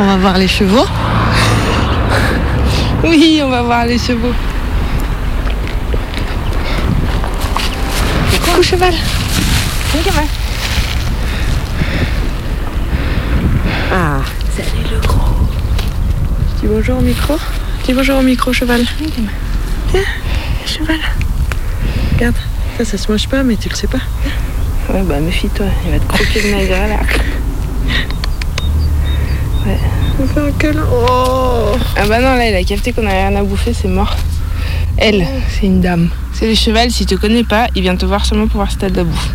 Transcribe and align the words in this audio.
On 0.00 0.06
va 0.06 0.16
voir 0.16 0.38
les 0.38 0.48
chevaux. 0.48 0.86
Oui, 3.04 3.40
on 3.44 3.50
va 3.50 3.60
voir 3.62 3.84
les 3.84 3.98
chevaux. 3.98 4.32
Coucou 8.44 8.62
cheval? 8.62 8.94
Cheval. 9.92 10.24
Ah, 13.92 14.20
salut 14.56 14.84
le 14.90 15.06
gros. 15.06 15.18
Dis 16.60 16.66
bonjour 16.66 16.98
au 16.98 17.02
micro. 17.02 17.36
Dis 17.84 17.92
bonjour 17.92 18.18
au 18.18 18.22
micro, 18.22 18.54
cheval. 18.54 18.82
Viens, 19.92 20.02
cheval. 20.64 21.00
Regarde, 22.14 22.36
ça, 22.78 22.86
ça 22.86 22.96
se 22.96 23.12
mange 23.12 23.28
pas, 23.28 23.42
mais 23.42 23.56
tu 23.56 23.68
le 23.68 23.74
sais 23.74 23.86
pas. 23.86 24.00
Ouais, 24.88 25.02
bah 25.02 25.20
méfie-toi, 25.20 25.66
il 25.84 25.92
va 25.92 25.98
te 25.98 26.06
croquer 26.06 26.40
le 26.42 26.54
nez 26.54 26.68
là. 26.68 27.00
Un 30.20 30.52
câlin. 30.52 30.84
Oh 30.92 31.72
Ah 31.96 32.06
bah 32.06 32.20
non, 32.20 32.34
là, 32.36 32.50
il 32.50 32.54
a 32.54 32.62
capté 32.62 32.92
qu'on 32.92 33.06
avait 33.06 33.26
rien 33.28 33.36
à 33.36 33.42
bouffer, 33.42 33.72
c'est 33.72 33.88
mort. 33.88 34.14
Elle, 34.98 35.26
c'est 35.48 35.64
une 35.64 35.80
dame. 35.80 36.10
C'est 36.34 36.46
le 36.46 36.54
cheval, 36.54 36.90
s'il 36.90 37.06
te 37.06 37.14
connaît 37.14 37.42
pas, 37.42 37.68
il 37.74 37.80
vient 37.80 37.96
te 37.96 38.04
voir 38.04 38.26
seulement 38.26 38.46
pour 38.46 38.56
voir 38.56 38.70
si 38.70 38.76
t'as 38.76 38.90
de 38.90 38.96
la 38.96 39.04
bouffe. 39.04 39.30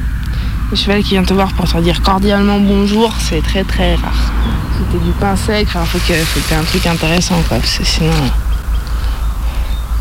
Le 0.70 0.78
cheval 0.78 1.02
qui 1.02 1.12
vient 1.12 1.24
te 1.24 1.34
voir 1.34 1.54
pour 1.54 1.68
te 1.68 1.78
dire 1.80 2.04
cordialement 2.04 2.60
bonjour, 2.60 3.12
c'est 3.20 3.42
très 3.42 3.64
très 3.64 3.96
rare. 3.96 4.32
C'était 4.78 5.04
du 5.04 5.12
pain 5.12 5.36
sec, 5.36 5.68
il 5.74 5.86
faut 5.88 5.98
que 5.98 6.14
faut 6.14 6.40
que 6.40 6.50
t'aies 6.50 6.56
un 6.56 6.64
truc 6.64 6.86
intéressant 6.86 7.42
quoi, 7.48 7.58
parce 7.58 7.80
que 7.80 7.84
sinon. 7.84 8.12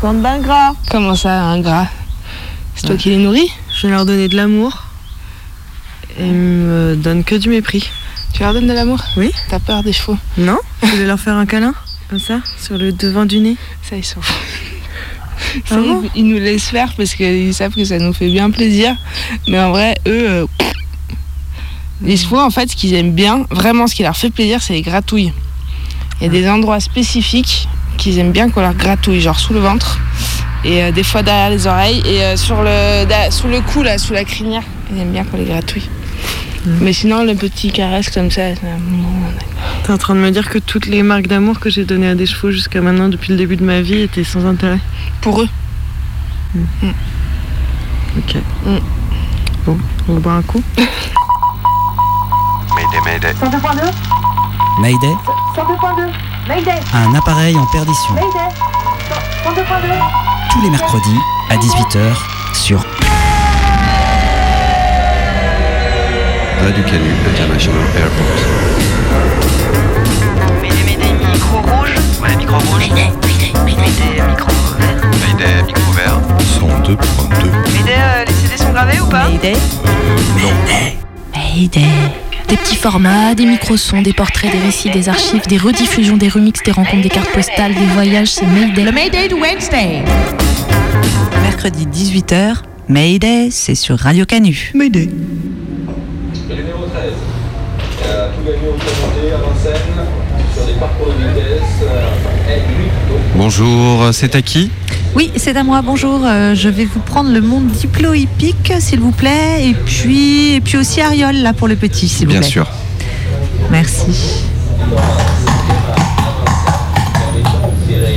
Bande 0.03 0.21
d'ingrats 0.21 0.73
Comment 0.91 1.15
ça, 1.15 1.45
un 1.45 1.61
gras? 1.61 1.87
C'est 2.75 2.85
toi 2.85 2.95
qui 2.95 3.09
les 3.09 3.17
nourris? 3.17 3.51
Je 3.75 3.87
vais 3.87 3.93
leur 3.93 4.05
donner 4.05 4.27
de 4.27 4.35
l'amour. 4.35 4.83
Et 6.19 6.27
ils 6.27 6.33
me 6.33 6.95
donnent 6.95 7.23
que 7.23 7.35
du 7.35 7.49
mépris. 7.49 7.89
Tu 8.35 8.41
leur 8.41 8.53
donnes 8.53 8.67
de 8.67 8.73
l'amour 8.73 8.99
Oui. 9.15 9.31
T'as 9.47 9.59
peur 9.59 9.81
des 9.81 9.93
chevaux 9.93 10.17
Non 10.37 10.57
Je 10.83 10.87
voulais 10.87 11.05
leur 11.05 11.17
faire 11.17 11.35
un 11.35 11.45
câlin, 11.45 11.73
comme 12.09 12.19
ça, 12.19 12.41
sur 12.61 12.77
le 12.77 12.91
devant 12.91 13.25
du 13.25 13.39
nez. 13.39 13.55
Ça, 13.81 13.95
ils 13.95 14.03
sont. 14.03 14.19
Ah 15.69 15.75
bon 15.75 16.03
ils, 16.15 16.25
nous 16.25 16.37
laissent 16.37 16.69
faire 16.69 16.93
parce 16.95 17.13
qu'ils 17.13 17.53
savent 17.53 17.73
que 17.73 17.83
ça 17.83 17.97
nous 17.97 18.13
fait 18.13 18.29
bien 18.29 18.51
plaisir. 18.51 18.95
Mais 19.47 19.59
en 19.59 19.71
vrai, 19.71 19.95
eux, 20.07 20.29
euh, 20.29 20.45
les 22.01 22.17
chevaux, 22.17 22.39
en 22.39 22.49
fait, 22.49 22.71
ce 22.71 22.75
qu'ils 22.75 22.93
aiment 22.93 23.13
bien, 23.13 23.45
vraiment 23.51 23.87
ce 23.87 23.95
qui 23.95 24.03
leur 24.03 24.15
fait 24.17 24.29
plaisir, 24.29 24.61
c'est 24.61 24.73
les 24.73 24.81
gratouilles. 24.81 25.33
Il 26.19 26.23
y 26.23 26.27
a 26.27 26.29
des 26.29 26.49
endroits 26.49 26.79
spécifiques 26.79 27.67
qu'ils 27.97 28.17
aiment 28.19 28.31
bien 28.31 28.49
qu'on 28.49 28.61
leur 28.61 28.73
gratouille, 28.73 29.21
genre 29.21 29.39
sous 29.39 29.53
le 29.53 29.59
ventre 29.59 29.99
et 30.65 30.83
euh, 30.83 30.91
des 30.91 31.03
fois 31.03 31.21
derrière 31.21 31.49
les 31.49 31.67
oreilles 31.67 32.01
et 32.05 32.23
euh, 32.23 32.37
sur 32.37 32.61
le, 32.61 33.05
sous 33.29 33.47
le 33.47 33.61
cou, 33.61 33.83
là, 33.83 33.97
sous 33.97 34.13
la 34.13 34.25
crinière. 34.25 34.63
Ils 34.91 34.99
aiment 34.99 35.11
bien 35.11 35.23
qu'on 35.23 35.37
les 35.37 35.45
gratouille. 35.45 35.87
Mais 36.65 36.93
sinon, 36.93 37.23
le 37.23 37.35
petit 37.35 37.71
caresse 37.71 38.09
comme 38.09 38.31
ça, 38.31 38.55
c'est 38.55 38.67
un 38.67 38.77
moment, 38.77 39.09
T'es 39.83 39.91
en 39.91 39.97
train 39.97 40.15
de 40.15 40.19
me 40.19 40.31
dire 40.31 40.49
que 40.49 40.57
toutes 40.57 40.87
les 40.87 41.03
marques 41.03 41.27
d'amour 41.27 41.59
que 41.59 41.69
j'ai 41.69 41.85
données 41.85 42.07
à 42.09 42.15
des 42.15 42.25
chevaux 42.25 42.49
jusqu'à 42.51 42.81
maintenant, 42.81 43.07
depuis 43.07 43.31
le 43.31 43.37
début 43.37 43.55
de 43.55 43.63
ma 43.63 43.81
vie, 43.81 44.01
étaient 44.01 44.23
sans 44.23 44.45
intérêt. 44.45 44.79
pour 45.21 45.41
eux. 45.41 45.49
Ok. 48.17 48.35
Mm. 48.65 48.77
Bon, 49.65 49.77
on 50.07 50.13
va 50.13 50.19
boire 50.19 50.35
un 50.37 50.41
coup. 50.41 50.63
Mayday, 52.75 53.01
mayday. 53.05 53.33
102.2 53.33 53.91
Mayday, 54.81 55.15
102.2 55.55 56.11
Mayday 56.47 56.79
un 56.93 57.15
appareil 57.15 57.55
en 57.57 57.65
perdition. 57.67 58.13
Mayday 58.13 58.49
102.2 59.45 59.63
Tous 60.51 60.61
les 60.61 60.69
mercredis 60.69 61.19
à 61.49 61.55
18h 61.57 62.13
sur 62.53 62.83
Radio 66.65 66.83
Canu 66.83 67.11
International 67.29 67.85
Airport. 67.95 68.39
Médé, 70.63 70.75
médé, 70.83 71.13
micro 71.31 71.57
rouge. 71.57 71.93
Ouais, 72.19 72.35
micro 72.37 72.57
rouge. 72.57 72.89
Médé, 72.89 73.11
médé, 73.21 73.53
médé, 73.63 74.23
micro 74.27 74.49
vert. 74.79 75.11
Mayday, 75.21 75.63
micro 75.67 75.91
vert. 75.91 76.19
102.2. 76.59 77.51
Médé, 77.71 77.91
euh, 77.91 78.25
les 78.25 78.33
CD 78.33 78.57
sont 78.57 78.71
gravés 78.71 78.99
ou 78.99 79.05
pas 79.05 79.29
Mayday. 79.29 79.53
Mayday. 81.35 81.81
Des 82.47 82.57
petits 82.57 82.77
formats, 82.77 83.35
des 83.35 83.45
micro-sons, 83.45 84.01
des 84.01 84.13
portraits, 84.13 84.51
des 84.51 84.57
récits, 84.57 84.89
des 84.89 85.07
archives, 85.07 85.45
des 85.45 85.57
rediffusions, 85.57 86.17
des 86.17 86.29
remixes, 86.29 86.63
des 86.63 86.71
rencontres, 86.71 87.03
des 87.03 87.09
cartes 87.09 87.31
postales, 87.31 87.75
des 87.75 87.85
voyages, 87.93 88.29
c'est 88.29 88.47
Mayday. 88.47 88.85
Le 88.85 88.91
Mayday 88.91 89.27
de 89.27 89.35
Wednesday. 89.35 90.03
Mercredi 91.43 91.85
18h, 91.85 92.63
Mayday, 92.89 93.49
c'est 93.51 93.75
sur 93.75 93.99
Radio 93.99 94.25
Canu. 94.25 94.71
Mayday. 94.73 95.11
Bonjour, 103.35 104.09
c'est 104.13 104.35
à 104.35 104.41
qui? 104.41 104.71
Oui, 105.15 105.31
c'est 105.35 105.55
à 105.55 105.63
moi, 105.63 105.81
bonjour. 105.81 106.21
Euh, 106.25 106.55
je 106.55 106.69
vais 106.69 106.85
vous 106.85 106.99
prendre 106.99 107.31
le 107.31 107.41
monde 107.41 107.67
diplo-hippique, 107.67 108.73
s'il 108.79 108.99
vous 108.99 109.11
plaît. 109.11 109.69
Et 109.69 109.73
puis, 109.73 110.55
et 110.55 110.61
puis 110.61 110.77
aussi 110.77 111.01
Ariol, 111.01 111.35
là, 111.35 111.53
pour 111.53 111.67
le 111.67 111.75
petit, 111.75 112.07
s'il 112.07 112.25
vous 112.27 112.31
Bien 112.33 112.41
plaît. 112.41 112.49
sûr. 112.49 112.67
Merci. 113.71 114.43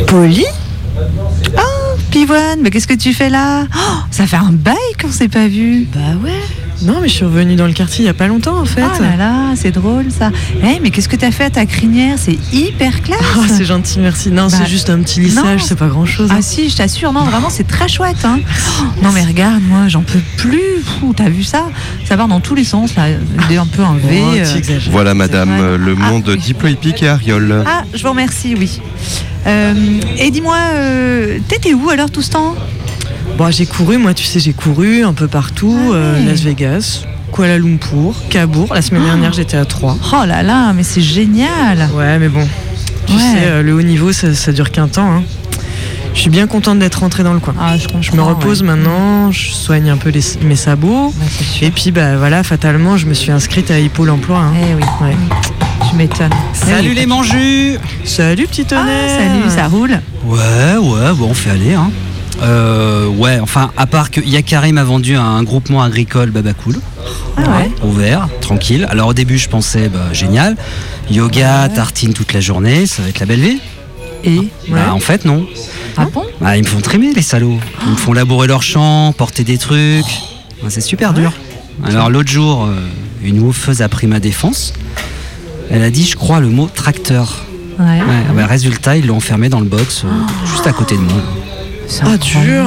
Polly 0.07 0.45
Oh, 1.57 1.97
Pivoine, 2.11 2.61
mais 2.63 2.71
qu'est-ce 2.71 2.87
que 2.89 2.95
tu 2.95 3.13
fais 3.13 3.29
là? 3.31 3.65
Oh, 3.75 3.81
Ça 4.11 4.27
fait 4.27 4.37
un 4.37 4.53
bail 4.53 4.75
qu'on 5.01 5.11
s'est 5.11 5.29
pas 5.29 5.47
vu. 5.47 5.87
Bah 5.95 6.01
ouais. 6.25 6.33
Non, 6.83 7.01
mais 7.03 7.09
je 7.09 7.15
suis 7.15 7.25
revenue 7.25 7.57
dans 7.57 7.67
le 7.67 7.73
quartier 7.73 8.05
il 8.05 8.07
y 8.07 8.11
a 8.11 8.15
pas 8.15 8.29
longtemps 8.29 8.59
en 8.61 8.65
fait. 8.65 8.83
Oh 8.85 9.03
là 9.03 9.17
là, 9.17 9.35
c'est 9.57 9.73
drôle 9.73 10.07
ça. 10.17 10.31
Eh, 10.63 10.79
mais 10.81 10.91
qu'est-ce 10.91 11.09
que 11.09 11.17
t'as 11.17 11.33
fait 11.33 11.45
à 11.45 11.51
ta 11.51 11.67
crinière? 11.67 12.17
C'est 12.19 12.39
hyper 12.53 13.03
classe. 13.03 13.19
Oh, 13.37 13.43
c'est 13.49 13.65
gentil, 13.65 13.99
merci. 13.99 14.31
Non, 14.31 14.47
Bah, 14.47 14.57
c'est 14.59 14.67
juste 14.69 14.89
un 14.89 15.01
petit 15.01 15.21
lissage, 15.21 15.65
c'est 15.65 15.75
pas 15.77 15.89
grand 15.89 16.07
chose. 16.07 16.31
Ah 16.33 16.41
si, 16.41 16.69
je 16.71 16.77
t'assure, 16.77 17.13
non, 17.13 17.25
vraiment, 17.25 17.51
c'est 17.51 17.67
très 17.67 17.89
chouette. 17.89 18.25
Hein. 18.25 18.39
Oh, 18.81 18.85
non 19.03 19.11
mais 19.13 19.25
regarde, 19.25 19.61
moi, 19.69 19.89
j'en 19.89 20.03
peux 20.03 20.21
plus. 20.37 20.61
T'as 21.17 21.29
vu 21.29 21.43
ça? 21.43 21.69
Ça 22.05 22.17
part 22.17 22.29
dans 22.29 22.41
tous 22.41 22.55
les 22.55 22.65
sens, 22.65 22.95
là. 22.95 23.07
Il 23.49 23.55
est 23.55 23.59
un 23.59 23.67
peu 23.67 23.83
un 23.83 23.95
V. 23.95 24.23
Oh, 24.23 24.35
euh. 24.37 24.61
tu. 24.61 24.91
Voilà, 24.91 25.15
madame, 25.15 25.51
euh, 25.51 25.77
le 25.79 25.97
Ah, 26.01 26.11
monde 26.11 26.29
oui. 26.29 26.39
diploïpique 26.39 27.03
et 27.03 27.09
Ariol. 27.09 27.65
Ah, 27.67 27.83
je 27.93 28.03
vous 28.03 28.11
remercie, 28.11 28.55
oui. 28.57 28.81
Euh, 29.47 29.75
et 30.19 30.31
dis-moi, 30.31 30.57
euh, 30.75 31.39
t'étais 31.49 31.75
où 31.75 31.89
alors 31.91 32.11
tout 32.11 32.23
ce 32.23 32.31
temps? 32.31 32.55
Bon, 33.39 33.51
j'ai 33.53 33.67
couru, 33.67 33.99
moi, 33.99 34.15
tu 34.15 34.25
sais, 34.25 34.41
j'ai 34.41 34.53
couru 34.53 35.05
un 35.05 35.13
peu 35.13 35.29
partout. 35.29 35.79
Ah 35.93 35.95
euh. 35.95 36.27
Las 36.27 36.41
Vegas, 36.41 37.05
Kuala 37.33 37.57
Lumpur, 37.59 38.15
Cabourg. 38.31 38.73
La 38.75 38.83
semaine 38.83 39.05
dernière, 39.05 39.33
j'étais 39.33 39.57
à 39.57 39.65
3. 39.65 39.97
Oh 40.13 40.25
là 40.27 40.43
là, 40.43 40.73
mais 40.73 40.83
c'est 40.83 41.01
génial. 41.01 41.89
Ouais, 41.95 42.19
mais 42.19 42.29
bon, 42.29 42.47
tu 43.07 43.13
Ouais. 43.13 43.19
sais, 43.21 43.45
euh, 43.47 43.63
le 43.63 43.75
haut 43.75 43.83
niveau, 43.83 44.13
ça, 44.13 44.35
ça 44.35 44.51
dure 44.53 44.73
qu'un 44.73 44.89
temps. 44.89 45.09
hein. 45.11 45.23
Je 46.15 46.21
suis 46.23 46.31
bien 46.31 46.49
contente 46.49 46.81
d'être 46.81 46.97
rentrée 46.97 47.23
dans 47.23 47.33
le 47.33 47.39
coin. 47.39 47.55
Ah, 47.61 47.77
je, 47.77 47.87
Je 48.01 48.17
me 48.17 48.23
repose 48.23 48.65
maintenant, 48.65 49.31
je 49.31 49.51
soigne 49.53 49.89
un 49.89 49.97
peu 49.99 50.09
les- 50.11 50.21
mes 50.43 50.57
sabots. 50.57 51.15
Bah. 51.17 51.25
Et 51.63 51.71
puis, 51.71 51.93
bah 51.93 52.17
voilà, 52.17 52.43
fatalement, 52.43 52.97
je 52.97 53.07
me 53.07 53.15
suis 53.15 53.31
inscrite 53.31 53.71
à 53.71 53.79
Hippo 53.79 54.05
l'emploi. 54.05 54.39
hein. 54.41 54.53
Eh 54.61 54.75
oui, 54.75 54.83
Ouais. 55.01 55.15
tu 55.89 55.95
m'étonnes. 55.95 56.33
Salut 56.55 56.93
les 56.95 57.07
mangus 57.07 57.79
Salut, 58.05 58.49
petit 58.49 58.63
Ah, 58.73 58.81
tonnerre 58.81 59.11
salut, 59.17 59.55
ça 59.57 59.69
roule 59.69 60.01
Ouais, 60.27 60.77
ouais, 60.77 61.13
bon, 61.15 61.29
on 61.31 61.35
fait 61.35 61.51
aller, 61.51 61.75
hein. 61.75 61.91
Euh, 62.41 63.07
ouais, 63.09 63.41
enfin, 63.41 63.71
à 63.77 63.87
part 63.87 64.11
que 64.11 64.21
Yakari 64.21 64.73
m'a 64.73 64.85
vendu 64.85 65.17
un 65.17 65.43
groupement 65.43 65.83
agricole 65.83 66.31
Baba 66.31 66.53
Cool, 66.55 66.77
Ah 67.37 67.41
ouais 67.59 67.71
ouvert, 67.83 68.29
tranquille. 68.41 68.87
Alors 68.91 69.09
au 69.09 69.15
début, 69.15 69.39
je 69.39 69.49
pensais, 69.49 69.89
bah, 69.89 70.13
génial, 70.13 70.57
yoga, 71.11 71.69
tartine 71.69 72.13
toute 72.15 72.33
la 72.33 72.41
journée, 72.41 72.87
ça 72.87 73.03
va 73.03 73.09
être 73.09 73.21
la 73.21 73.27
belle 73.27 73.41
vie. 73.41 73.59
Et 74.25 74.49
Bah, 74.69 74.93
en 74.93 75.01
fait, 75.01 75.25
non. 75.25 75.47
Ah 75.97 76.07
bon? 76.13 76.25
Bah, 76.41 76.57
ils 76.57 76.63
me 76.63 76.69
font 76.69 76.81
trimer, 76.81 77.13
les 77.13 77.23
salauds. 77.23 77.59
Ils 77.87 77.93
me 77.93 77.97
font 77.97 78.13
labourer 78.13 78.47
leurs 78.47 78.63
champs, 78.63 79.13
porter 79.17 79.43
des 79.45 79.59
trucs. 79.59 80.05
Ouais, 80.63 80.71
c'est 80.71 80.81
super 80.81 81.15
dur. 81.15 81.33
Alors 81.85 82.11
l'autre 82.11 82.29
jour, 82.31 82.65
euh, 82.65 82.75
une 83.23 83.41
woofeuse 83.41 83.83
a 83.83 83.89
pris 83.89 84.07
ma 84.07 84.21
défense. 84.21 84.73
Elle 85.71 85.83
a 85.83 85.91
dit, 85.91 86.05
je 86.07 86.17
crois, 86.17 86.41
le 86.41 86.49
mot 86.49 86.69
tracteur. 86.73 87.45
Ouais. 87.79 87.85
Ouais, 87.85 88.35
bah, 88.35 88.47
résultat, 88.47 88.97
ils 88.97 89.07
l'ont 89.07 89.17
enfermé 89.17 89.49
dans 89.49 89.61
le 89.61 89.67
box, 89.67 90.03
euh, 90.05 90.09
juste 90.51 90.67
à 90.67 90.73
côté 90.73 90.97
de 90.97 91.01
moi. 91.03 91.21
Ah, 92.03 92.17
dur 92.19 92.65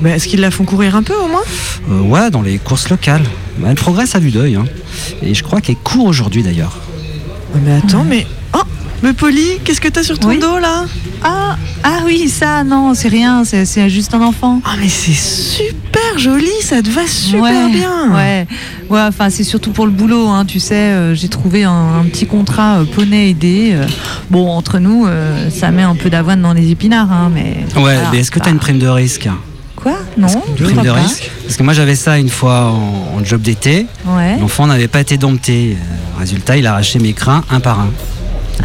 Bah, 0.00 0.10
Est-ce 0.10 0.26
qu'ils 0.28 0.40
la 0.40 0.50
font 0.50 0.64
courir 0.64 0.96
un 0.96 1.02
peu 1.02 1.14
au 1.14 1.28
moins? 1.28 1.42
Euh, 1.90 2.00
ouais, 2.00 2.30
dans 2.30 2.42
les 2.42 2.58
courses 2.58 2.88
locales. 2.88 3.22
Elle 3.66 3.74
progresse 3.76 4.14
à 4.14 4.18
vue 4.18 4.30
d'œil. 4.30 4.56
hein. 4.56 4.64
Et 5.22 5.34
je 5.34 5.42
crois 5.42 5.60
qu'elle 5.60 5.76
court 5.76 6.06
aujourd'hui 6.06 6.42
d'ailleurs. 6.42 6.76
Ah, 7.54 7.58
Mais 7.64 7.72
attends, 7.74 8.04
mais. 8.04 8.26
Mais 9.02 9.14
Polly, 9.14 9.58
qu'est-ce 9.64 9.80
que 9.80 9.88
t'as 9.88 10.02
sur 10.02 10.18
ton 10.18 10.28
Oui. 10.28 10.38
dos 10.38 10.58
là? 10.58 10.84
Ah, 11.22 11.56
ah 11.82 11.98
oui, 12.04 12.28
ça, 12.28 12.64
non, 12.64 12.92
c'est 12.94 13.08
rien, 13.08 13.44
c'est 13.44 13.88
juste 13.88 14.12
un 14.14 14.20
enfant. 14.20 14.60
Ah, 14.64 14.74
mais 14.78 14.88
c'est 14.88 15.12
super 15.12 16.18
joli, 16.18 16.50
ça 16.62 16.82
te 16.82 16.90
va 16.90 17.06
super 17.06 17.42
ouais, 17.42 17.72
bien 17.72 18.10
Ouais, 18.14 18.46
ouais, 18.90 19.00
enfin 19.08 19.30
c'est 19.30 19.44
surtout 19.44 19.70
pour 19.70 19.86
le 19.86 19.92
boulot, 19.92 20.28
hein, 20.28 20.44
tu 20.46 20.60
sais. 20.60 20.74
euh, 20.74 21.14
J'ai 21.14 21.28
trouvé 21.28 21.64
un, 21.64 22.00
un 22.00 22.04
petit 22.04 22.26
contrat 22.26 22.78
euh, 22.80 22.84
poney 22.84 23.30
aidé. 23.30 23.70
euh, 23.72 23.86
bon, 24.30 24.48
entre 24.50 24.78
nous, 24.78 25.06
euh, 25.06 25.48
ça 25.50 25.70
met 25.70 25.82
un 25.82 25.94
peu 25.94 26.10
d'avoine 26.10 26.42
dans 26.42 26.52
les 26.52 26.70
épinards, 26.70 27.10
hein, 27.10 27.30
mais. 27.34 27.56
Ouais, 27.76 27.80
voilà, 27.80 28.10
mais 28.12 28.18
est-ce 28.20 28.30
que 28.30 28.38
t'as 28.38 28.50
une 28.50 28.58
prime 28.58 28.78
de 28.78 28.88
risque? 28.88 29.28
Quoi? 29.76 29.96
Non. 30.18 30.28
je 30.56 30.64
Prime 30.64 30.82
de 30.82 30.88
pas. 30.90 30.92
risque? 30.94 31.30
Parce 31.44 31.56
que 31.56 31.62
moi 31.62 31.72
j'avais 31.72 31.94
ça 31.96 32.18
une 32.18 32.28
fois 32.28 32.66
en, 32.66 33.18
en 33.18 33.24
job 33.24 33.40
d'été. 33.40 33.86
Ouais. 34.06 34.36
L'enfant 34.38 34.66
n'avait 34.66 34.88
pas 34.88 35.00
été 35.00 35.16
dompté. 35.16 35.76
Résultat, 36.18 36.58
il 36.58 36.66
a 36.66 36.72
arraché 36.72 36.98
mes 36.98 37.14
crins 37.14 37.42
un 37.50 37.60
par 37.60 37.80
un. 37.80 37.88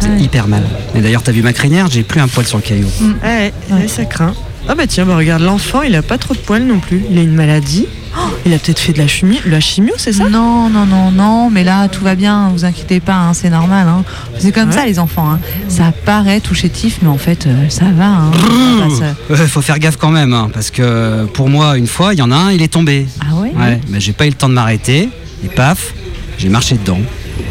C'est 0.00 0.08
Ouais. 0.10 0.20
hyper 0.20 0.46
mal. 0.48 0.62
Et 0.94 1.00
d'ailleurs, 1.00 1.22
t'as 1.22 1.32
vu 1.32 1.42
ma 1.42 1.52
crinière 1.52 1.88
J'ai 1.90 2.02
plus 2.02 2.20
un 2.20 2.28
poil 2.28 2.46
sur 2.46 2.58
le 2.58 2.62
caillou. 2.62 2.86
Ouais, 3.22 3.52
ouais, 3.70 3.88
ça 3.88 4.04
craint. 4.04 4.34
Ah 4.68 4.74
bah 4.74 4.86
tiens, 4.88 5.04
bah 5.06 5.16
regarde, 5.16 5.42
l'enfant, 5.42 5.82
il 5.82 5.94
a 5.94 6.02
pas 6.02 6.18
trop 6.18 6.34
de 6.34 6.38
poils 6.40 6.64
non 6.64 6.80
plus. 6.80 7.02
Il 7.10 7.18
a 7.18 7.22
une 7.22 7.34
maladie. 7.34 7.86
Oh, 8.18 8.30
il 8.46 8.52
a 8.54 8.58
peut-être 8.58 8.78
fait 8.78 8.94
de 8.94 8.98
la 8.98 9.06
chimie, 9.06 9.38
la 9.44 9.60
chimio, 9.60 9.92
c'est 9.98 10.12
ça? 10.14 10.28
Non, 10.30 10.70
non, 10.70 10.86
non, 10.86 11.10
non, 11.10 11.50
mais 11.50 11.64
là 11.64 11.86
tout 11.86 12.02
va 12.02 12.14
bien, 12.14 12.48
vous 12.50 12.64
inquiétez 12.64 12.98
pas, 12.98 13.12
hein, 13.14 13.34
c'est 13.34 13.50
normal. 13.50 13.86
hein. 13.88 14.04
C'est 14.38 14.52
comme 14.52 14.70
Ouais. 14.70 14.74
ça 14.74 14.86
les 14.86 14.98
enfants. 14.98 15.30
hein. 15.32 15.38
Ça 15.68 15.92
paraît 16.06 16.40
tout 16.40 16.54
chétif, 16.54 16.98
mais 17.02 17.08
en 17.08 17.18
fait 17.18 17.46
euh, 17.46 17.68
ça 17.68 17.84
va. 17.94 18.06
hein. 18.06 18.30
Ça 18.32 18.84
passe, 18.88 19.38
euh. 19.42 19.46
Faut 19.46 19.60
faire 19.60 19.78
gaffe 19.78 19.98
quand 19.98 20.10
même, 20.10 20.32
hein, 20.32 20.48
parce 20.52 20.70
que 20.70 21.26
pour 21.26 21.50
moi, 21.50 21.76
une 21.76 21.86
fois, 21.86 22.14
il 22.14 22.18
y 22.18 22.22
en 22.22 22.32
a 22.32 22.36
un, 22.36 22.52
il 22.52 22.62
est 22.62 22.68
tombé. 22.72 23.06
Ah 23.20 23.34
ouais? 23.36 23.52
Ouais, 23.54 23.80
mais 23.90 24.00
j'ai 24.00 24.14
pas 24.14 24.24
eu 24.26 24.30
le 24.30 24.34
temps 24.34 24.48
de 24.48 24.54
m'arrêter. 24.54 25.10
Et 25.44 25.48
paf, 25.48 25.92
j'ai 26.38 26.48
marché 26.48 26.76
dedans. 26.76 26.98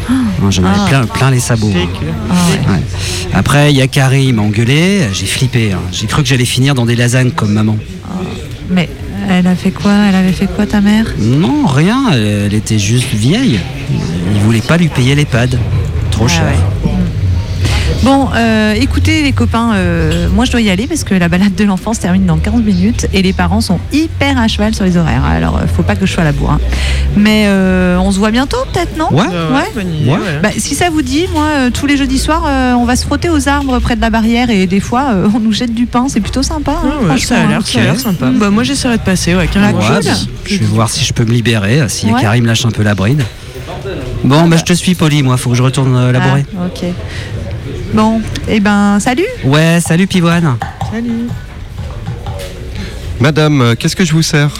Hein, 0.08 0.14
J'en 0.50 0.64
avais 0.64 0.78
Ah. 0.84 0.86
plein, 0.88 1.06
plein 1.06 1.30
les 1.30 1.40
sabots. 1.40 1.72
hein. 1.74 1.88
Ah 2.30 2.34
ouais. 2.50 2.74
Ouais. 2.74 2.82
Après, 3.34 3.70
il 3.72 3.76
y 3.76 3.82
a 3.82 3.86
Carrie, 3.88 4.26
il 4.26 4.34
m'a 4.34 4.42
engueulé. 4.42 5.08
J'ai 5.12 5.26
flippé. 5.26 5.72
hein. 5.72 5.80
J'ai 5.92 6.06
cru 6.06 6.22
que 6.22 6.28
j'allais 6.28 6.44
finir 6.44 6.74
dans 6.74 6.86
des 6.86 6.96
lasagnes 6.96 7.30
comme 7.30 7.52
maman. 7.52 7.76
Mais 8.70 8.88
elle 9.28 9.46
a 9.46 9.54
fait 9.54 9.70
quoi? 9.70 9.92
Elle 10.08 10.14
avait 10.14 10.32
fait 10.32 10.46
quoi 10.46 10.66
ta 10.66 10.80
mère? 10.80 11.06
Non, 11.18 11.66
rien. 11.66 12.10
Elle, 12.12 12.26
elle 12.46 12.54
était 12.54 12.78
juste 12.78 13.12
vieille. 13.12 13.58
Il 13.90 14.40
voulait 14.42 14.60
pas 14.60 14.76
lui 14.76 14.88
payer 14.88 15.14
l'EHPAD. 15.14 15.58
Trop 16.10 16.26
Ah 16.26 16.28
cher. 16.28 16.44
ouais. 16.44 16.85
Bon, 18.02 18.28
euh, 18.34 18.74
écoutez 18.74 19.22
les 19.22 19.32
copains, 19.32 19.72
euh, 19.74 20.28
moi 20.32 20.44
je 20.44 20.52
dois 20.52 20.60
y 20.60 20.70
aller 20.70 20.86
parce 20.86 21.02
que 21.02 21.14
la 21.14 21.28
balade 21.28 21.54
de 21.54 21.64
l'enfant 21.64 21.92
se 21.92 22.00
termine 22.00 22.24
dans 22.24 22.36
15 22.36 22.54
minutes 22.62 23.06
et 23.12 23.22
les 23.22 23.32
parents 23.32 23.60
sont 23.60 23.80
hyper 23.92 24.38
à 24.38 24.46
cheval 24.48 24.74
sur 24.74 24.84
les 24.84 24.96
horaires. 24.96 25.24
Alors 25.24 25.56
euh, 25.56 25.66
faut 25.66 25.82
pas 25.82 25.96
que 25.96 26.06
je 26.06 26.12
sois 26.12 26.22
à 26.22 26.26
la 26.26 26.32
bourre. 26.32 26.52
hein. 26.52 26.60
Mais 27.16 27.44
euh, 27.46 27.98
on 27.98 28.10
se 28.12 28.18
voit 28.18 28.30
bientôt 28.30 28.58
peut-être, 28.72 28.96
non? 28.96 29.08
Ouais. 29.10 29.24
Ouais, 29.24 29.82
idée. 29.82 30.10
Bah, 30.42 30.50
si 30.56 30.74
ça 30.74 30.90
vous 30.90 31.02
dit, 31.02 31.26
moi, 31.32 31.44
euh, 31.56 31.70
tous 31.70 31.86
les 31.86 31.96
jeudis 31.96 32.18
soirs, 32.18 32.44
euh, 32.46 32.74
on 32.74 32.84
va 32.84 32.94
se 32.96 33.04
frotter 33.06 33.28
aux 33.30 33.48
arbres 33.48 33.78
près 33.80 33.96
de 33.96 34.00
la 34.00 34.10
barrière 34.10 34.50
et 34.50 34.66
des 34.66 34.80
fois, 34.80 35.06
euh, 35.12 35.28
on 35.34 35.40
nous 35.40 35.52
jette 35.52 35.74
du 35.74 35.86
pain. 35.86 36.06
C'est 36.08 36.20
plutôt 36.20 36.42
sympa. 36.42 36.72
hein, 36.72 36.90
Ah 37.02 37.12
ouais, 37.14 37.18
ça 37.18 37.36
a 37.40 37.46
l'air 37.46 37.98
sympa. 37.98 38.26
Bah 38.26 38.50
moi 38.50 38.62
j'essaierai 38.62 38.98
de 38.98 39.02
passer, 39.02 39.34
ouais, 39.34 39.46
carrément. 39.48 39.78
Ouais, 39.78 39.84
cool. 40.02 40.28
je 40.44 40.58
vais 40.58 40.66
voir 40.66 40.90
si 40.90 41.04
je 41.04 41.12
peux 41.12 41.24
me 41.24 41.32
libérer, 41.32 41.88
si 41.88 42.06
me 42.42 42.46
lâche 42.46 42.64
un 42.66 42.70
peu 42.70 42.82
la 42.82 42.94
bride. 42.94 43.22
Bon, 44.24 44.48
bah, 44.48 44.56
je 44.56 44.64
te 44.64 44.72
suis, 44.72 44.94
Poli, 44.94 45.22
moi, 45.22 45.36
faut 45.36 45.50
que 45.50 45.56
je 45.56 45.62
retourne 45.62 45.94
euh, 45.96 46.10
labourer. 46.12 46.44
Ah, 46.58 46.66
ok. 46.66 46.84
Bon, 47.96 48.20
et 48.46 48.60
ben, 48.60 49.00
salut. 49.00 49.24
Ouais, 49.44 49.78
salut 49.80 50.06
Pivoine. 50.06 50.58
Salut. 50.92 51.28
Madame, 53.20 53.62
euh, 53.62 53.74
qu'est-ce 53.74 53.96
que 53.96 54.04
je 54.04 54.12
vous 54.12 54.20
sers? 54.20 54.50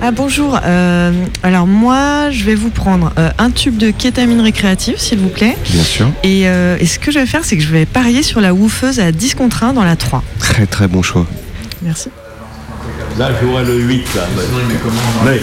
Ah 0.00 0.12
bonjour, 0.12 0.60
euh, 0.64 1.10
alors 1.42 1.66
moi 1.66 2.30
je 2.30 2.44
vais 2.44 2.54
vous 2.54 2.70
prendre 2.70 3.12
euh, 3.18 3.30
un 3.38 3.50
tube 3.50 3.78
de 3.78 3.90
kétamine 3.90 4.40
récréative 4.40 4.96
s'il 4.98 5.18
vous 5.18 5.28
plaît. 5.28 5.56
Bien 5.70 5.82
sûr. 5.82 6.06
Et, 6.22 6.42
euh, 6.46 6.76
et 6.78 6.86
ce 6.86 7.00
que 7.00 7.10
je 7.10 7.18
vais 7.18 7.26
faire 7.26 7.44
c'est 7.44 7.56
que 7.56 7.62
je 7.64 7.72
vais 7.72 7.84
parier 7.84 8.22
sur 8.22 8.40
la 8.40 8.54
woofeuse 8.54 9.00
à 9.00 9.10
10 9.10 9.34
contre 9.34 9.64
1 9.64 9.72
dans 9.72 9.82
la 9.84 9.96
3. 9.96 10.22
Très 10.38 10.66
très 10.66 10.86
bon 10.86 11.02
choix. 11.02 11.26
Merci. 11.82 12.10
Là, 13.18 13.30
j'aurais 13.40 13.64
le 13.64 13.76
8, 13.78 14.04
là. 14.16 14.22
Mais, 15.24 15.40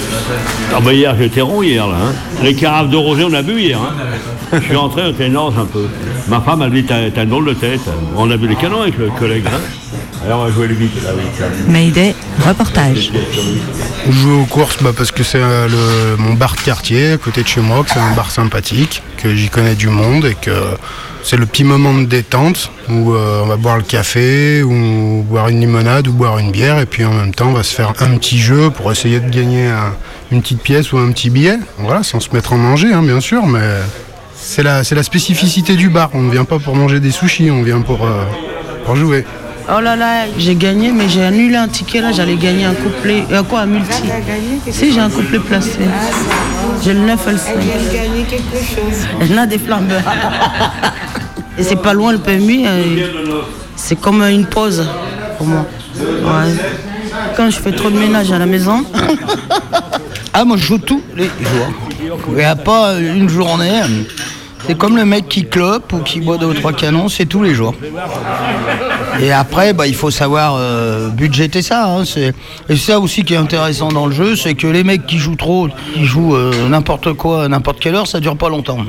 ah 0.75 0.80
bah 0.83 0.94
hier, 0.94 1.15
j'étais 1.18 1.42
rond 1.42 1.62
hier, 1.63 1.88
là. 1.88 1.95
hein. 1.95 2.13
Les 2.44 2.53
carafes 2.53 2.89
de 2.89 2.98
rosé, 2.98 3.24
on 3.24 3.33
a 3.33 3.42
bu 3.42 3.59
hier. 3.59 3.80
hein. 3.81 3.94
Je 4.53 4.59
suis 4.59 4.75
rentré, 4.75 5.01
on 5.06 5.09
était 5.12 5.27
énorme 5.27 5.57
un 5.59 5.65
peu. 5.65 5.86
Ma 6.27 6.42
femme, 6.42 6.62
elle 6.62 6.71
dit, 6.71 6.83
t'as 6.86 7.24
une 7.24 7.30
drôle 7.30 7.45
de 7.45 7.53
tête. 7.53 7.81
On 8.18 8.30
a 8.30 8.38
bu 8.38 8.48
les 8.48 8.56
canons 8.56 8.81
avec 8.81 8.98
le 8.98 9.09
collègue. 9.12 9.45
hein. 9.48 9.59
Alors, 10.25 10.42
on 10.42 10.45
va 10.45 10.51
jouer 10.51 10.68
le 10.68 10.75
8, 10.75 10.92
là, 11.03 11.12
oui. 11.15 11.24
ça. 11.38 11.45
Mayday, 11.68 12.13
reportage. 12.45 13.12
Je 14.07 14.12
joue 14.12 14.42
aux 14.42 14.45
courses 14.45 14.77
bah, 14.81 14.92
parce 14.95 15.12
que 15.12 15.24
c'est 15.24 15.39
euh, 15.42 15.68
le- 15.68 16.18
mon 16.18 16.33
bar 16.33 16.56
de 16.56 16.62
quartier 16.62 17.13
à 17.13 17.18
côté 17.18 17.44
de 17.44 17.48
chez 17.48 17.62
moi, 17.62 17.83
que 17.83 17.92
c'est 17.92 18.00
un 18.00 18.13
bar 18.13 18.30
sympathique, 18.30 19.01
que 19.18 19.33
j'y 19.33 19.50
connais 19.50 19.75
du 19.75 19.88
monde 19.88 20.25
et 20.25 20.36
que 20.36 20.51
c'est 21.24 21.38
le 21.38 21.45
petit 21.45 21.63
moment 21.63 21.94
de 21.94 22.06
détente 22.06 22.71
où 22.89 23.13
euh, 23.13 23.42
on 23.44 23.48
va 23.48 23.56
boire 23.57 23.77
le 23.77 23.83
café 23.83 24.62
ou 24.63 25.24
boire 25.27 25.50
une 25.50 25.59
limonade 25.59 26.07
ou 26.07 26.13
boire 26.13 26.38
une 26.39 26.51
bière 26.51 26.80
et 26.80 26.86
puis 26.88 27.06
en 27.06 27.13
même 27.13 27.33
temps 27.33 27.50
on 27.50 27.53
va 27.53 27.62
se 27.63 27.74
faire 27.75 27.94
un 28.00 28.18
petit 28.18 28.39
jeu 28.39 28.69
pour 28.71 28.92
essayer 28.92 29.19
de 29.19 29.30
gagner 29.30 29.68
un- 29.68 29.94
une 30.31 30.42
petite 30.42 30.62
pièce 30.62 30.92
ou 30.94 30.98
un 30.98 31.12
petit 31.12 31.30
billet. 31.30 31.57
Voilà, 31.77 32.01
sans 32.03 32.19
se 32.19 32.30
mettre 32.33 32.53
en 32.53 32.57
manger 32.57 32.92
hein, 32.94 33.03
bien 33.03 33.19
sûr, 33.21 33.45
mais 33.45 33.59
c'est 34.51 34.63
la, 34.63 34.83
c'est 34.83 34.95
la 34.95 35.03
spécificité 35.03 35.77
du 35.77 35.89
bar. 35.89 36.09
On 36.13 36.24
ne 36.24 36.30
vient 36.31 36.44
pas 36.44 36.59
pour 36.59 36.75
manger 36.75 37.00
des 37.00 37.12
sushis, 37.12 37.50
on 37.50 37.63
vient 37.63 37.80
pour, 37.80 38.06
euh, 38.06 38.25
pour 38.86 38.98
jouer. 38.98 39.25
Oh 39.74 39.80
là 39.80 39.95
là, 39.95 40.25
j'ai 40.38 40.56
gagné, 40.56 40.92
mais 40.92 41.07
j'ai 41.07 41.24
annulé 41.24 41.56
un 41.56 41.69
ticket 41.69 42.01
là, 42.01 42.12
j'allais 42.12 42.36
gagner 42.36 42.65
un 42.65 42.74
couplet. 42.74 43.24
Euh, 43.31 43.44
quoi, 43.44 43.62
un 43.62 43.68
multi 43.68 44.03
Si, 44.69 44.92
j'ai 44.92 45.00
un 45.00 45.09
couplet 45.09 45.39
placé. 45.39 45.80
J'ai 46.83 46.94
le 46.94 47.00
9 47.00 47.27
et 47.27 47.31
le 47.31 47.38
5. 47.38 47.53
gagné 47.94 48.24
quelque 48.30 48.57
chose. 48.57 49.07
Elle 49.21 49.39
a 49.39 49.45
des 49.45 49.57
flambeurs. 49.57 50.01
Et 51.57 51.63
c'est 51.63 51.81
pas 51.81 51.94
loin 51.94 52.12
le 52.12 52.18
PMU. 52.18 52.63
euh, 52.65 53.42
c'est 53.77 54.00
comme 54.00 54.21
une 54.24 54.45
pause 54.45 54.86
pour 55.38 55.48
moi. 55.48 55.65
Ouais. 55.98 56.53
Quand 57.38 57.50
je 57.50 57.57
fais 57.57 57.71
trop 57.71 57.89
de 57.89 57.98
ménage 57.98 58.31
à 58.31 58.39
la 58.39 58.45
maison. 58.45 58.83
Ah, 60.33 60.44
moi 60.44 60.57
je 60.57 60.63
joue 60.65 60.77
tous 60.77 61.01
les 61.15 61.25
jours. 61.25 62.12
Il 62.30 62.36
n'y 62.36 62.44
a 62.44 62.56
pas 62.56 63.00
une 63.00 63.30
journée. 63.30 63.81
C'est 64.68 64.78
comme 64.78 64.96
le 64.96 65.06
mec 65.06 65.28
qui 65.28 65.46
clope 65.46 65.92
ou 65.94 66.00
qui 66.00 66.19
boit 66.22 66.38
deux 66.38 66.46
ou 66.48 66.54
trois 66.54 66.72
canons, 66.74 67.10
c'est 67.10 67.25
tous 67.25 67.44
les 67.44 67.54
jours. 67.54 67.74
Et 69.19 69.31
après, 69.31 69.74
bah, 69.74 69.88
il 69.88 69.96
faut 69.96 70.12
savoir 70.12 70.56
euh, 70.58 71.10
budgéter 71.10 71.62
ça. 71.62 71.86
hein, 71.88 72.04
Et 72.69 72.75
ça 72.78 73.00
aussi 73.00 73.24
qui 73.24 73.34
est 73.34 73.38
intéressant 73.38 73.90
dans 73.90 74.06
le 74.06 74.13
jeu, 74.13 74.36
c'est 74.36 74.54
que 74.56 74.68
les 74.68 74.84
mecs 74.84 75.06
qui 75.06 75.18
jouent 75.18 75.36
trop, 75.36 75.68
qui 75.94 76.06
jouent 76.06 76.36
euh, 76.36 76.69
n'importe 76.69 77.13
quoi, 77.13 77.48
n'importe 77.48 77.80
quelle 77.80 77.96
heure, 77.96 78.08
ça 78.08 78.19
dure 78.19 78.38
pas 78.38 78.50
longtemps. 78.50 78.80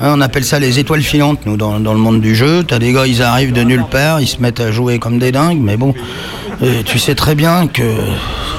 Hein, 0.00 0.14
on 0.16 0.20
appelle 0.20 0.44
ça 0.44 0.58
les 0.58 0.78
étoiles 0.78 1.02
filantes, 1.02 1.40
nous, 1.46 1.56
dans, 1.56 1.78
dans 1.78 1.92
le 1.92 2.00
monde 2.00 2.20
du 2.20 2.34
jeu. 2.34 2.64
T'as 2.66 2.78
des 2.78 2.92
gars, 2.92 3.06
ils 3.06 3.22
arrivent 3.22 3.52
de 3.52 3.62
nulle 3.62 3.84
part, 3.88 4.20
ils 4.20 4.26
se 4.26 4.40
mettent 4.40 4.60
à 4.60 4.72
jouer 4.72 4.98
comme 4.98 5.18
des 5.18 5.30
dingues, 5.30 5.60
mais 5.60 5.76
bon, 5.76 5.94
tu 6.84 6.98
sais 6.98 7.14
très 7.14 7.34
bien 7.34 7.66
que 7.66 7.82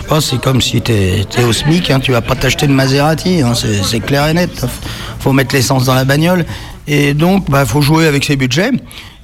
oh, 0.09 0.19
c'est 0.19 0.39
comme 0.41 0.61
si 0.61 0.77
es 0.87 1.43
au 1.43 1.53
SMIC, 1.53 1.89
hein, 1.89 1.99
tu 1.99 2.11
vas 2.11 2.21
pas 2.21 2.35
t'acheter 2.35 2.67
de 2.67 2.73
Maserati, 2.73 3.41
hein, 3.41 3.53
c'est 3.55 3.99
clair 3.99 4.27
et 4.27 4.33
net. 4.33 4.65
Faut 5.19 5.33
mettre 5.33 5.55
l'essence 5.55 5.85
dans 5.85 5.95
la 5.95 6.05
bagnole. 6.05 6.45
Et 6.87 7.13
donc, 7.13 7.49
bah, 7.49 7.65
faut 7.65 7.81
jouer 7.81 8.07
avec 8.07 8.25
ses 8.25 8.35
budgets. 8.35 8.71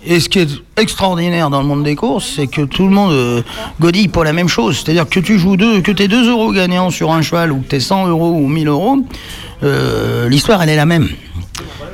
Et 0.05 0.21
ce 0.21 0.29
qui 0.29 0.39
est 0.39 0.49
extraordinaire 0.77 1.49
dans 1.49 1.61
le 1.61 1.67
monde 1.67 1.83
des 1.83 1.95
courses, 1.95 2.33
c'est 2.37 2.47
que 2.47 2.61
tout 2.61 2.85
le 2.85 2.91
monde 2.91 3.11
euh, 3.11 3.41
godille 3.81 4.07
pour 4.07 4.23
la 4.23 4.31
même 4.31 4.47
chose. 4.47 4.77
C'est-à-dire 4.77 5.07
que 5.07 5.19
tu 5.19 5.37
joues 5.37 5.57
deux, 5.57 5.81
que 5.81 5.91
tu 5.91 6.07
2 6.07 6.29
euros 6.29 6.53
gagnants 6.53 6.89
sur 6.89 7.11
un 7.11 7.21
cheval 7.21 7.51
ou 7.51 7.59
que 7.59 7.75
tu 7.75 7.81
100 7.81 8.07
euros 8.07 8.31
ou 8.31 8.47
1000 8.47 8.69
euros, 8.69 8.97
euh, 9.63 10.29
l'histoire 10.29 10.63
elle 10.63 10.69
est 10.69 10.77
la 10.77 10.85
même. 10.85 11.09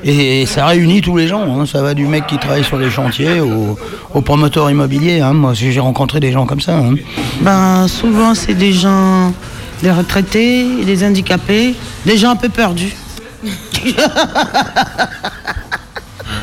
Et 0.07 0.45
ça 0.45 0.67
réunit 0.67 1.01
tous 1.01 1.17
les 1.17 1.27
gens. 1.27 1.41
hein. 1.59 1.65
Ça 1.65 1.81
va 1.81 1.95
du 1.95 2.05
mec 2.05 2.27
qui 2.27 2.37
travaille 2.37 2.63
sur 2.63 2.77
les 2.77 2.91
chantiers 2.91 3.39
au, 3.41 4.21
promoteur 4.21 4.69
immobilier. 4.69 5.19
hein. 5.21 5.33
Moi, 5.33 5.53
j'ai 5.55 5.79
rencontré 5.79 6.19
des 6.19 6.31
gens 6.31 6.45
comme 6.45 6.61
ça. 6.61 6.77
hein. 6.77 6.93
Ben, 7.41 7.87
souvent, 7.87 8.35
c'est 8.35 8.53
des 8.53 8.71
gens, 8.71 9.33
des 9.81 9.91
retraités, 9.91 10.83
des 10.85 11.03
handicapés, 11.03 11.73
des 12.05 12.17
gens 12.17 12.29
un 12.31 12.35
peu 12.35 12.49
perdus. 12.49 12.95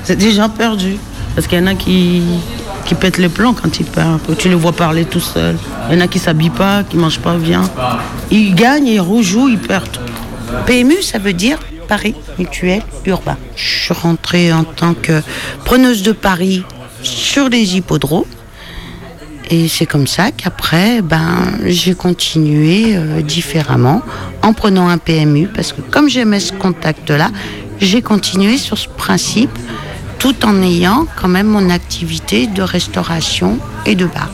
c'est 0.05 0.17
des 0.17 0.33
gens 0.33 0.49
perdus. 0.49 0.97
Parce 1.37 1.47
qu'il 1.47 1.59
y 1.59 1.63
en 1.63 1.67
a 1.69 1.75
qui, 1.75 2.21
qui 2.85 2.95
pètent 2.97 3.19
les 3.19 3.29
plombs 3.29 3.55
quand 3.55 3.79
ils 3.79 3.87
perdent. 3.87 4.21
Tu 4.39 4.49
les 4.49 4.55
vois 4.57 4.73
parler 4.73 5.05
tout 5.05 5.21
seuls. 5.21 5.57
Il 5.89 5.95
y 5.97 5.99
en 5.99 6.05
a 6.05 6.09
qui 6.09 6.19
s'habillent 6.19 6.51
pas, 6.51 6.83
qui 6.83 6.97
mangent 6.97 7.21
pas 7.21 7.37
bien. 7.37 7.63
Ils 8.33 8.55
gagnent, 8.57 8.89
ils 8.89 9.01
rejouent, 9.01 9.49
ils 9.49 9.59
perdent. 9.59 9.99
PMU, 10.67 11.01
ça 11.01 11.19
veut 11.19 11.33
dire 11.33 11.59
Paris 11.93 12.15
Mutuel 12.39 12.81
Urbain. 13.05 13.37
Je 13.55 13.85
suis 13.85 13.93
rentrée 13.93 14.51
en 14.51 14.65
tant 14.65 14.95
que 14.95 15.21
preneuse 15.67 16.03
de 16.03 16.13
Paris 16.13 16.65
sur 17.03 17.51
les 17.51 17.77
hippodromes. 17.77 18.25
Et 19.51 19.69
c'est 19.69 19.85
comme 19.85 20.07
ça 20.07 20.31
qu'après, 20.33 21.03
ben, 21.03 21.59
j'ai 21.67 21.95
continué 21.95 22.97
euh, 22.97 23.21
différemment 23.21 24.01
en 24.41 24.55
prenant 24.55 24.89
un 24.89 24.97
PMU 24.97 25.49
parce 25.49 25.75
que 25.75 25.83
comme 25.83 26.09
j'aimais 26.09 26.41
ce 26.41 26.55
contact-là, 26.55 27.29
j'ai 27.79 28.01
continué 28.01 28.57
sur 28.57 28.79
ce 28.79 28.89
principe 28.89 29.59
tout 30.19 30.47
en 30.47 30.63
ayant 30.63 31.07
quand 31.21 31.29
même 31.29 31.49
mon 31.49 31.69
activité 31.69 32.47
de 32.47 32.63
restauration 32.63 33.59
et 33.85 33.97
de 33.97 34.07
bar. 34.07 34.31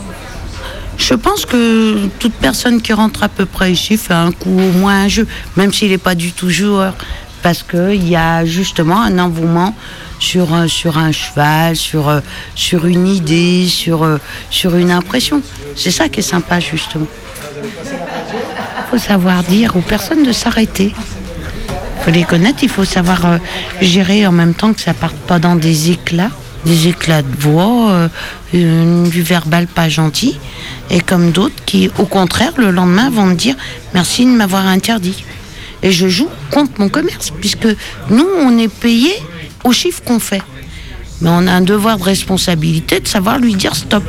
Je 0.97 1.15
pense 1.15 1.45
que 1.45 2.07
toute 2.21 2.35
personne 2.35 2.81
qui 2.83 2.93
rentre 2.93 3.25
à 3.25 3.29
peu 3.29 3.47
près 3.47 3.73
ici 3.73 3.97
fait 3.97 4.15
un 4.15 4.31
coup 4.31 4.51
au 4.61 4.79
moins 4.79 5.05
un 5.05 5.09
jeu, 5.09 5.27
même 5.57 5.73
s'il 5.73 5.91
n'est 5.91 5.99
pas 5.99 6.15
du 6.15 6.31
tout 6.33 6.51
joueur, 6.51 6.95
parce 7.43 7.63
qu'il 7.63 8.09
y 8.09 8.17
a 8.17 8.45
justement 8.45 9.01
un 9.03 9.19
engouement 9.19 9.75
sur, 10.19 10.53
un- 10.55 10.69
sur 10.69 10.99
un 10.99 11.13
cheval, 11.13 11.77
sur, 11.77 12.09
euh, 12.09 12.21
sur 12.55 12.87
une 12.87 13.07
idée, 13.07 13.67
sur, 13.69 14.03
euh, 14.05 14.19
sur 14.51 14.77
une 14.77 14.91
impression. 14.91 15.43
C'est 15.77 15.91
ça 15.91 16.09
qui 16.09 16.21
est 16.21 16.23
sympa 16.23 16.61
justement. 16.61 17.07
Il 17.63 18.91
faut 18.91 18.99
savoir 18.99 19.43
dire 19.45 19.77
aux 19.77 19.81
personnes 19.83 20.25
de 20.25 20.33
s'arrêter. 20.33 20.95
Il 20.95 22.05
faut 22.05 22.11
les 22.11 22.25
connaître, 22.25 22.61
il 22.63 22.69
faut 22.69 22.85
savoir 22.85 23.27
euh, 23.27 23.39
gérer 23.83 24.27
en 24.27 24.33
même 24.33 24.55
temps 24.55 24.73
que 24.73 24.81
ça 24.81 24.95
parte 24.95 25.17
pas 25.17 25.39
dans 25.39 25.57
des 25.57 25.91
éclats, 25.91 26.31
des 26.65 26.89
éclats 26.89 27.23
de 27.23 27.37
voix, 27.39 27.91
euh, 27.91 28.09
euh, 28.55 29.09
du 29.09 29.23
verbal 29.23 29.67
pas 29.67 29.89
gentil, 29.89 30.39
et 30.91 31.01
comme 31.01 31.33
d'autres 31.33 31.63
qui, 31.67 31.91
au 31.99 32.07
contraire, 32.07 32.53
le 32.57 32.71
lendemain 32.71 33.11
vont 33.11 33.27
me 33.27 33.35
dire 33.35 33.57
merci 33.95 34.25
de 34.25 34.31
m'avoir 34.31 34.67
interdit. 34.67 35.23
Et 35.83 35.93
je 35.93 36.09
joue 36.09 36.29
contre 36.51 36.73
mon 36.79 36.89
commerce, 36.89 37.31
puisque 37.31 37.69
nous, 38.11 38.27
on 38.41 38.59
est 38.59 38.73
payé 38.73 39.13
au 39.65 39.73
chiffre 39.73 40.03
qu'on 40.03 40.19
fait. 40.19 40.43
Mais 41.21 41.31
on 41.31 41.47
a 41.47 41.53
un 41.53 41.61
devoir 41.61 41.99
de 41.99 42.05
responsabilité 42.05 43.01
de 43.01 43.09
savoir 43.09 43.39
lui 43.39 43.55
dire 43.55 43.75
stop. 43.75 44.05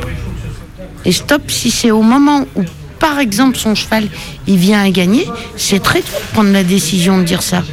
Et 1.06 1.12
stop, 1.12 1.50
si 1.50 1.72
c'est 1.72 1.92
au 1.92 2.02
moment 2.02 2.46
où, 2.56 2.64
par 3.00 3.20
exemple, 3.20 3.58
son 3.58 3.76
cheval, 3.76 4.08
il 4.48 4.58
vient 4.58 4.84
à 4.84 4.90
gagner, 4.90 5.26
c'est 5.56 5.82
très 5.82 6.02
dur 6.02 6.14
de 6.14 6.34
prendre 6.34 6.52
la 6.52 6.64
décision 6.64 7.18
de 7.18 7.24
dire 7.24 7.42
ça. 7.42 7.64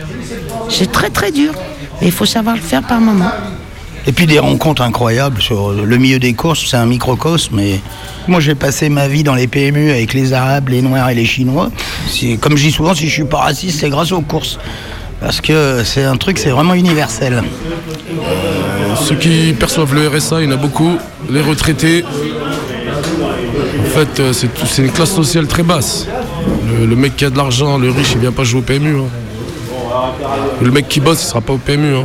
C'est 0.69 0.91
très 0.93 1.11
très 1.11 1.33
dur. 1.33 1.53
Mais 2.01 2.09
il 2.09 2.13
faut 2.13 2.27
savoir 2.27 2.57
le 2.57 2.63
faire 2.63 2.83
par 2.83 3.01
moment. 3.01 3.31
Et 4.09 4.13
puis 4.13 4.27
des 4.27 4.39
rencontres 4.39 4.83
incroyables 4.83 5.43
sur 5.43 5.73
le 5.73 5.97
milieu 5.97 6.19
des 6.21 6.33
courses, 6.33 6.65
c'est 6.67 6.77
un 6.77 6.87
microcosme. 6.87 7.57
Mais 7.57 7.81
moi, 8.29 8.39
j'ai 8.39 8.55
passé 8.55 8.89
ma 8.89 9.09
vie 9.09 9.25
dans 9.25 9.35
les 9.35 9.49
PMU 9.49 9.91
avec 9.91 10.15
les 10.15 10.33
Arabes, 10.33 10.69
les 10.69 10.81
Noirs 10.81 11.11
et 11.11 11.15
les 11.15 11.25
Chinois. 11.25 11.71
Comme 12.41 12.57
je 12.57 12.63
dis 12.67 12.73
souvent, 12.73 12.95
si 12.95 13.09
je 13.09 13.13
suis 13.13 13.25
pas 13.25 13.39
raciste, 13.39 13.81
c'est 13.81 13.91
grâce 13.91 14.13
aux 14.13 14.21
courses. 14.21 14.59
Parce 15.21 15.41
que 15.41 15.83
c'est 15.85 16.05
un 16.05 16.17
truc, 16.17 16.39
c'est 16.39 16.51
vraiment 16.51 16.75
universel. 16.75 17.43
Ceux 19.03 19.17
qui 19.17 19.53
perçoivent 19.59 19.95
le 19.95 20.07
RSA, 20.09 20.41
il 20.43 20.45
y 20.45 20.49
en 20.49 20.53
a 20.53 20.57
beaucoup. 20.57 20.93
Les 21.31 21.41
retraités. 21.41 22.05
En 23.81 23.89
fait, 23.99 24.21
euh, 24.21 24.33
c'est 24.33 24.83
une 24.83 24.93
classe 24.93 25.13
sociale 25.15 25.47
très 25.47 25.63
basse. 25.63 26.07
Le, 26.79 26.87
le 26.87 26.97
mec 26.97 27.17
qui 27.17 27.25
a 27.25 27.31
de 27.31 27.37
l'argent, 27.37 27.77
le 27.79 27.91
riche, 27.91 28.13
il 28.13 28.19
vient 28.21 28.31
pas 28.33 28.45
jouer 28.45 28.61
au 28.61 28.63
PMU. 28.63 28.99
hein. 29.01 29.05
Le 30.61 30.71
mec 30.71 30.87
qui 30.89 31.01
bosse, 31.01 31.23
il 31.23 31.27
sera 31.27 31.41
pas 31.41 31.55
au 31.55 31.59
PMU. 31.59 31.97
hein. 31.97 32.05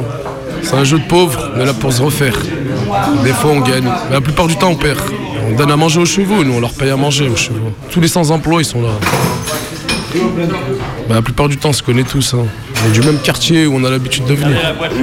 C'est 0.63 0.75
un 0.75 0.83
jeu 0.83 0.99
de 0.99 1.03
pauvres, 1.07 1.51
on 1.55 1.59
est 1.59 1.65
là 1.65 1.73
pour 1.73 1.91
se 1.91 2.01
refaire. 2.01 2.33
Des 3.23 3.33
fois, 3.33 3.51
on 3.51 3.59
gagne. 3.61 3.83
Mais 4.09 4.13
la 4.15 4.21
plupart 4.21 4.47
du 4.47 4.55
temps, 4.55 4.69
on 4.69 4.75
perd. 4.75 4.99
On 5.49 5.55
donne 5.55 5.71
à 5.71 5.75
manger 5.75 5.99
aux 5.99 6.05
chevaux, 6.05 6.43
nous, 6.43 6.53
on 6.53 6.59
leur 6.59 6.71
paye 6.71 6.89
à 6.91 6.95
manger 6.97 7.27
aux 7.27 7.35
chevaux. 7.35 7.71
Tous 7.89 7.99
les 7.99 8.07
sans-emploi, 8.07 8.61
ils 8.61 8.65
sont 8.65 8.81
là. 8.81 8.89
Bah, 11.09 11.15
la 11.15 11.21
plupart 11.21 11.47
du 11.49 11.57
temps, 11.57 11.69
on 11.69 11.73
se 11.73 11.83
connaît 11.83 12.03
tous. 12.03 12.33
hein. 12.33 12.45
On 12.83 12.89
est 12.89 12.91
du 12.93 13.01
même 13.01 13.19
quartier 13.19 13.65
où 13.67 13.75
on 13.75 13.83
a 13.83 13.89
l'habitude 13.89 14.25
de 14.25 14.33
venir. 14.33 14.57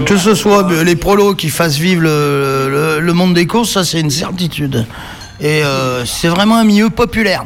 Que 0.04 0.16
ce 0.16 0.34
soit 0.34 0.66
les 0.84 0.96
prolos 0.96 1.34
qui 1.34 1.48
fassent 1.48 1.76
vivre 1.78 2.02
le, 2.02 2.68
le- 2.70 3.00
le 3.00 3.12
monde 3.12 3.34
des 3.34 3.46
courses, 3.46 3.70
ça 3.72 3.84
c'est 3.84 4.00
une 4.00 4.10
certitude. 4.10 4.84
Et 5.40 5.62
euh, 5.64 6.04
c'est 6.04 6.28
vraiment 6.28 6.56
un 6.56 6.64
milieu 6.64 6.90
populaire. 6.90 7.44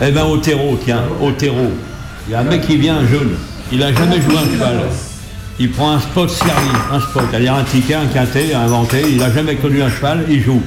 Eh 0.00 0.10
ben 0.12 0.24
au 0.24 0.36
terreau, 0.38 0.78
tiens, 0.84 1.02
au 1.20 1.32
terreau. 1.32 1.72
Il 2.28 2.32
y 2.32 2.34
a 2.34 2.40
un 2.40 2.44
mec 2.44 2.66
qui 2.66 2.76
vient 2.76 3.00
jeune, 3.00 3.30
il 3.72 3.82
a 3.82 3.92
jamais 3.92 4.20
joué 4.20 4.36
un 4.36 4.52
cheval. 4.52 4.80
Il 5.60 5.70
prend 5.72 5.90
un 5.90 6.00
spot 6.00 6.30
servi, 6.30 6.68
un 6.92 7.00
spot, 7.00 7.24
c'est-à-dire 7.30 7.54
un 7.54 7.64
ticket, 7.64 7.94
un 7.94 8.06
quintet, 8.06 8.54
un 8.54 8.60
inventé, 8.60 9.02
il 9.10 9.16
n'a 9.16 9.32
jamais 9.32 9.56
connu 9.56 9.82
un 9.82 9.90
cheval, 9.90 10.24
il 10.28 10.40
joue. 10.40 10.62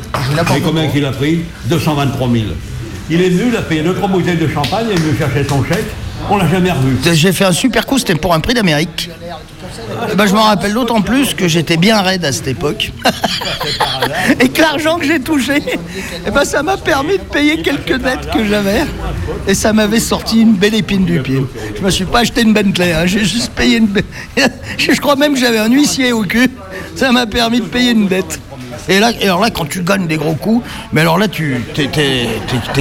Et 0.55 0.60
combien 0.60 0.88
qu'il 0.88 1.05
a 1.05 1.12
pris? 1.12 1.43
223 1.67 2.29
000. 2.29 2.43
Il 3.10 3.21
est 3.21 3.29
venu, 3.29 3.51
il 3.51 3.55
a 3.55 3.62
payé 3.62 3.83
2-3 3.83 4.12
bouteilles 4.12 4.38
de 4.38 4.50
champagne, 4.50 4.88
il 4.89 4.98
est 4.98 5.00
venu 5.00 5.17
chercher 5.17 5.45
son 5.48 5.63
chèque, 5.63 5.86
on 6.29 6.36
l'a 6.36 6.48
jamais 6.50 6.71
revu. 6.71 6.98
J'ai 7.13 7.31
fait 7.31 7.45
un 7.45 7.53
super 7.53 7.86
coup, 7.86 8.00
c'était 8.00 8.15
pour 8.15 8.33
un 8.33 8.41
prix 8.41 8.53
d'Amérique. 8.53 9.10
Eh 10.12 10.16
ben, 10.16 10.25
je 10.25 10.34
m'en 10.34 10.44
rappelle 10.44 10.74
d'autant 10.74 11.01
plus 11.01 11.34
que 11.34 11.48
j'étais 11.48 11.78
bien 11.78 12.01
raide 12.01 12.25
à 12.25 12.32
cette 12.32 12.48
époque. 12.48 12.92
Et 14.40 14.50
que 14.50 14.62
l'argent 14.62 14.98
que 14.98 15.06
j'ai 15.06 15.20
touché, 15.20 15.62
eh 16.25 16.32
ben, 16.32 16.46
ça 16.46 16.63
m'a 16.63 16.78
permis 16.78 17.18
de 17.18 17.24
payer 17.24 17.62
quelques 17.62 17.98
dettes 17.98 18.30
que 18.34 18.46
j'avais. 18.46 18.86
Et 19.48 19.54
ça 19.54 19.74
m'avait 19.74 20.00
sorti 20.00 20.42
une 20.42 20.54
belle 20.54 20.75
épine 20.75 21.06
du 21.06 21.22
pied. 21.22 21.42
Je 21.78 21.82
me 21.82 21.90
suis 21.90 22.06
pas 22.06 22.20
acheté 22.20 22.42
une 22.42 22.54
Bentley, 22.54 22.94
hein, 22.94 23.06
j'ai 23.06 23.25
juste 23.25 23.51
payé 23.51 23.78
une. 23.78 23.90
je 24.78 25.00
crois 25.00 25.16
même 25.16 25.34
que 25.34 25.40
j'avais 25.40 25.60
un 25.60 25.70
huissier 25.70 26.12
au 26.13 26.24
cul. 26.24 26.50
Ça 26.96 27.12
m'a 27.12 27.25
permis 27.25 27.62
de 27.62 27.66
payer 27.66 27.92
une 27.92 28.08
dette. 28.08 28.40
Et 28.89 29.00
là, 29.00 29.11
alors 29.21 29.39
là, 29.41 29.50
quand 29.51 29.65
tu 29.65 29.81
gagnes 29.83 30.07
des 30.07 30.17
gros 30.17 30.33
coups, 30.33 30.65
mais 30.91 31.01
alors 31.01 31.17
là, 31.17 31.27
tu 31.27 31.63
t'es, 31.73 32.27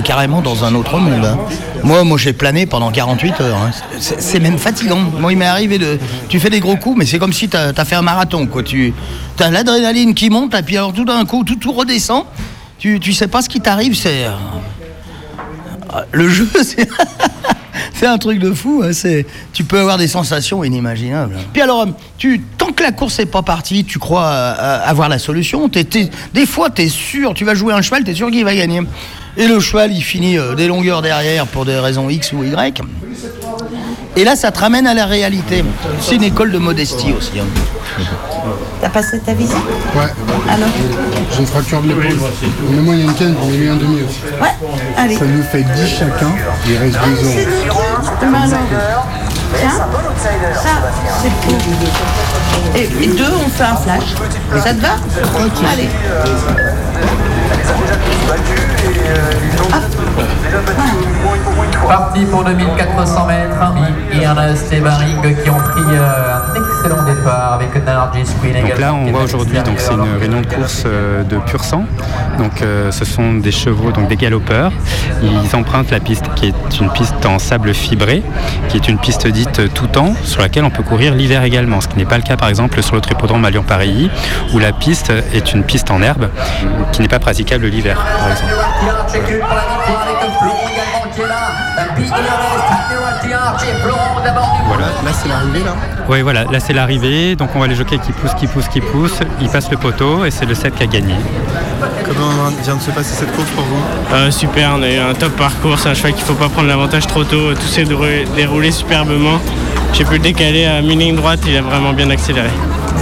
carrément 0.03 0.41
dans 0.41 0.65
un 0.65 0.75
autre 0.75 0.99
monde. 0.99 1.25
hein. 1.25 1.39
Moi, 1.85 2.05
moi, 2.05 2.19
j'ai 2.19 2.33
plané 2.33 2.67
pendant 2.67 2.91
48 2.91 3.41
heures. 3.41 3.57
hein. 3.59 3.71
C'est, 3.99 4.41
même 4.41 4.59
fatigant. 4.59 4.99
Moi, 5.19 5.33
il 5.33 5.39
m'est 5.39 5.47
arrivé 5.47 5.79
de, 5.79 5.99
tu 6.29 6.41
fais 6.41 6.51
des 6.51 6.61
gros 6.61 6.77
coups, 6.77 6.99
mais 6.99 7.07
c'est 7.07 7.19
comme 7.19 7.33
si 7.33 7.49
tu 7.49 7.57
as 7.57 7.85
fait 7.85 7.97
un 7.97 8.03
marathon, 8.03 8.47
quoi. 8.47 8.63
Tu 8.63 8.93
as 9.39 9.51
l'adrénaline 9.51 10.15
qui 10.15 10.31
monte, 10.31 10.55
et 10.55 10.63
puis 10.63 10.77
alors 10.77 10.93
tout 10.93 11.05
d'un 11.05 11.25
coup, 11.25 11.45
tout, 11.45 11.57
tout 11.57 11.73
redescend. 11.73 12.25
Tu, 12.79 12.99
tu 12.99 13.13
sais 13.13 13.29
pas 13.29 13.43
ce 13.43 13.49
qui 13.49 13.61
t'arrive. 13.61 13.95
C'est 13.95 14.25
euh, 14.25 14.31
le 16.13 16.29
jeu, 16.29 16.49
c'est. 16.63 16.89
C'est 17.95 18.07
un 18.07 18.19
truc 18.19 18.39
de 18.39 18.53
fou, 18.53 18.83
hein, 18.85 18.93
c'est, 18.93 19.27
tu 19.53 19.65
peux 19.65 19.79
avoir 19.79 19.99
des 19.99 20.09
sensations 20.09 20.65
inimaginables. 20.65 21.37
Puis 21.53 21.61
alors, 21.63 21.87
tu, 22.19 22.41
tant 22.59 22.73
que 22.73 22.83
la 22.83 22.93
course 22.93 23.19
n'est 23.19 23.27
pas 23.27 23.43
partie, 23.43 23.85
tu 23.85 23.99
crois 23.99 24.25
euh, 24.27 24.55
euh, 24.59 24.79
avoir 24.85 25.09
la 25.09 25.19
solution. 25.19 25.69
T'es- 25.69 25.85
des 26.33 26.47
fois, 26.47 26.71
tu 26.71 26.83
es 26.83 26.89
sûr, 26.89 27.35
tu 27.35 27.45
vas 27.45 27.55
jouer 27.55 27.75
un 27.75 27.83
cheval, 27.83 28.05
tu 28.05 28.11
es 28.11 28.15
sûr 28.15 28.31
qu'il 28.31 28.45
va 28.45 28.55
gagner. 28.55 28.81
Et 29.37 29.47
le 29.47 29.61
cheval, 29.61 29.93
il 29.93 30.03
finit 30.03 30.39
euh, 30.39 30.55
des 30.55 30.67
longueurs 30.67 31.03
derrière 31.03 31.47
pour 31.47 31.65
des 31.65 31.79
raisons 31.79 32.09
X 32.11 32.33
ou 32.33 32.43
Y. 32.45 32.81
Et 34.17 34.25
là, 34.25 34.35
ça 34.37 34.51
te 34.51 34.59
ramène 34.61 34.87
à 34.87 34.95
la 34.95 35.07
réalité. 35.07 35.65
C'est 36.01 36.17
une 36.17 36.25
école 36.25 36.51
de 36.53 36.59
modestie 36.59 37.13
aussi. 37.17 37.39
hein. 37.39 37.45
T'as 38.81 38.89
passé 38.89 39.21
ta 39.21 39.35
visite 39.35 39.55
Ouais. 39.95 40.03
Alors 40.49 40.69
J'ai 41.33 41.41
une 41.41 41.47
fracture 41.47 41.81
de 41.83 41.89
l'épaule. 41.89 42.17
Mais 42.71 42.81
moi, 42.81 42.95
il 42.95 43.01
y 43.01 43.03
a 43.03 43.07
une 43.07 43.15
canne, 43.15 43.37
j'en 43.41 43.49
ai 43.53 43.57
mis 43.59 43.69
un 43.69 43.77
demi 43.77 44.03
aussi. 44.03 44.21
Ouais, 44.43 44.49
allez. 44.97 45.17
Ça 45.17 45.25
nous 45.27 45.43
fait 45.43 45.63
10 45.63 45.87
chacun. 45.99 46.33
Il 46.67 46.77
reste 46.79 46.99
2 46.99 47.69
euros. 47.69 47.81
Alors. 48.23 49.07
Tiens, 49.59 49.71
ça, 50.55 50.71
c'est 51.23 51.33
pour. 51.43 51.59
Et, 52.77 53.05
et 53.05 53.09
deux, 53.09 53.33
on 53.45 53.49
fait 53.49 53.65
un 53.65 53.77
flash. 53.77 54.15
Ça 54.63 54.75
te 54.75 54.81
va? 54.81 54.89
Allez. 55.73 55.89
Parti 61.89 62.25
pour 62.27 62.45
2400 62.45 63.27
mètres. 63.27 63.57
Il 64.13 64.23
y 64.23 64.29
en 64.29 64.37
a 64.37 64.55
Stebaring 64.55 65.21
qui 65.43 65.51
ont 65.51 65.59
pris 65.59 65.83
euh, 65.93 66.37
un 66.37 66.41
excellent 66.81 67.03
départ 67.05 67.53
avec 67.55 67.85
Nargis 67.85 68.25
Queen 68.41 68.63
Donc 68.63 68.79
là, 68.79 68.95
on 68.95 69.11
voit 69.11 69.25
aujourd'hui, 69.25 69.59
donc 69.63 69.79
c'est 69.79 69.93
une 69.93 70.19
réunion 70.19 70.41
de 70.41 70.47
course 70.47 70.85
euh, 70.87 71.23
de 71.25 71.37
pur 71.37 71.63
sang. 71.63 71.85
Donc, 72.39 72.63
euh, 72.63 72.91
ce 72.91 73.05
sont 73.05 73.35
des 73.35 73.53
chevaux, 73.53 73.93
donc 73.93 74.09
des 74.09 74.17
galopeurs. 74.17 74.73
Ils 75.23 75.55
empruntent 75.55 75.91
la 75.91 76.01
piste 76.01 76.25
qui 76.37 76.47
est 76.47 76.81
une 76.81 76.91
piste 76.91 77.27
en 77.27 77.39
sable 77.39 77.75
fibré, 77.75 78.23
qui 78.69 78.79
est 78.79 78.89
une 78.89 78.99
piste 78.99 79.27
dite 79.27 79.75
tout 79.75 79.89
temps, 79.89 80.15
sur 80.25 80.41
laquelle 80.41 80.65
on 80.65 80.71
peut 80.71 80.83
courir 80.83 81.15
l'hiver 81.15 81.43
également. 81.43 81.81
Ce 81.81 81.89
qui 81.89 81.99
n'est 81.99 82.07
pas 82.07 82.17
le 82.17 82.23
cas, 82.23 82.37
par 82.37 82.49
exemple, 82.49 82.83
sur 82.83 82.95
l'autre 82.95 83.11
hippodrome 83.13 83.45
à 83.45 83.51
Lyon-Pareilly, 83.51 84.11
où 84.55 84.59
la 84.59 84.73
piste 84.73 85.13
est 85.35 85.53
une 85.53 85.65
piste 85.65 85.91
en 85.91 86.01
herbe, 86.01 86.29
qui 86.93 87.03
n'est 87.03 87.09
pas 87.09 87.19
praticable 87.19 87.67
l'hiver, 87.67 88.03
par 88.19 88.31
exemple. 88.31 88.55
Voilà, 94.67 94.87
là 95.05 95.11
c'est 95.13 95.29
l'arrivée 95.29 95.65
là 95.65 95.75
Oui, 96.09 96.23
voilà, 96.23 96.45
là 96.45 96.61
c'est 96.61 96.70
l'arrivée. 96.73 97.37
Donc 97.37 97.51
on 97.55 97.59
voit 97.59 97.67
les 97.69 97.75
jockeys 97.75 97.99
qui 97.99 98.13
poussent, 98.13 98.35
qui 98.35 98.47
poussent, 98.47 98.69
qui 98.69 98.81
poussent. 98.81 99.21
Ils 99.41 99.49
passent 99.49 99.71
le 99.71 99.77
poteau 99.77 100.25
et 100.25 100.31
c'est 100.31 100.47
le 100.47 100.55
7 100.55 100.75
qui 100.75 100.83
a 100.83 100.87
gagné. 100.87 101.15
Comment 102.07 102.51
vient 102.63 102.77
de 102.77 102.81
se 102.83 102.91
passer 102.91 103.15
cette 103.15 103.33
course 103.35 103.49
pour 103.51 103.65
vous? 103.65 103.83
Euh, 104.15 104.31
super, 104.31 104.73
on 104.79 104.83
a 104.83 104.89
eu 104.91 104.99
un 104.99 105.15
top 105.15 105.33
parcours, 105.37 105.79
c'est 105.79 105.89
un 105.89 105.95
cheval 105.95 106.13
qu'il 106.15 106.25
faut 106.25 106.35
pas 106.35 106.49
prendre 106.49 106.69
l'avantage 106.69 107.07
trop 107.07 107.25
tôt, 107.25 107.55
tout 107.55 107.67
s'est 107.67 107.85
déroulé- 107.85 108.73
superbement. 108.73 109.39
J'ai 109.93 110.05
pu 110.05 110.13
le 110.15 110.19
décaler 110.19 110.67
à 110.67 110.83
mi-ligne 110.83 111.17
droite, 111.17 111.41
il 111.47 111.57
a 111.57 111.63
vraiment 111.63 111.93
bien 111.93 112.11
accéléré. 112.11 112.49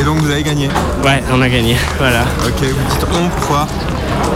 Et 0.00 0.04
donc 0.04 0.18
vous 0.18 0.30
avez 0.30 0.42
gagné? 0.42 0.68
Ouais, 1.04 1.22
on 1.32 1.40
a 1.42 1.48
gagné, 1.48 1.76
voilà. 1.98 2.22
Ok, 2.46 2.60
vous 2.60 2.90
dites 2.94 3.06
on, 3.12 3.28
pourquoi? 3.28 3.66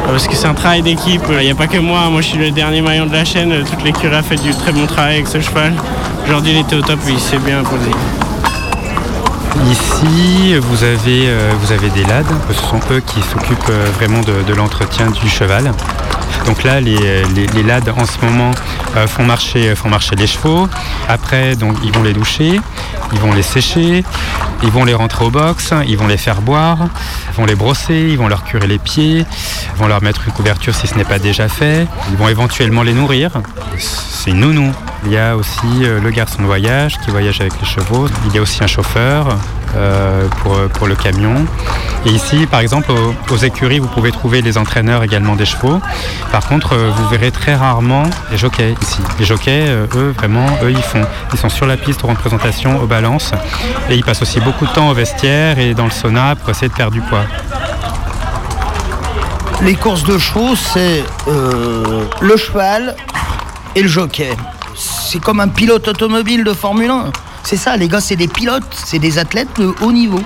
Parce 0.07 0.27
que 0.27 0.35
c'est 0.35 0.47
un 0.49 0.55
travail 0.55 0.83
d'équipe, 0.83 1.23
il 1.31 1.45
n'y 1.45 1.51
a 1.51 1.55
pas 1.55 1.67
que 1.67 1.79
moi, 1.79 2.09
moi 2.11 2.21
je 2.21 2.29
suis 2.29 2.39
le 2.39 2.51
dernier 2.51 2.81
maillon 2.83 3.07
de 3.07 3.13
la 3.13 3.25
chaîne, 3.25 3.53
toute 3.65 3.83
l'écurie 3.85 4.15
a 4.15 4.23
fait 4.23 4.37
du 4.37 4.53
très 4.55 4.73
bon 4.73 4.87
travail 4.87 5.15
avec 5.17 5.29
ce 5.29 5.41
cheval. 5.41 5.73
Aujourd'hui 6.27 6.53
il 6.53 6.59
était 6.59 6.77
au 6.77 6.83
top, 6.83 6.99
il 7.09 7.19
s'est 7.21 7.39
bien 7.39 7.61
imposé. 7.61 7.91
Ici, 9.61 10.57
vous 10.59 10.83
avez, 10.83 11.29
euh, 11.29 11.53
vous 11.61 11.73
avez 11.73 11.91
des 11.91 12.05
lades. 12.05 12.27
Ce 12.49 12.55
sont 12.55 12.81
eux 12.91 13.01
qui 13.07 13.21
s'occupent 13.23 13.59
euh, 13.71 13.87
vraiment 13.95 14.21
de, 14.21 14.55
l'entretien 14.55 15.11
du 15.11 15.29
cheval. 15.29 15.73
Donc 16.47 16.65
là, 16.65 16.81
les, 16.81 17.25
les, 17.35 17.73
en 17.73 18.05
ce 18.07 18.25
moment 18.25 18.51
euh, 18.97 19.07
font, 19.07 19.25
marcher, 19.25 19.75
font 19.75 19.89
marcher 19.89 20.17
les 20.17 20.27
chevaux. 20.27 20.69
Après, 21.09 21.55
donc, 21.55 21.77
ils 21.85 21.93
vont 21.93 22.03
les 22.03 22.15
doucher, 22.15 22.61
ils 23.13 23.21
vont 23.21 23.33
les 23.33 23.43
sécher, 23.43 24.05
ils 24.63 24.71
vont 24.71 24.85
les 24.85 24.95
rentrer 24.95 25.25
au 25.25 25.31
box, 25.31 25.73
ils 25.87 25.97
vont 25.97 26.07
les 26.07 26.17
faire 26.17 26.41
boire, 26.41 26.79
ils 27.31 27.37
vont 27.37 27.47
les 27.47 27.55
brosser, 27.55 28.09
ils 28.11 28.19
vont 28.19 28.29
leur 28.29 28.45
curer 28.45 28.67
les 28.67 28.79
pieds, 28.79 29.25
ils 29.75 29.79
vont 29.79 29.87
leur 29.87 30.03
mettre 30.03 30.27
une 30.27 30.33
couverture 30.33 30.75
si 30.75 30.87
ce 30.87 30.97
n'est 30.97 31.05
pas 31.05 31.19
déjà 31.19 31.49
fait. 31.49 31.87
Ils 32.11 32.17
vont 32.17 32.29
éventuellement 32.29 32.83
les 32.83 32.93
nourrir. 32.93 33.31
C'est 33.79 34.33
nounou. 34.33 34.73
Il 35.05 35.13
y 35.13 35.19
a 35.19 35.37
aussi 35.37 35.67
euh, 35.83 36.01
le 36.01 36.11
garçon 36.11 36.43
de 36.43 36.47
voyage 36.47 36.99
qui 37.05 37.11
voyage 37.11 37.41
avec 37.41 37.53
les 37.61 37.67
chevaux. 37.67 38.07
Il 38.27 38.35
y 38.35 38.39
a 38.39 38.43
aussi 38.43 38.63
un 38.63 38.69
chauffeur 38.69 39.37
euh, 39.77 40.29
pour, 40.43 40.57
pour 40.75 40.87
le 40.87 40.95
camion. 40.95 41.35
Et 42.05 42.11
ici, 42.11 42.47
par 42.47 42.61
exemple, 42.61 42.93
aux, 43.31 43.37
écuries, 43.37 43.79
vous 43.79 43.89
pouvez 43.89 44.13
trouver 44.13 44.43
les 44.43 44.59
entraîneurs 44.59 45.03
également 45.03 45.37
des 45.37 45.47
chevaux. 45.47 45.81
Par 46.31 46.47
contre, 46.47 46.75
euh, 46.75 46.91
vous 46.95 47.09
verrez 47.09 47.31
très 47.31 47.55
rarement 47.55 48.05
les 48.31 48.37
jockeys 48.37 48.75
ici. 48.83 49.01
Les 49.19 49.25
jockeys, 49.25 49.67
euh, 49.69 49.87
eux, 49.95 50.13
vraiment, 50.17 50.47
eux, 50.63 50.71
ils 50.71 50.83
font, 50.83 51.03
ils 51.33 51.39
sont 51.39 51.49
sur 51.49 51.67
la 51.67 51.77
piste 51.77 52.05
aux 52.05 52.09
représentations, 52.09 52.83
aux 52.83 52.87
balances, 52.87 53.33
et 53.89 53.95
ils 53.95 54.05
passent 54.05 54.23
aussi 54.23 54.41
beaucoup 54.41 54.67
de 54.67 54.73
temps 54.73 54.91
au 54.91 54.95
vestiaire 54.95 55.59
et 55.59 55.75
dans 55.75 55.85
le 55.85 55.91
sauna 55.91 56.35
pour 56.37 56.51
essayer 56.51 56.69
de 56.69 56.75
perdre 56.75 56.93
du 56.93 57.01
poids. 57.01 57.25
Les 59.63 59.75
courses 59.75 60.05
de 60.05 60.19
chevaux, 60.19 60.57
c'est 60.57 61.05
le 62.21 62.37
cheval 62.37 62.97
et 63.75 63.83
le 63.83 63.89
jockey. 63.89 64.31
C'est 64.75 65.21
comme 65.21 65.41
un 65.41 65.49
pilote 65.49 65.87
automobile 65.89 66.43
de 66.43 66.53
Formule 66.53 66.91
1. 66.91 67.13
C'est 67.45 67.57
ça, 67.57 67.77
les 67.77 67.89
gars, 67.89 68.01
c'est 68.01 68.17
des 68.17 68.29
pilotes, 68.29 68.65
c'est 68.85 68.99
des 68.99 69.19
athlètes 69.19 69.49
de 69.59 69.75
haut 69.81 69.93
niveau. 69.93 70.21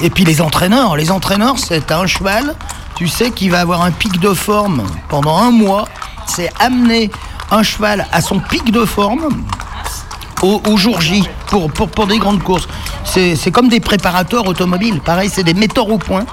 Et 0.00 0.10
puis 0.10 0.24
les 0.24 0.40
entraîneurs, 0.40 0.96
les 0.96 1.10
entraîneurs, 1.10 1.58
c'est 1.58 1.90
un 1.90 2.06
cheval, 2.06 2.54
tu 2.94 3.08
sais, 3.08 3.30
qui 3.30 3.48
va 3.48 3.60
avoir 3.60 3.82
un 3.82 3.90
pic 3.90 4.20
de 4.20 4.32
forme 4.32 4.84
pendant 5.08 5.36
un 5.38 5.50
mois. 5.50 5.88
C'est 6.26 6.50
amener 6.60 7.10
un 7.50 7.62
cheval 7.62 8.06
à 8.12 8.20
son 8.20 8.38
pic 8.38 8.70
de 8.70 8.84
forme 8.84 9.28
au, 10.42 10.76
jour 10.76 11.00
J 11.00 11.24
pour, 11.48 11.70
pour, 11.72 11.88
pour 11.88 12.06
des 12.06 12.18
grandes 12.18 12.42
courses. 12.42 12.68
C'est 13.04 13.50
comme 13.50 13.68
des 13.68 13.80
préparateurs 13.80 14.46
automobiles. 14.46 15.00
Pareil, 15.00 15.30
c'est 15.32 15.42
des 15.42 15.54
metteurs 15.54 15.88
au 15.88 15.98
point. 15.98 16.26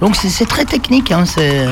Donc 0.00 0.16
c'est 0.16 0.30
c'est 0.30 0.46
très 0.46 0.64
technique. 0.64 1.12
hein, 1.12 1.24
c'est- 1.26 1.68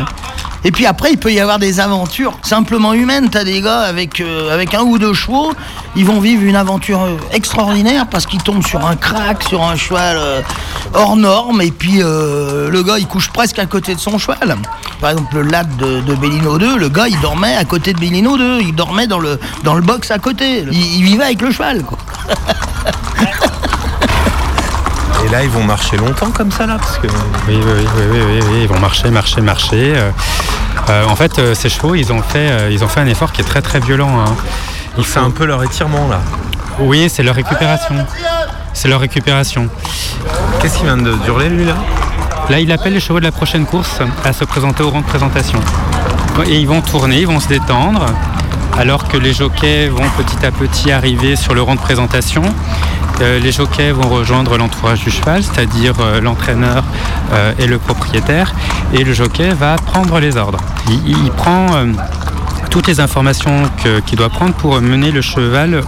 Et 0.65 0.73
puis 0.73 0.87
après, 0.87 1.13
il 1.13 1.19
peut 1.19 1.33
y 1.33 1.41
avoir 1.41 1.59
des 1.59 1.81
aventures 1.81 2.39
simplement 2.43 2.93
humaines. 2.93 3.29
Tu 3.31 3.39
as 3.39 3.45
des 3.45 3.61
gars 3.63 3.81
avec, 3.81 4.21
euh, 4.21 4.53
avec 4.53 4.75
un 4.75 4.83
ou 4.83 4.99
deux 4.99 5.15
chevaux, 5.15 5.53
ils 5.97 6.05
vont 6.05 6.21
vivre 6.21 6.43
une 6.43 6.57
aventure 6.57 7.03
euh, 7.03 7.17
extraordinaire 7.33 8.07
parce 8.07 8.27
qu'ils 8.27 8.43
tombent 8.43 8.65
sur 8.65 8.87
un 8.87 8.97
crack, 8.97 9.43
sur 9.43 9.63
un 9.63 9.77
cheval 9.77 10.17
euh, 10.19 10.41
hors 10.95 11.17
norme. 11.17 11.63
Et 11.63 11.71
puis 11.71 12.03
euh, 12.03 12.71
le 12.71 12.83
gars, 12.83 12.99
il 12.99 13.07
couche 13.07 13.31
presque 13.31 13.59
à 13.59 13.67
côté 13.67 13.95
de 13.95 14.01
son 14.01 14.19
cheval. 14.19 14.57
Par 15.01 15.11
exemple, 15.11 15.35
le 15.37 15.43
lac 15.43 15.75
de, 15.79 16.01
de 16.01 16.15
Bellino 16.15 16.59
2, 16.59 16.77
le 16.77 16.89
gars, 16.89 17.09
il 17.09 17.19
dormait 17.21 17.57
à 17.57 17.65
côté 17.65 17.93
de 17.93 17.99
Bellino 17.99 18.37
2. 18.37 18.61
Il 18.61 18.75
dormait 18.75 19.07
dans 19.07 19.19
le, 19.19 19.41
dans 19.65 19.75
le 19.75 19.83
box 19.83 20.11
à 20.11 20.19
côté. 20.19 20.65
Il, 20.71 20.97
il 20.97 21.03
vivait 21.05 21.25
avec 21.25 21.41
le 21.41 21.51
cheval. 21.51 21.83
Quoi. 21.83 21.99
Et 25.25 25.29
là, 25.29 25.43
ils 25.43 25.51
vont 25.51 25.63
marcher 25.65 25.97
longtemps 25.97 26.31
comme 26.31 26.51
ça, 26.51 26.67
là 26.67 26.77
parce 26.79 26.99
que... 26.99 27.07
Oui, 27.07 27.13
oui, 27.49 27.63
oui, 27.65 27.85
oui, 27.97 28.07
oui, 28.11 28.21
oui, 28.27 28.41
oui, 28.51 28.59
ils 28.63 28.69
vont 28.69 28.79
marcher, 28.79 29.11
marcher, 29.11 29.41
marcher. 29.41 29.93
euh, 29.97 30.11
euh, 30.89 31.05
en 31.07 31.15
fait, 31.17 31.39
euh, 31.39 31.55
ces 31.55 31.69
chevaux, 31.69 31.95
ils 31.95 32.13
ont 32.13 32.23
fait, 32.23 32.51
euh, 32.51 32.71
ils 32.71 32.83
ont 32.85 32.89
fait 32.89 33.01
un 33.01 33.07
effort 33.07 33.33
qui 33.33 33.43
est 33.43 33.45
très, 33.45 33.63
très 33.63 33.81
violent. 33.81 34.19
hein. 34.21 34.35
Il 34.99 35.05
C'est 35.05 35.19
un 35.19 35.31
peu 35.31 35.45
leur 35.45 35.63
étirement, 35.63 36.09
là. 36.09 36.21
Oui, 36.79 37.09
c'est 37.11 37.23
leur 37.23 37.35
récupération. 37.35 37.95
C'est 38.73 38.89
leur 38.89 39.01
récupération. 39.01 39.69
Qu'est-ce 40.61 40.77
qu'il 40.79 40.87
vient 40.87 40.97
de 40.97 41.15
hurler, 41.27 41.49
lui, 41.49 41.65
là? 41.65 41.75
Là, 42.49 42.59
il 42.59 42.73
appelle 42.73 42.95
les 42.95 43.01
chevaux 43.01 43.21
de 43.21 43.25
la 43.25 43.33
prochaine 43.33 43.67
course 43.67 44.01
à 44.25 44.33
se 44.33 44.45
présenter 44.45 44.83
au 44.83 44.91
rang 44.91 45.01
de 45.01 45.07
présentation. 45.07 45.61
Et 46.47 46.57
ils 46.59 46.67
vont 46.67 46.81
tourner, 46.81 47.21
ils 47.21 47.27
vont 47.27 47.39
se 47.41 47.49
détendre, 47.49 48.07
alors 48.79 49.09
que 49.09 49.17
les 49.17 49.33
jockeys 49.33 49.89
vont 49.89 50.09
petit 50.17 50.45
à 50.45 50.51
petit 50.51 50.91
arriver 50.91 51.37
sur 51.37 51.55
le 51.55 51.63
rang 51.63 51.75
de 51.75 51.81
présentation. 51.81 52.43
Euh, 53.21 53.39
les 53.39 53.53
jockeys 53.53 53.91
vont 53.91 54.09
rejoindre 54.09 54.57
l'entourage 54.57 55.05
du 55.05 55.11
cheval, 55.11 55.43
c'est-à-dire 55.43 55.95
euh, 56.01 56.21
l'entraîneur 56.21 56.83
euh, 57.33 57.53
et 57.59 57.67
le 57.67 57.79
propriétaire, 57.79 58.55
et 58.95 59.05
le 59.05 59.13
jockey 59.13 59.53
va 59.53 59.77
prendre 59.77 60.19
les 60.21 60.37
ordres. 60.37 60.59
Il, 61.07 61.31
prend 61.33 61.67
toutes 62.71 62.89
les 62.89 62.99
informations 62.99 63.63
qu'il 64.07 64.19
doit 64.19 64.29
prendre 64.29 64.55
pour 64.55 64.81
mener 64.81 65.13
le 65.13 65.21
cheval 65.21 65.83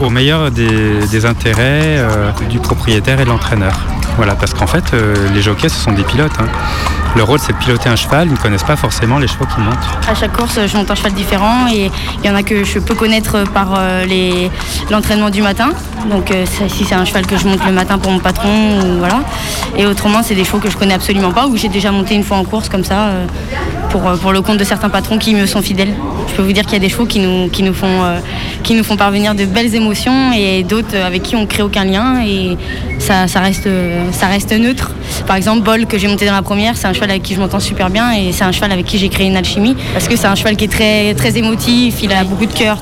au 0.00 0.10
meilleur 0.10 0.50
des, 0.50 1.26
intérêts 1.26 2.04
du 2.50 2.58
propriétaire 2.58 3.20
et 3.20 3.24
de 3.24 3.30
l'entraîneur. 3.30 3.72
Voilà, 4.16 4.34
parce 4.34 4.52
qu'en 4.52 4.66
fait, 4.66 4.92
les 5.32 5.40
jockeys, 5.40 5.70
ce 5.70 5.82
sont 5.82 5.92
des 5.92 6.04
pilotes. 6.04 6.32
hein. 6.38 6.46
Leur 7.16 7.28
rôle, 7.28 7.38
c'est 7.38 7.52
de 7.52 7.58
piloter 7.58 7.88
un 7.88 7.96
cheval. 7.96 8.26
Ils 8.28 8.32
ne 8.32 8.36
connaissent 8.36 8.64
pas 8.64 8.76
forcément 8.76 9.18
les 9.18 9.28
chevaux 9.28 9.46
qu'ils 9.46 9.62
montent. 9.62 10.08
À 10.08 10.14
chaque 10.14 10.36
course, 10.36 10.58
je 10.66 10.76
monte 10.76 10.90
un 10.90 10.94
cheval 10.94 11.12
différent 11.12 11.68
et 11.72 11.90
il 12.22 12.26
y 12.26 12.30
en 12.30 12.34
a 12.34 12.42
que 12.42 12.64
je 12.64 12.78
peux 12.80 12.94
connaître 12.94 13.44
par 13.52 13.74
euh, 13.78 14.04
l'entraînement 14.90 15.30
du 15.30 15.40
matin. 15.40 15.70
Donc 16.10 16.30
euh, 16.30 16.44
si 16.68 16.84
c'est 16.84 16.94
un 16.94 17.04
cheval 17.04 17.26
que 17.26 17.36
je 17.36 17.46
monte 17.46 17.64
le 17.64 17.72
matin 17.72 17.98
pour 17.98 18.10
mon 18.10 18.18
patron, 18.18 18.98
voilà. 18.98 19.22
Et 19.76 19.86
autrement, 19.86 20.22
c'est 20.22 20.34
des 20.34 20.44
chevaux 20.44 20.58
que 20.58 20.70
je 20.70 20.76
connais 20.76 20.94
absolument 20.94 21.32
pas 21.32 21.46
ou 21.46 21.56
j'ai 21.56 21.68
déjà 21.68 21.92
monté 21.92 22.14
une 22.14 22.24
fois 22.24 22.36
en 22.36 22.44
course 22.44 22.68
comme 22.68 22.84
ça 22.84 23.06
euh, 23.06 23.26
pour, 23.94 24.08
euh, 24.08 24.16
pour 24.16 24.32
le 24.32 24.42
compte 24.42 24.58
de 24.58 24.64
certains 24.64 24.90
patrons 24.90 25.18
qui 25.18 25.36
me 25.36 25.46
sont 25.46 25.62
fidèles. 25.62 25.94
Je 26.28 26.34
peux 26.34 26.42
vous 26.42 26.52
dire 26.52 26.64
qu'il 26.64 26.72
y 26.72 26.76
a 26.76 26.80
des 26.80 26.88
chevaux 26.88 27.06
qui 27.06 27.20
nous, 27.20 27.48
qui 27.48 27.62
nous, 27.62 27.72
font, 27.72 28.02
euh, 28.02 28.18
qui 28.64 28.74
nous 28.74 28.82
font 28.82 28.96
parvenir 28.96 29.36
de 29.36 29.44
belles 29.44 29.72
émotions 29.72 30.32
et 30.32 30.64
d'autres 30.64 30.96
avec 30.96 31.22
qui 31.22 31.36
on 31.36 31.46
crée 31.46 31.62
aucun 31.62 31.84
lien 31.84 32.20
et 32.26 32.56
ça, 32.98 33.28
ça, 33.28 33.38
reste, 33.38 33.68
euh, 33.68 34.10
ça 34.10 34.26
reste 34.26 34.52
neutre. 34.52 34.90
Par 35.28 35.36
exemple, 35.36 35.62
Bol 35.62 35.86
que 35.86 35.96
j'ai 35.96 36.08
monté 36.08 36.26
dans 36.26 36.32
la 36.32 36.42
première, 36.42 36.76
c'est 36.76 36.88
un 36.88 36.92
cheval 36.92 37.10
avec 37.10 37.22
qui 37.22 37.34
je 37.36 37.40
m'entends 37.40 37.60
super 37.60 37.88
bien 37.88 38.10
et 38.12 38.32
c'est 38.32 38.42
un 38.42 38.50
cheval 38.50 38.72
avec 38.72 38.84
qui 38.84 38.98
j'ai 38.98 39.08
créé 39.08 39.28
une 39.28 39.36
alchimie 39.36 39.76
parce 39.92 40.08
que 40.08 40.16
c'est 40.16 40.26
un 40.26 40.34
cheval 40.34 40.56
qui 40.56 40.64
est 40.64 40.72
très, 40.72 41.14
très 41.14 41.38
émotif, 41.38 42.02
il 42.02 42.12
a 42.12 42.24
beaucoup 42.24 42.46
de 42.46 42.52
cœur. 42.52 42.78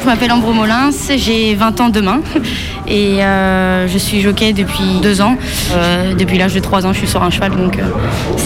Je 0.00 0.06
m'appelle 0.06 0.30
Ambro 0.30 0.52
Molins, 0.52 0.90
j'ai 1.16 1.56
20 1.56 1.80
ans 1.80 1.88
demain 1.88 2.20
et 2.88 3.22
euh, 3.22 3.88
je 3.88 3.98
suis 3.98 4.20
jockey 4.20 4.52
depuis 4.52 5.00
deux 5.02 5.20
ans. 5.20 5.36
Euh, 5.72 6.14
depuis 6.14 6.38
l'âge 6.38 6.54
de 6.54 6.60
3 6.60 6.86
ans, 6.86 6.92
je 6.92 6.98
suis 6.98 7.08
sur 7.08 7.22
un 7.22 7.30
cheval 7.30 7.52
donc 7.56 7.78
euh, 7.78 7.82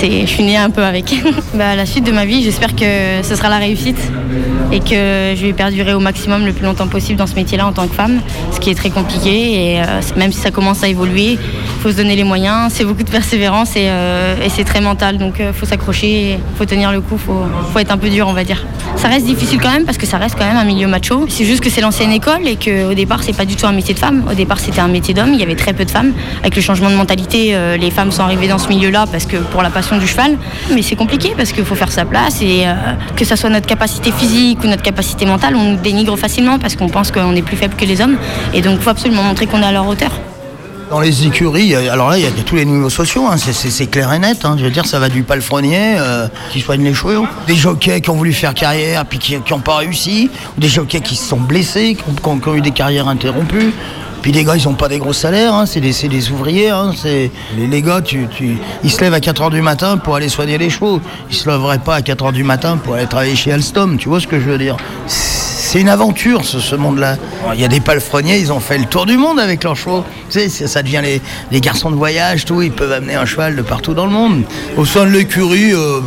je 0.02 0.26
suis 0.26 0.42
née 0.42 0.56
un 0.56 0.70
peu 0.70 0.82
avec. 0.82 1.14
bah, 1.54 1.76
la 1.76 1.86
suite 1.86 2.04
de 2.04 2.12
ma 2.12 2.24
vie, 2.24 2.42
j'espère 2.42 2.74
que 2.74 3.22
ce 3.22 3.34
sera 3.34 3.48
la 3.48 3.58
réussite 3.58 4.00
et 4.72 4.80
que 4.80 5.34
je 5.36 5.46
vais 5.46 5.52
perdurer 5.52 5.94
au 5.94 6.00
maximum 6.00 6.46
le 6.46 6.52
plus 6.52 6.64
longtemps 6.64 6.86
possible 6.86 7.18
dans 7.18 7.26
ce 7.26 7.34
métier-là 7.34 7.66
en 7.66 7.72
tant 7.72 7.86
que 7.86 7.94
femme, 7.94 8.20
ce 8.52 8.60
qui 8.60 8.70
est 8.70 8.74
très 8.74 8.90
compliqué 8.90 9.74
et 9.74 9.82
même 10.16 10.32
si 10.32 10.38
ça 10.38 10.50
commence 10.50 10.82
à 10.84 10.88
évoluer, 10.88 11.38
faut 11.80 11.90
se 11.90 11.96
donner 11.96 12.16
les 12.16 12.24
moyens, 12.24 12.72
c'est 12.72 12.84
beaucoup 12.84 13.02
de 13.02 13.10
persévérance 13.10 13.74
et, 13.76 13.88
euh, 13.88 14.48
c'est 14.48 14.64
très 14.64 14.80
mental 14.80 15.18
donc 15.18 15.34
il 15.38 15.52
faut 15.52 15.66
s'accrocher, 15.66 16.32
il 16.32 16.56
faut 16.58 16.64
tenir 16.64 16.92
le 16.92 17.00
coup, 17.00 17.14
il 17.14 17.18
faut, 17.18 17.42
faut 17.72 17.78
être 17.78 17.90
un 17.90 17.98
peu 17.98 18.10
dur 18.10 18.28
on 18.28 18.32
va 18.32 18.44
dire. 18.44 18.66
Ça 18.96 19.08
reste 19.08 19.24
difficile 19.24 19.58
quand 19.62 19.70
même 19.70 19.84
parce 19.84 19.96
que 19.96 20.06
ça 20.06 20.18
reste 20.18 20.36
quand 20.36 20.44
même 20.44 20.56
un 20.56 20.64
milieu 20.64 20.86
macho. 20.86 21.24
C'est 21.28 21.44
juste 21.44 21.62
que 21.62 21.70
c'est 21.70 21.80
l'ancienne 21.80 22.12
école 22.12 22.46
et 22.46 22.56
qu'au 22.56 22.92
départ 22.94 23.22
c'est 23.22 23.36
pas 23.36 23.46
du 23.46 23.56
tout 23.56 23.66
un 23.66 23.72
métier 23.72 23.94
de 23.94 23.98
femme. 23.98 24.24
Au 24.30 24.34
départ 24.34 24.58
c'était 24.58 24.80
un 24.80 24.88
métier 24.88 25.14
d'homme, 25.14 25.32
il 25.32 25.40
y 25.40 25.42
avait 25.42 25.54
très 25.54 25.72
peu 25.72 25.84
de 25.84 25.90
femmes. 25.90 26.12
Avec 26.40 26.54
le 26.56 26.62
changement 26.62 26.90
de 26.90 26.96
mentalité, 26.96 27.54
euh, 27.54 27.76
les 27.76 27.90
femmes 27.90 28.10
sont 28.12 28.22
arrivées 28.22 28.48
dans 28.48 28.58
ce 28.58 28.68
milieu-là 28.68 29.06
parce 29.10 29.24
que 29.24 29.38
pour 29.38 29.62
la 29.62 29.70
passion 29.70 29.96
du 29.96 30.06
cheval. 30.06 30.36
Mais 30.74 30.82
c'est 30.82 30.96
compliqué 30.96 31.32
parce 31.36 31.52
qu'il 31.52 31.64
faut 31.64 31.74
faire 31.74 31.92
sa 31.92 32.04
place 32.04 32.42
et 32.42 32.64
euh, 32.66 32.74
que 33.16 33.24
ça 33.24 33.36
soit 33.36 33.50
notre 33.50 33.66
capacité 33.66 34.12
physique 34.12 34.62
ou 34.62 34.66
notre 34.66 34.82
capacité 34.82 35.24
mentale, 35.24 35.56
on 35.56 35.64
nous 35.64 35.76
dénigre 35.76 36.16
facilement 36.16 36.58
parce 36.58 36.76
qu'on 36.76 36.88
pense 36.88 37.10
qu'on 37.10 37.34
est 37.34 37.42
plus 37.42 37.56
faible 37.56 37.74
que 37.76 37.84
les 37.84 38.00
hommes. 38.00 38.18
Et 38.52 38.60
donc 38.60 38.76
il 38.78 38.82
faut 38.82 38.90
absolument 38.90 39.22
montrer 39.22 39.46
qu'on 39.46 39.62
est 39.62 39.66
à 39.66 39.72
leur 39.72 39.88
hauteur. 39.88 40.12
Dans 40.90 40.98
les 41.00 41.24
écuries, 41.24 41.74
euh, 41.76 41.92
alors 41.92 42.10
là, 42.10 42.18
il 42.18 42.24
y 42.24 42.26
a 42.26 42.30
tous 42.44 42.56
les 42.56 42.64
niveaux 42.64 42.90
sociaux, 42.90 43.24
hein, 43.30 43.36
c'est- 43.36 43.86
clair 43.86 44.12
et 44.12 44.18
net. 44.18 44.38
hein. 44.44 44.56
Je 44.58 44.64
veux 44.64 44.70
dire, 44.72 44.86
ça 44.86 44.98
va 44.98 45.08
du 45.08 45.22
palefrenier 45.22 45.96
euh, 45.98 46.26
qui 46.52 46.60
soigne 46.60 46.82
les 46.82 46.92
chevaux, 46.94 47.26
des 47.46 47.54
jockeys 47.54 48.00
qui 48.00 48.10
ont 48.10 48.16
voulu 48.16 48.32
faire 48.32 48.54
carrière 48.54 49.04
puis 49.06 49.18
qui 49.20 49.36
n'ont 49.50 49.60
pas 49.60 49.76
réussi, 49.76 50.30
des 50.58 50.66
jockeys 50.68 51.00
qui 51.00 51.14
se 51.14 51.28
sont 51.28 51.36
blessés, 51.38 51.94
qui 51.96 52.02
ont 52.48 52.54
eu 52.56 52.60
des 52.60 52.72
carrières 52.72 53.06
interrompues. 53.06 53.72
Puis 54.22 54.32
les 54.32 54.44
gars, 54.44 54.56
ils 54.56 54.64
n'ont 54.64 54.74
pas 54.74 54.88
des 54.88 54.98
gros 54.98 55.12
salaires, 55.12 55.54
hein, 55.54 55.66
c'est 55.66 55.80
des, 55.80 55.92
des 56.08 56.30
ouvriers. 56.30 56.70
hein, 56.70 56.92
les, 57.04 57.30
les 57.66 57.82
gars, 57.82 58.00
tu, 58.02 58.26
tu- 58.36 58.56
ils 58.84 58.90
se 58.90 59.00
lèvent 59.00 59.14
à 59.14 59.20
4h 59.20 59.50
du 59.50 59.62
matin 59.62 59.96
pour 59.96 60.16
aller 60.16 60.28
soigner 60.28 60.58
les 60.58 60.70
chevaux. 60.70 61.00
Ils 61.30 61.36
se 61.36 61.48
lèveraient 61.48 61.78
pas 61.78 61.96
à 61.96 62.00
4h 62.00 62.32
du 62.32 62.44
matin 62.44 62.76
pour 62.76 62.94
aller 62.94 63.06
travailler 63.06 63.36
chez 63.36 63.52
Alstom, 63.52 63.96
tu 63.96 64.08
vois 64.08 64.20
ce 64.20 64.26
que 64.26 64.38
je 64.38 64.44
veux 64.44 64.58
dire 64.58 64.76
c'est 65.70 65.80
une 65.80 65.88
aventure 65.88 66.44
ce, 66.44 66.74
monde-là. 66.74 67.16
Il 67.54 67.60
y 67.60 67.64
a 67.64 67.68
des 67.68 67.78
palefreniers, 67.78 68.38
ils 68.40 68.52
ont 68.52 68.58
fait 68.58 68.76
le 68.76 68.86
tour 68.86 69.06
du 69.06 69.16
monde 69.16 69.38
avec 69.38 69.62
leurs 69.62 69.76
chevaux. 69.76 70.04
Ça, 70.28 70.82
devient 70.82 71.00
les, 71.52 71.60
garçons 71.60 71.92
de 71.92 71.94
voyage, 71.94 72.44
tout. 72.44 72.60
Ils 72.60 72.72
peuvent 72.72 72.90
amener 72.90 73.14
un 73.14 73.24
cheval 73.24 73.54
de 73.54 73.62
partout 73.62 73.94
dans 73.94 74.06
le 74.06 74.10
monde. 74.10 74.42
Au 74.76 74.84
sein 74.84 75.04
de 75.04 75.10
l'écurie, 75.10 75.72
euh, 75.72 76.00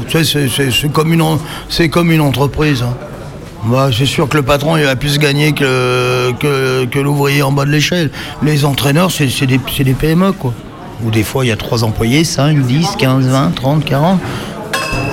c'est 1.70 1.88
comme 1.90 2.12
une 2.12 2.20
entreprise. 2.22 2.84
hein. 2.84 2.94
C'est 3.92 4.06
sûr 4.06 4.28
que 4.28 4.38
le 4.38 4.44
patron 4.44 4.78
il 4.78 4.84
va 4.84 4.96
plus 4.96 5.18
gagner 5.20 5.54
que, 5.54 7.00
l'ouvrier 7.00 7.44
en 7.44 7.52
bas 7.52 7.66
de 7.66 7.72
l'échelle. 7.72 8.10
Les 8.42 8.66
entraîneurs, 8.66 9.12
c'est 9.12 9.46
des, 9.46 9.58
des 9.58 9.94
PME, 9.94 10.34
quoi. 10.34 10.54
Ou 11.04 11.12
des 11.12 11.24
fois, 11.24 11.46
il 11.46 11.50
y 11.50 11.52
a 11.52 11.58
trois 11.58 11.84
employés, 11.84 12.24
5, 12.24 12.60
10, 12.60 12.96
15, 12.98 13.28
20, 13.28 13.52
30, 13.56 13.86
40. 13.86 14.20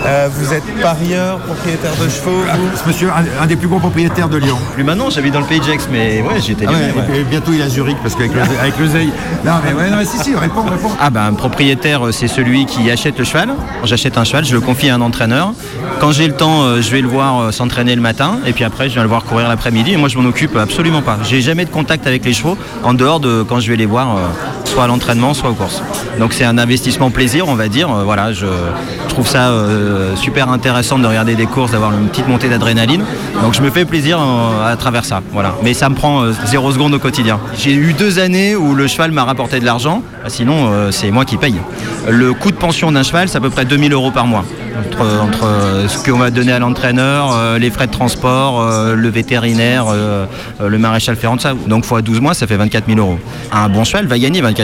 Euh, 0.06 0.28
vous 0.32 0.54
êtes 0.54 0.64
parieur, 0.80 1.38
propriétaire 1.40 1.92
de 2.02 2.08
chevaux 2.08 2.42
vous 2.56 2.88
Monsieur, 2.88 3.10
un, 3.10 3.42
un 3.42 3.46
des 3.46 3.56
plus 3.56 3.68
gros 3.68 3.78
propriétaires 3.78 4.28
de 4.30 4.38
Lyon. 4.38 4.56
Plus 4.74 4.82
maintenant, 4.82 5.10
j'habite 5.10 5.34
dans 5.34 5.40
le 5.40 5.46
pays 5.46 5.60
de 5.60 5.64
Gex, 5.64 5.88
mais 5.92 6.22
ouais, 6.22 6.40
j'étais 6.40 6.64
Ah 6.66 6.72
ouais, 6.72 6.94
ouais. 7.12 7.24
bientôt 7.24 7.52
il 7.52 7.60
est 7.60 7.64
à 7.64 7.68
Zurich 7.68 7.98
parce 8.02 8.14
qu'avec 8.14 8.32
le- 8.34 8.40
avec 8.60 8.78
l'oseille. 8.78 9.10
Non 9.44 9.52
mais 9.64 9.72
ouais, 9.74 9.90
non, 9.90 9.98
mais 9.98 10.04
si, 10.06 10.18
si, 10.18 10.34
réponds, 10.34 10.62
réponds. 10.62 10.90
Ah 11.00 11.10
ben 11.10 11.24
un 11.26 11.34
propriétaire, 11.34 12.06
euh, 12.06 12.12
c'est 12.12 12.28
celui 12.28 12.64
qui 12.64 12.90
achète 12.90 13.18
le 13.18 13.24
cheval. 13.24 13.48
Quand 13.80 13.86
j'achète 13.86 14.16
un 14.16 14.24
cheval, 14.24 14.44
je 14.46 14.54
le 14.54 14.60
confie 14.60 14.88
à 14.88 14.94
un 14.94 15.00
entraîneur. 15.02 15.52
Quand 16.00 16.12
j'ai 16.12 16.26
le 16.26 16.34
temps, 16.34 16.62
euh, 16.62 16.80
je 16.80 16.90
vais 16.90 17.02
le 17.02 17.08
voir 17.08 17.52
s'entraîner 17.52 17.94
le 17.94 18.00
matin, 18.00 18.38
et 18.46 18.52
puis 18.54 18.64
après, 18.64 18.88
je 18.88 18.94
viens 18.94 19.02
le 19.02 19.08
voir 19.08 19.24
courir 19.24 19.48
l'après-midi. 19.48 19.92
Et 19.92 19.96
moi, 19.98 20.08
je 20.08 20.16
m'en 20.18 20.26
occupe 20.28 20.56
absolument 20.56 21.02
pas. 21.02 21.18
J'ai 21.28 21.42
jamais 21.42 21.66
de 21.66 21.70
contact 21.70 22.06
avec 22.06 22.24
les 22.24 22.32
chevaux 22.32 22.56
en 22.84 22.94
dehors 22.94 23.20
de 23.20 23.42
quand 23.42 23.60
je 23.60 23.70
vais 23.70 23.76
les 23.76 23.86
voir, 23.86 24.16
soit 24.70 24.85
à 24.85 24.87
l'entraînement, 24.87 25.35
soit 25.35 25.50
aux 25.50 25.54
courses. 25.54 25.83
Donc 26.18 26.33
c'est 26.33 26.44
un 26.44 26.56
investissement 26.56 27.11
plaisir, 27.11 27.48
on 27.48 27.56
va 27.56 27.68
dire. 27.68 27.90
Euh, 27.90 28.04
voilà, 28.04 28.33
je, 28.33 28.46
trouve 29.11 29.26
ça 29.26 29.50
euh, 29.50 30.14
super 30.16 30.50
intéressant 30.50 30.98
de 30.98 31.06
regarder 31.06 31.35
des 31.35 31.46
courses, 31.46 31.72
d'avoir 31.72 31.92
une 31.92 32.09
petite 32.09 32.28
montée 32.28 32.48
d'adrénaline. 32.48 33.04
Donc 33.42 33.54
je 33.54 33.61
me 33.61 33.70
fais 33.70 33.85
plaisir 33.85 34.18
euh, 34.20 34.72
à 34.72 34.76
travers 34.76 35.04
ça. 35.04 35.20
Voilà. 35.33 35.54
Mais 35.62 35.74
ça 35.74 35.88
me 35.88 35.94
prend 35.94 36.30
zéro 36.46 36.72
seconde 36.72 36.94
au 36.94 36.98
quotidien. 36.98 37.40
J'ai 37.59 37.74
eu 37.74 37.92
deux 37.92 38.18
années 38.18 38.54
où 38.54 38.74
le 38.74 38.87
cheval 38.87 39.11
m'a 39.11 39.24
rapporté 39.24 39.59
de 39.59 39.64
l'argent. 39.64 40.02
Sinon, 40.28 40.70
euh, 40.70 40.90
c'est 40.90 41.11
moi 41.11 41.24
qui 41.24 41.37
paye. 41.37 41.56
Le 42.09 42.33
coût 42.33 42.50
de 42.50 42.56
pension 42.56 42.92
d'un 42.92 43.02
cheval, 43.02 43.28
c'est 43.28 43.38
à 43.38 43.40
peu 43.40 43.50
près 43.50 43.64
2000 43.64 43.92
euros 43.92 44.11
par 44.11 44.26
mois. 44.26 44.44
Entre, 44.78 45.02
entre, 45.20 45.88
ce 45.88 46.09
qu'on 46.09 46.16
va 46.16 46.30
donner 46.30 46.52
à 46.52 46.59
l'entraîneur, 46.59 47.37
les 47.59 47.70
frais 47.70 47.87
de 47.87 47.92
transport, 47.92 48.66
le 48.94 49.09
vétérinaire, 49.09 49.87
le 50.61 50.78
maréchal 50.78 51.16
ferrant, 51.16 51.38
ça. 51.38 51.52
Donc 51.66 51.85
fois 51.85 52.00
12 52.00 52.20
mois, 52.20 52.33
ça 52.33 52.46
fait 52.46 52.56
24 52.56 52.87
000 52.87 52.98
euros. 52.98 53.18
Un 53.52 53.68
bon 53.68 53.85
cheval 53.85 54.06
va 54.06 54.18
gagner 54.18 54.40
24 54.40 54.56
000 54.56 54.59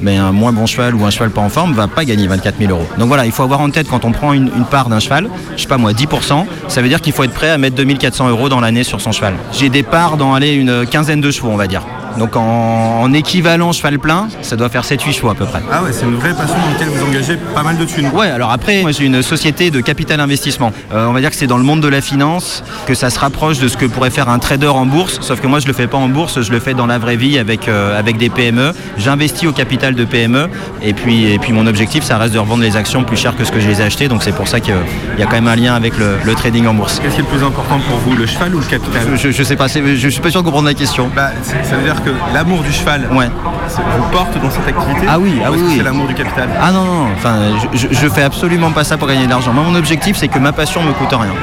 Mais 0.00 0.16
un 0.16 0.32
moins 0.32 0.52
bon 0.52 0.66
cheval 0.66 0.94
ou 0.94 1.04
un 1.04 1.10
cheval 1.10 1.30
pas 1.30 1.40
en 1.40 1.48
forme 1.48 1.72
va 1.72 1.88
pas 1.88 2.04
gagner 2.04 2.26
24 2.26 2.58
000 2.58 2.70
euros. 2.70 2.86
Donc 2.98 3.08
voilà, 3.08 3.26
il 3.26 3.32
faut 3.32 3.42
avoir 3.42 3.60
en 3.60 3.70
tête 3.70 3.88
quand 3.88 4.04
on 4.04 4.12
prend 4.12 4.32
une, 4.32 4.50
part 4.70 4.88
d'un 4.88 5.00
cheval, 5.00 5.28
je 5.56 5.62
sais 5.62 5.68
pas 5.68 5.78
moi, 5.78 5.92
10%, 5.92 6.46
ça 6.68 6.82
veut 6.82 6.88
dire 6.88 7.00
qu'il 7.00 7.12
faut 7.12 7.24
être 7.24 7.34
prêt 7.34 7.50
à 7.50 7.58
mettre 7.58 7.76
2400 7.76 8.28
euros 8.28 8.48
dans 8.48 8.60
l'année 8.60 8.84
sur 8.84 9.00
son 9.00 9.12
cheval. 9.12 9.34
J'ai 9.52 9.68
des 9.68 9.82
parts 9.82 10.16
dans 10.16 10.34
allez, 10.34 10.54
une 10.54 10.86
quinzaine 10.86 11.20
de 11.20 11.30
chevaux, 11.30 11.50
on 11.50 11.56
va 11.56 11.66
dire. 11.66 11.82
Donc 12.18 12.36
en, 12.36 13.00
en 13.02 13.12
équivalent 13.12 13.72
cheval 13.72 13.98
plein, 13.98 14.28
ça 14.42 14.56
doit 14.56 14.68
faire 14.68 14.82
7-8 14.82 15.12
chevaux 15.14 15.30
à 15.30 15.34
peu 15.34 15.46
près. 15.46 15.60
Ah 15.72 15.82
ouais, 15.82 15.90
c'est 15.92 16.04
une 16.04 16.14
vraie 16.16 16.32
passion 16.34 16.54
dans 16.56 16.72
laquelle 16.72 16.88
vous 16.88 17.04
engagez 17.04 17.36
pas 17.54 17.62
mal 17.62 17.76
de 17.76 17.84
thunes. 17.84 18.08
Ouais, 18.14 18.28
alors 18.30 18.50
après, 18.52 18.82
moi 18.82 18.92
j'ai 18.92 19.04
une 19.04 19.22
société 19.22 19.70
de 19.70 19.80
capital 19.80 20.20
investissement. 20.20 20.72
Euh, 20.92 21.06
on 21.08 21.12
va 21.12 21.20
dire 21.20 21.30
que 21.30 21.36
c'est 21.36 21.46
dans 21.46 21.56
le 21.58 21.64
monde 21.64 21.80
de 21.80 21.88
la 21.88 22.00
finance 22.00 22.62
que 22.86 22.94
ça 22.94 23.10
se 23.10 23.18
rapproche 23.18 23.58
de 23.58 23.68
ce 23.68 23.76
que 23.76 23.86
pourrait 23.86 24.10
faire 24.10 24.28
un 24.28 24.38
trader 24.38 24.68
en 24.68 24.86
bourse, 24.86 25.18
sauf 25.22 25.40
que 25.40 25.46
moi 25.46 25.58
je 25.58 25.66
le 25.66 25.72
fais 25.72 25.86
pas 25.86 25.96
en 25.98 26.08
bourse, 26.08 26.40
je 26.42 26.52
le 26.52 26.60
fais 26.60 26.74
dans 26.74 26.86
la 26.86 26.98
vraie 26.98 27.16
vie 27.16 27.38
avec, 27.38 27.68
euh, 27.68 27.98
avec 27.98 28.16
des 28.16 28.30
PME. 28.30 28.72
J'investis 28.96 29.48
au 29.48 29.52
capital 29.52 29.94
de 29.94 30.04
PME 30.04 30.48
et 30.82 30.92
puis, 30.94 31.32
et 31.32 31.38
puis 31.38 31.52
mon 31.52 31.66
objectif 31.66 32.04
ça 32.04 32.16
reste 32.18 32.34
de 32.34 32.38
revendre 32.38 32.62
les 32.62 32.76
actions 32.76 33.02
plus 33.04 33.16
cher 33.16 33.36
que 33.36 33.44
ce 33.44 33.50
que 33.52 33.60
je 33.60 33.68
les 33.68 33.80
ai 33.80 33.84
achetées, 33.84 34.08
donc 34.08 34.22
c'est 34.22 34.34
pour 34.34 34.46
ça 34.48 34.60
qu'il 34.60 34.74
y 35.18 35.22
a 35.22 35.26
quand 35.26 35.32
même 35.32 35.48
un 35.48 35.56
lien 35.56 35.74
avec 35.74 35.98
le, 35.98 36.16
le 36.24 36.34
trading 36.34 36.66
en 36.66 36.74
bourse. 36.74 37.00
Qu'est-ce 37.00 37.14
qui 37.14 37.20
est 37.20 37.24
le 37.24 37.28
plus 37.36 37.44
important 37.44 37.80
pour 37.88 37.98
vous, 37.98 38.14
le 38.16 38.26
cheval 38.26 38.54
ou 38.54 38.60
le 38.60 38.64
capital? 38.66 39.02
Je, 39.16 39.30
je 39.30 39.42
sais 39.42 39.56
pas, 39.56 39.68
c'est- 39.68 39.96
je 39.96 40.08
suis 40.08 40.20
pas 40.20 40.30
sûr 40.30 40.40
de 40.42 40.46
comprendre 40.46 40.66
la 40.68 40.74
question. 40.74 41.10
Bah, 41.14 41.30
ça 41.42 41.76
veut 41.76 41.82
dire 41.84 42.02
que 42.04 42.10
l'amour 42.34 42.62
du 42.62 42.72
cheval 42.72 43.08
Ouais. 43.12 43.28
c'est- 43.68 43.80
vous 43.96 44.08
porte 44.12 44.40
dans 44.40 44.50
cette 44.50 44.68
activité 44.68 45.06
Ah 45.08 45.18
oui, 45.18 45.40
ah 45.44 45.50
oui. 45.50 45.74
C'est 45.76 45.82
l'amour 45.82 46.06
du 46.06 46.14
capital. 46.14 46.48
Ah 46.60 46.70
non, 46.72 46.84
non, 46.84 47.06
enfin, 47.16 47.36
je, 47.72 48.08
fais 48.08 48.22
absolument 48.22 48.70
pas 48.72 48.84
ça 48.84 48.96
pour 48.96 49.08
gagner 49.08 49.24
de 49.24 49.30
l'argent. 49.30 49.52
Moi, 49.52 49.64
mon 49.64 49.74
objectif, 49.74 50.16
c'est 50.16 50.28
que 50.28 50.38
ma 50.38 50.52
passion 50.52 50.82
me 50.82 50.92
coûte 50.92 51.10
rien. 51.12 51.34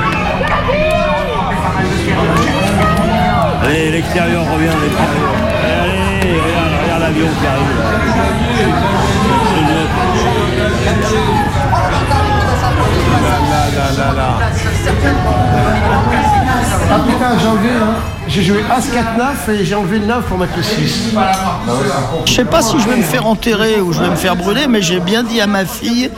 Allez, 3.63 3.91
l'extérieur 3.91 4.43
revient, 4.43 4.69
l'extérieur. 4.81 5.31
Allez, 5.63 6.21
allez, 6.21 6.39
regarde, 6.39 6.71
regarde 6.83 7.01
l'avion 7.01 7.27
qui 7.39 7.47
arrive. 7.47 8.81
Ah 16.93 16.99
putain, 17.07 17.39
j'ai 17.39 17.47
enlevé, 17.47 17.69
hein. 17.69 17.93
j'ai 18.27 18.43
joué 18.43 18.63
As-4-9 18.69 19.51
et 19.61 19.65
j'ai 19.65 19.75
enlevé 19.75 19.99
le 19.99 20.07
9 20.07 20.25
pour 20.25 20.37
mettre 20.37 20.57
le 20.57 20.63
6. 20.63 21.13
Je 22.25 22.33
sais 22.33 22.43
pas 22.43 22.61
si 22.61 22.77
je 22.79 22.89
vais 22.89 22.97
me 22.97 23.01
faire 23.03 23.25
enterrer 23.25 23.79
ou 23.79 23.93
je 23.93 24.01
vais 24.01 24.09
me 24.09 24.15
faire 24.15 24.35
brûler, 24.35 24.67
mais 24.67 24.81
j'ai 24.81 24.99
bien 24.99 25.23
dit 25.23 25.39
à 25.39 25.47
ma 25.47 25.63
fille 25.65 26.09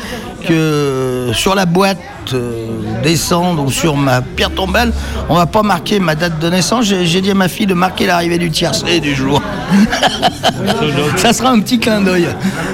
que 0.47 1.29
sur 1.33 1.53
la 1.53 1.65
boîte 1.67 1.99
euh, 2.33 2.67
descendre 3.03 3.63
ou 3.63 3.71
sur 3.71 3.95
ma 3.95 4.21
pierre 4.21 4.49
tombale, 4.49 4.91
on 5.29 5.35
va 5.35 5.45
pas 5.45 5.61
marquer 5.61 5.99
ma 5.99 6.15
date 6.15 6.39
de 6.39 6.49
naissance. 6.49 6.85
J'ai 6.85 7.21
dit 7.21 7.29
à 7.31 7.35
ma 7.35 7.47
fille 7.49 7.67
de 7.67 7.75
marquer 7.75 8.07
l'arrivée 8.07 8.39
du 8.39 8.49
tiercé 8.49 8.99
du 8.99 9.13
jour. 9.13 9.41
Ça 11.17 11.33
sera 11.33 11.51
un 11.51 11.59
petit 11.59 11.79
clin 11.79 12.01
d'œil. 12.01 12.27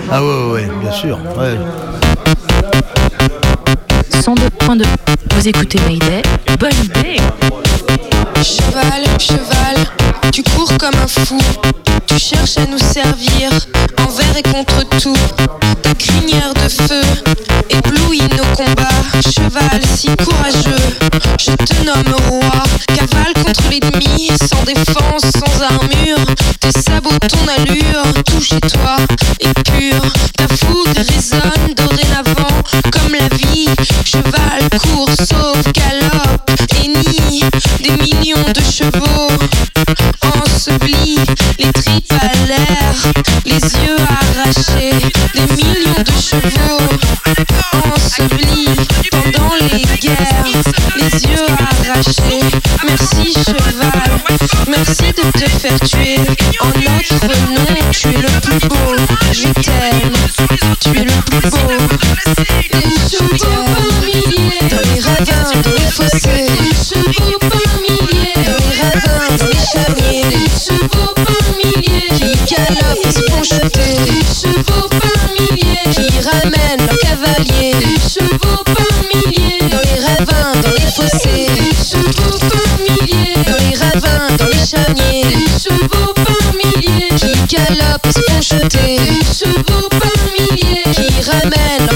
Ah 0.10 0.24
ouais, 0.24 0.28
ouais, 0.28 0.52
ouais, 0.52 0.70
bien 0.82 0.92
sûr. 0.92 1.20
ouais. 1.38 1.58
102.2. 4.12 4.84
Vous 5.36 5.48
écoutez 5.48 5.80
Mayday. 5.88 6.22
Bonne 6.60 6.72
idée. 6.84 7.18
Cheval, 8.42 9.04
cheval, 9.20 9.76
tu 10.32 10.44
cours 10.44 10.72
comme 10.78 10.96
un 10.96 11.08
fou. 11.08 11.38
Tu 12.08 12.18
cherches 12.18 12.58
à 12.58 12.66
nous 12.68 12.78
servir 12.78 13.50
envers 13.98 14.38
et 14.38 14.44
contre 14.44 14.88
tout. 15.02 15.18
Ta 15.82 15.94
crinière 15.94 16.54
de 16.54 16.70
feu 16.70 17.02
éblouit 17.70 18.22
nos 18.38 18.56
combats. 18.56 19.04
Cheval 19.26 19.82
si 19.94 20.08
courageux, 20.16 20.90
je 21.38 21.52
te 21.52 21.84
nomme 21.84 22.16
roi. 22.30 22.64
Cavale 22.88 23.34
contre 23.44 23.64
l'ennemi, 23.70 24.30
sans 24.40 24.64
défense, 24.64 25.24
sans 25.34 25.62
armure. 25.62 26.26
Tes 26.62 26.72
sabots, 26.80 27.10
ton 27.28 27.46
allure, 27.58 28.24
tout 28.26 28.42
chez 28.42 28.62
toi 28.62 28.96
est 29.42 29.54
pur. 29.70 30.02
Ta 30.38 30.48
fougue 30.48 30.96
résonne 30.96 31.74
dorénavant 31.76 32.64
comme 32.90 33.16
la 33.20 33.36
vie. 33.36 33.68
Cheval 34.06 34.70
court, 34.80 35.10
sauve, 35.18 35.72
galope 35.74 36.50
et 36.82 36.88
nie 36.88 37.44
des 37.82 37.92
millions 37.92 38.19
de 38.54 38.62
chevaux 38.62 39.28
ensevelis, 40.24 41.20
les 41.60 41.72
tripes 41.72 42.14
à 42.14 42.48
l'air, 42.48 42.96
les 43.46 43.54
yeux 43.54 43.98
arrachés, 44.00 44.94
des 45.36 45.56
millions 45.56 46.04
de 46.04 46.12
chevaux 46.20 46.80
ensevelis 47.96 48.70
pendant 49.12 49.54
les 49.62 49.84
guerres, 50.00 50.46
les 50.96 51.24
yeux 51.26 51.46
arrachés. 51.60 52.42
Merci 52.88 53.34
cheval, 53.34 54.12
merci 54.68 55.14
de 55.14 55.40
te 55.40 55.50
faire 55.50 55.80
tuer 55.82 56.18
en 56.62 56.68
notre 56.68 57.38
nom. 57.50 57.66
Tu 57.92 58.08
es 58.08 58.22
le 58.22 58.40
plus 58.42 58.68
beau, 58.68 58.96
je 59.32 59.48
t'aime, 59.62 60.14
tu 60.80 60.90
es 60.90 61.04
le 61.04 61.22
plus 61.26 61.50
beau. 61.50 61.68
Des 62.72 63.18
chevaux 63.18 63.64
par 63.66 63.90
milliers 64.04 64.70
dans 64.70 64.84
les 64.94 65.02
ravins, 65.02 65.62
dans 65.64 65.72
les 65.72 65.92
fossés. 65.92 66.48
Des 66.48 66.76
chevaux 66.76 67.39
chuter. 73.44 73.96
Des 74.06 74.26
chevaux 74.26 74.88
par 74.90 75.20
milliers 75.34 75.80
qui 75.92 76.08
ramènent 76.20 76.86
leurs 76.86 77.00
cavaliers. 77.00 77.74
Des 77.80 78.00
chevaux 78.00 78.64
par 78.66 78.86
dans 79.70 79.84
les 79.84 80.00
ravins, 80.06 80.54
dans 80.62 80.72
les 80.72 80.92
fossés. 80.92 81.48
Des 81.56 81.76
chevaux 81.76 82.38
par 82.40 82.70
milliers 82.80 83.34
dans 83.46 83.58
les 83.66 83.76
ravins, 83.76 84.36
dans 84.38 84.48
les 84.48 84.66
chamiers. 84.66 85.24
Des 85.24 85.52
chevaux 85.60 86.14
par 86.14 86.54
milliers 86.54 87.10
qui 87.16 87.56
galopent 87.56 88.06
et 88.06 88.12
se 88.12 88.22
font 88.22 88.42
chuter. 88.42 88.98
Des 88.98 89.26
chevaux 89.26 89.90
par 89.90 90.10
qui 90.94 91.22
ramènent 91.22 91.89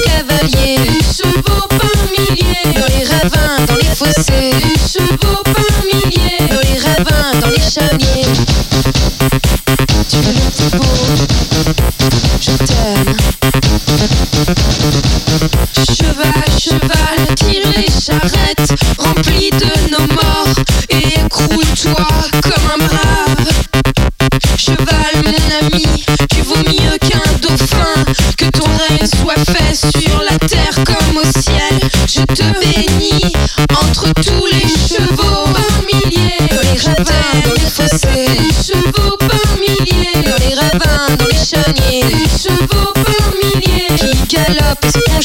entre 33.81 34.11
tous 34.13 34.45
les 34.47 34.67
chevaux 34.67 35.45
par 35.53 35.81
milliers. 35.87 36.37
Dans 36.49 36.61
les 36.61 36.79
ravins, 36.79 37.41
dans 37.45 37.53
les 37.53 37.69
fossés. 37.69 38.27
Des 38.37 38.53
chevaux 38.53 39.17
par 39.17 39.57
milliers. 39.59 40.23
Dans 40.23 40.37
les 40.45 40.55
ravins, 40.55 41.15
dans 41.17 41.25
les 41.25 41.45
chaniers. 41.45 42.03
Des 42.03 42.29
chevaux 42.29 42.93
par 42.93 43.27
milliers. 43.41 43.87
Qui 43.97 44.35
galopent 44.35 44.85
et 44.85 44.89
se 44.89 44.99
font 45.09 45.21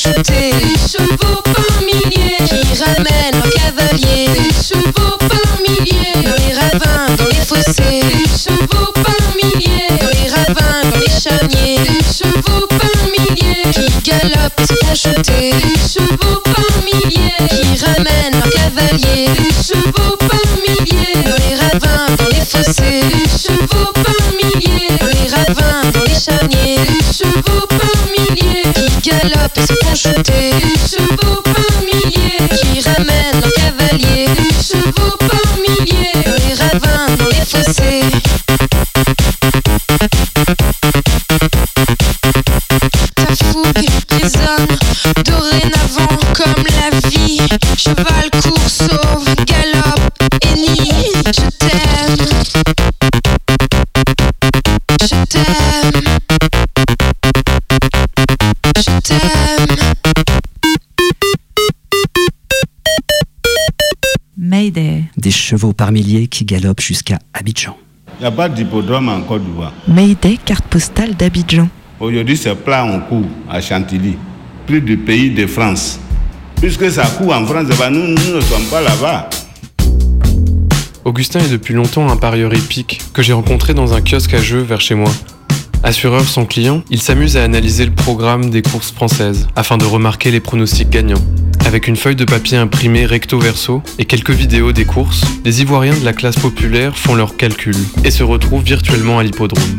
chevaux 0.76 1.42
par 1.44 1.82
milliers. 1.82 2.36
Qui 2.48 2.82
ramènent 2.82 3.42
leurs 3.42 3.52
cavaliers. 3.52 4.28
Des 4.28 4.54
chevaux 4.54 5.16
par 5.18 5.48
milliers. 5.66 6.22
Dans 6.24 6.36
les 6.44 6.54
ravins, 6.54 7.14
dans 7.16 7.26
les 7.26 7.44
fossés. 7.44 8.02
Des 8.02 8.28
chevaux 8.28 8.92
par 8.94 9.20
milliers. 9.36 9.88
Dans 10.00 10.12
les 10.18 10.30
ravins, 10.30 10.82
dans 10.90 11.00
les 11.00 11.20
chaniers. 11.20 11.78
Des 11.78 12.04
chevaux 12.04 12.66
par 12.68 12.96
milliers. 13.12 13.62
Qui 13.72 14.10
galopent 14.10 14.60
et 14.60 14.96
se 14.96 15.08
font 15.08 15.28
chevaux 15.88 16.42
par 16.44 16.64
milliers. 16.84 17.57
Qui 17.88 17.94
ramènent 17.94 18.32
leurs 18.32 18.50
cavaliers. 18.50 19.28
Des 19.28 19.54
chevaux 19.54 20.16
par 20.18 20.40
milliers. 20.66 21.14
Dans 21.24 21.36
les 21.36 21.54
ravins, 21.56 22.06
dans 22.16 22.28
les 22.28 22.44
fossés. 22.44 23.02
Des 23.08 23.28
chevaux 23.30 23.92
par 23.94 24.14
milliers. 24.36 24.98
Dans 25.00 25.06
les 25.06 25.28
ravins, 25.30 25.90
dans 25.94 26.04
les 26.04 26.14
chaniers. 26.14 26.76
Des 26.76 27.04
chevaux 27.12 27.66
par 27.68 27.96
milliers. 28.12 28.62
Qui 28.74 29.10
galopent 29.10 29.56
et 29.56 29.62
se 29.62 29.74
font 29.74 29.94
chuter. 29.94 30.50
Des 30.50 30.96
chevaux 30.96 31.42
par 31.42 31.82
milliers. 31.82 32.48
Qui 32.50 32.80
ramènent 32.82 33.40
leurs 33.40 33.52
cavaliers. 33.54 34.26
Des 34.26 34.62
chevaux 34.62 35.16
par 35.18 35.56
milliers. 35.56 36.12
Dans 36.26 36.46
les 36.46 36.54
ravins, 36.54 37.16
dans 37.16 37.28
les 37.28 37.46
fossés. 37.46 38.47
Cheval 47.78 48.28
court, 48.42 48.68
sauve, 48.68 49.24
galope 49.46 50.10
et 50.42 50.54
nie. 50.58 51.12
Je 51.26 51.48
t'aime. 51.58 52.26
Je 55.00 55.24
t'aime. 55.28 56.02
Je 58.76 59.00
t'aime. 59.00 59.76
Mayday. 64.36 65.04
Des 65.16 65.30
chevaux 65.30 65.72
par 65.72 65.92
milliers 65.92 66.26
qui 66.26 66.44
galopent 66.44 66.80
jusqu'à 66.80 67.20
Abidjan. 67.32 67.76
Il 68.18 68.22
n'y 68.22 68.26
a 68.26 68.32
pas 68.32 68.48
d'hippodrome 68.48 69.08
en 69.08 69.20
Côte 69.20 69.44
d'Ivoire. 69.44 69.72
Mayday, 69.86 70.36
carte 70.44 70.64
postale 70.64 71.14
d'Abidjan. 71.14 71.68
Aujourd'hui, 72.00 72.36
c'est 72.36 72.56
plat 72.56 72.84
en 72.84 72.98
cours 72.98 73.28
à 73.48 73.60
Chantilly, 73.60 74.16
plus 74.66 74.80
du 74.80 74.96
pays 74.96 75.30
de 75.30 75.46
France. 75.46 75.97
Puisque 76.60 76.90
ça 76.90 77.06
court 77.06 77.34
en 77.34 77.46
France, 77.46 77.66
nous, 77.90 78.08
nous 78.08 78.36
ne 78.36 78.40
sommes 78.40 78.64
pas 78.68 78.80
là-bas. 78.80 79.30
Augustin 81.04 81.38
est 81.38 81.50
depuis 81.50 81.72
longtemps 81.72 82.10
un 82.10 82.16
parieur 82.16 82.52
épique 82.52 83.00
que 83.14 83.22
j'ai 83.22 83.32
rencontré 83.32 83.74
dans 83.74 83.94
un 83.94 84.00
kiosque 84.00 84.34
à 84.34 84.42
jeux 84.42 84.62
vers 84.62 84.80
chez 84.80 84.96
moi. 84.96 85.10
Assureur 85.84 86.24
sans 86.24 86.46
client, 86.46 86.82
il 86.90 87.00
s'amuse 87.00 87.36
à 87.36 87.44
analyser 87.44 87.86
le 87.86 87.92
programme 87.92 88.50
des 88.50 88.62
courses 88.62 88.90
françaises 88.90 89.46
afin 89.54 89.78
de 89.78 89.84
remarquer 89.84 90.32
les 90.32 90.40
pronostics 90.40 90.90
gagnants. 90.90 91.22
Avec 91.64 91.86
une 91.86 91.94
feuille 91.94 92.16
de 92.16 92.24
papier 92.24 92.58
imprimée 92.58 93.06
recto 93.06 93.38
verso 93.38 93.80
et 94.00 94.04
quelques 94.04 94.30
vidéos 94.30 94.72
des 94.72 94.84
courses, 94.84 95.22
les 95.44 95.62
Ivoiriens 95.62 95.96
de 95.96 96.04
la 96.04 96.12
classe 96.12 96.36
populaire 96.36 96.98
font 96.98 97.14
leurs 97.14 97.36
calculs 97.36 97.76
et 98.02 98.10
se 98.10 98.24
retrouvent 98.24 98.64
virtuellement 98.64 99.20
à 99.20 99.22
l'hippodrome. 99.22 99.76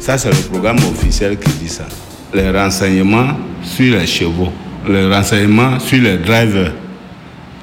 Ça, 0.00 0.16
c'est 0.16 0.30
le 0.30 0.48
programme 0.50 0.78
officiel 0.78 1.38
qui 1.38 1.50
dit 1.62 1.68
ça. 1.68 1.84
Les 2.32 2.50
renseignements 2.50 3.36
sur 3.66 3.98
les 3.98 4.06
chevaux, 4.06 4.52
les 4.88 5.06
renseignements 5.12 5.78
sur 5.78 6.00
les 6.02 6.16
drivers. 6.16 6.72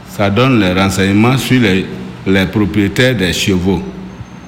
Ça 0.10 0.30
donne 0.30 0.60
les 0.60 0.74
renseignements 0.74 1.38
sur 1.38 1.60
les, 1.60 1.86
les 2.28 2.46
propriétaires 2.46 3.16
des 3.16 3.34
chevaux. 3.34 3.82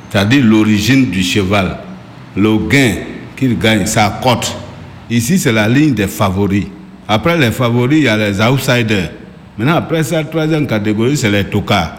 C'est-à-dire 0.09 0.45
l'origine 0.45 1.09
du 1.09 1.23
cheval, 1.23 1.77
le 2.35 2.57
gain 2.69 2.95
qu'il 3.35 3.57
gagne, 3.57 3.85
sa 3.85 4.19
cote. 4.21 4.55
Ici, 5.09 5.39
c'est 5.39 5.51
la 5.51 5.67
ligne 5.67 5.93
des 5.93 6.07
favoris. 6.07 6.65
Après 7.07 7.37
les 7.37 7.51
favoris, 7.51 7.99
il 7.99 8.03
y 8.03 8.07
a 8.07 8.17
les 8.17 8.39
outsiders. 8.41 9.11
Maintenant, 9.57 9.75
après 9.75 10.03
ça, 10.03 10.23
troisième 10.23 10.67
catégorie, 10.67 11.17
c'est 11.17 11.31
les 11.31 11.45
tocards. 11.45 11.95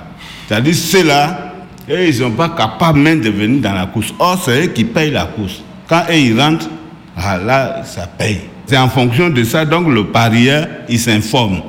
C'est-à-dire 0.46 0.74
ceux-là, 0.74 1.52
eux, 1.90 2.04
ils 2.04 2.08
ne 2.08 2.12
sont 2.12 2.30
pas 2.30 2.50
capables 2.50 2.98
même 2.98 3.20
de 3.20 3.30
venir 3.30 3.60
dans 3.60 3.72
la 3.72 3.86
course. 3.86 4.12
Or, 4.18 4.40
c'est 4.44 4.64
eux 4.64 4.66
qui 4.68 4.84
payent 4.84 5.10
la 5.10 5.24
course. 5.24 5.62
Quand 5.88 6.02
eux, 6.10 6.14
ils 6.14 6.40
rentrent, 6.40 6.68
ah, 7.16 7.38
là, 7.38 7.82
ça 7.84 8.06
paye. 8.06 8.40
C'est 8.68 8.76
en 8.76 8.88
fonction 8.88 9.30
de 9.30 9.44
ça, 9.44 9.64
donc 9.64 9.86
le 9.86 10.06
parieur, 10.06 10.66
il 10.88 10.98
s'informe. 10.98 11.60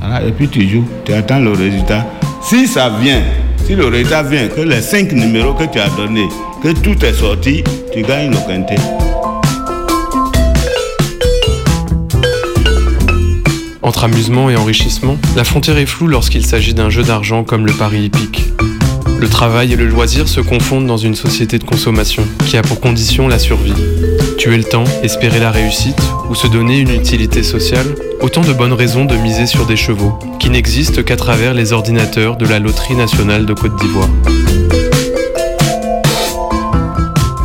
Voilà, 0.00 0.24
et 0.26 0.32
puis 0.32 0.48
tu 0.48 0.68
joues, 0.68 0.84
tu 1.04 1.12
attends 1.12 1.38
le 1.38 1.52
résultat. 1.52 2.06
Si 2.42 2.66
ça 2.66 2.90
vient, 3.00 3.22
si 3.64 3.76
le 3.76 3.86
résultat 3.86 4.24
vient, 4.24 4.48
que 4.48 4.62
les 4.62 4.82
cinq 4.82 5.12
numéros 5.12 5.54
que 5.54 5.64
tu 5.64 5.78
as 5.78 5.88
donnés, 5.90 6.28
que 6.60 6.72
tout 6.72 7.04
est 7.04 7.12
sorti, 7.12 7.62
tu 7.92 8.02
gagnes 8.02 8.32
le 8.32 8.36
quintet. 8.48 8.80
Entre 13.80 14.02
amusement 14.02 14.50
et 14.50 14.56
enrichissement, 14.56 15.16
la 15.36 15.44
frontière 15.44 15.78
est 15.78 15.86
floue 15.86 16.08
lorsqu'il 16.08 16.44
s'agit 16.44 16.74
d'un 16.74 16.90
jeu 16.90 17.04
d'argent 17.04 17.44
comme 17.44 17.64
le 17.64 17.72
pari 17.72 18.06
hippique. 18.06 18.44
Le 19.20 19.28
travail 19.28 19.72
et 19.72 19.76
le 19.76 19.86
loisir 19.86 20.26
se 20.26 20.40
confondent 20.40 20.86
dans 20.86 20.96
une 20.96 21.14
société 21.14 21.58
de 21.58 21.64
consommation 21.64 22.24
qui 22.46 22.56
a 22.56 22.62
pour 22.62 22.80
condition 22.80 23.28
la 23.28 23.38
survie. 23.38 23.72
Tuer 24.38 24.56
le 24.56 24.62
temps, 24.62 24.84
espérer 25.02 25.40
la 25.40 25.50
réussite 25.50 26.00
ou 26.30 26.34
se 26.36 26.46
donner 26.46 26.78
une 26.78 26.94
utilité 26.94 27.42
sociale, 27.42 27.86
autant 28.20 28.42
de 28.42 28.52
bonnes 28.52 28.72
raisons 28.72 29.04
de 29.04 29.16
miser 29.16 29.46
sur 29.46 29.66
des 29.66 29.74
chevaux, 29.74 30.16
qui 30.38 30.48
n'existent 30.48 31.02
qu'à 31.02 31.16
travers 31.16 31.54
les 31.54 31.72
ordinateurs 31.72 32.36
de 32.36 32.46
la 32.46 32.60
Loterie 32.60 32.94
nationale 32.94 33.46
de 33.46 33.52
Côte 33.52 33.74
d'Ivoire. 33.80 34.08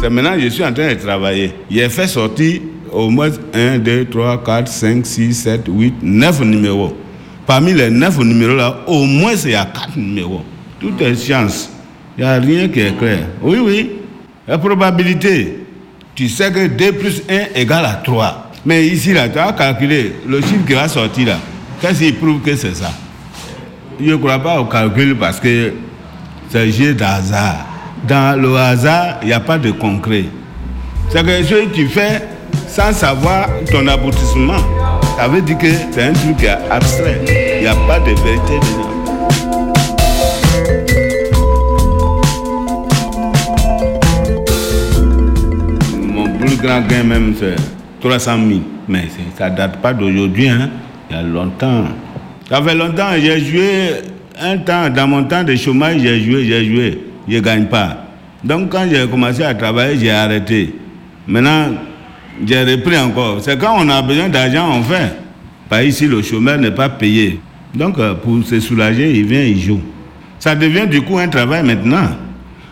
Maintenant 0.07 0.35
je 0.37 0.49
suis 0.49 0.63
en 0.63 0.71
train 0.71 0.93
de 0.93 0.99
travailler. 0.99 1.53
J'ai 1.71 1.89
fait 1.89 2.05
sortir 2.05 2.61
au 2.91 3.09
moins 3.09 3.31
1, 3.55 3.79
2, 3.79 4.05
3, 4.05 4.43
4, 4.43 4.67
5, 4.67 5.03
6, 5.03 5.33
7, 5.33 5.61
8, 5.67 5.95
9 6.03 6.41
numéros. 6.41 6.95
Parmi 7.47 7.73
les 7.73 7.89
9 7.89 8.19
numéros 8.19 8.55
là, 8.55 8.77
au 8.85 9.03
moins 9.05 9.33
il 9.33 9.49
y 9.49 9.55
a 9.55 9.65
4 9.65 9.97
numéros. 9.97 10.41
Tout 10.79 10.93
est 10.99 11.15
science. 11.15 11.71
Il 12.19 12.23
n'y 12.23 12.29
a 12.29 12.39
rien 12.39 12.67
qui 12.67 12.81
est 12.81 12.95
clair. 12.95 13.27
Oui, 13.41 13.57
oui. 13.59 13.89
La 14.47 14.59
probabilité. 14.59 15.62
Tu 16.15 16.29
sais 16.29 16.51
que 16.51 16.67
2 16.67 16.91
plus 16.93 17.23
1 17.29 17.59
égale 17.59 17.85
à 17.85 18.01
3. 18.03 18.51
Mais 18.65 18.85
ici, 18.85 19.13
là, 19.13 19.27
tu 19.29 19.39
as 19.39 19.51
calculé 19.53 20.15
le 20.27 20.41
chiffre 20.41 20.65
qui 20.65 20.73
va 20.73 20.87
sortir 20.87 21.27
là. 21.27 21.37
Qu'est-ce 21.81 21.99
qui 21.99 22.11
prouve 22.13 22.41
que 22.41 22.55
c'est 22.55 22.75
ça? 22.75 22.91
Je 23.99 24.11
ne 24.11 24.15
crois 24.15 24.39
pas 24.39 24.59
au 24.59 24.65
calcul 24.65 25.17
parce 25.17 25.39
que 25.39 25.73
c'est 26.49 26.61
un 26.61 26.69
jeu 26.71 26.93
d'hasard. 26.93 27.65
Dans 28.07 28.39
le 28.39 28.55
hasard, 28.55 29.17
il 29.21 29.27
n'y 29.27 29.33
a 29.33 29.39
pas 29.39 29.57
de 29.57 29.71
concret. 29.71 30.25
C'est 31.09 31.25
quelque 31.25 31.47
chose 31.47 31.69
que 31.71 31.75
tu 31.75 31.87
fais 31.87 32.21
sans 32.67 32.93
savoir 32.93 33.47
ton 33.71 33.87
aboutissement. 33.87 34.57
Ça 35.17 35.27
veut 35.27 35.41
dire 35.41 35.57
que 35.57 35.67
c'est 35.91 36.03
un 36.03 36.13
truc 36.13 36.47
abstrait. 36.71 37.21
Il 37.57 37.61
n'y 37.61 37.67
a 37.67 37.75
pas 37.87 37.99
de 37.99 38.05
vérité 38.05 38.59
dedans. 38.61 38.92
Grand 46.63 46.79
gain 46.87 47.03
même, 47.03 47.33
c'est 47.37 47.57
300 47.99 48.37
000. 48.47 48.61
Mais 48.87 49.09
ça 49.37 49.49
ne 49.49 49.55
date 49.57 49.81
pas 49.81 49.93
d'aujourd'hui, 49.93 50.47
hein. 50.47 50.69
il 51.09 51.15
y 51.17 51.19
a 51.19 51.21
longtemps. 51.21 51.83
Ça 52.49 52.61
fait 52.61 52.73
longtemps, 52.73 53.09
j'ai 53.19 53.37
joué 53.41 53.89
un 54.41 54.57
temps, 54.59 54.89
dans 54.89 55.05
mon 55.05 55.25
temps 55.25 55.43
de 55.43 55.57
chômage, 55.57 55.99
j'ai 55.99 56.21
joué, 56.21 56.45
j'ai 56.45 56.65
joué, 56.65 56.99
je 57.27 57.35
ne 57.35 57.41
gagne 57.41 57.65
pas. 57.65 58.05
Donc 58.45 58.69
quand 58.69 58.85
j'ai 58.89 59.05
commencé 59.09 59.43
à 59.43 59.53
travailler, 59.53 59.97
j'ai 59.97 60.11
arrêté. 60.11 60.73
Maintenant, 61.27 61.71
j'ai 62.45 62.63
repris 62.63 62.97
encore. 62.97 63.41
C'est 63.41 63.57
quand 63.57 63.75
on 63.77 63.89
a 63.89 64.01
besoin 64.01 64.29
d'argent, 64.29 64.69
on 64.73 64.83
fait. 64.83 65.17
Par 65.67 65.83
ici, 65.83 66.07
le 66.07 66.21
chômeur 66.21 66.57
n'est 66.57 66.71
pas 66.71 66.87
payé. 66.87 67.41
Donc 67.75 67.99
euh, 67.99 68.13
pour 68.13 68.41
se 68.45 68.61
soulager, 68.61 69.11
il 69.11 69.25
vient, 69.25 69.43
il 69.43 69.59
joue. 69.59 69.81
Ça 70.39 70.55
devient 70.55 70.87
du 70.87 71.01
coup 71.01 71.17
un 71.17 71.27
travail 71.27 71.63
maintenant. 71.63 72.07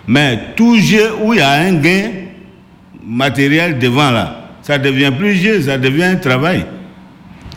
Mais 0.08 0.40
tout 0.56 0.78
jeu 0.78 1.12
où 1.22 1.34
il 1.34 1.40
y 1.40 1.42
a 1.42 1.52
un 1.52 1.74
gain 1.74 2.21
matériel 3.06 3.80
devant 3.80 4.12
là, 4.12 4.48
ça 4.62 4.78
devient 4.78 5.12
plus 5.18 5.36
jeu, 5.36 5.62
ça 5.62 5.78
devient 5.78 6.04
un 6.04 6.16
travail. 6.16 6.66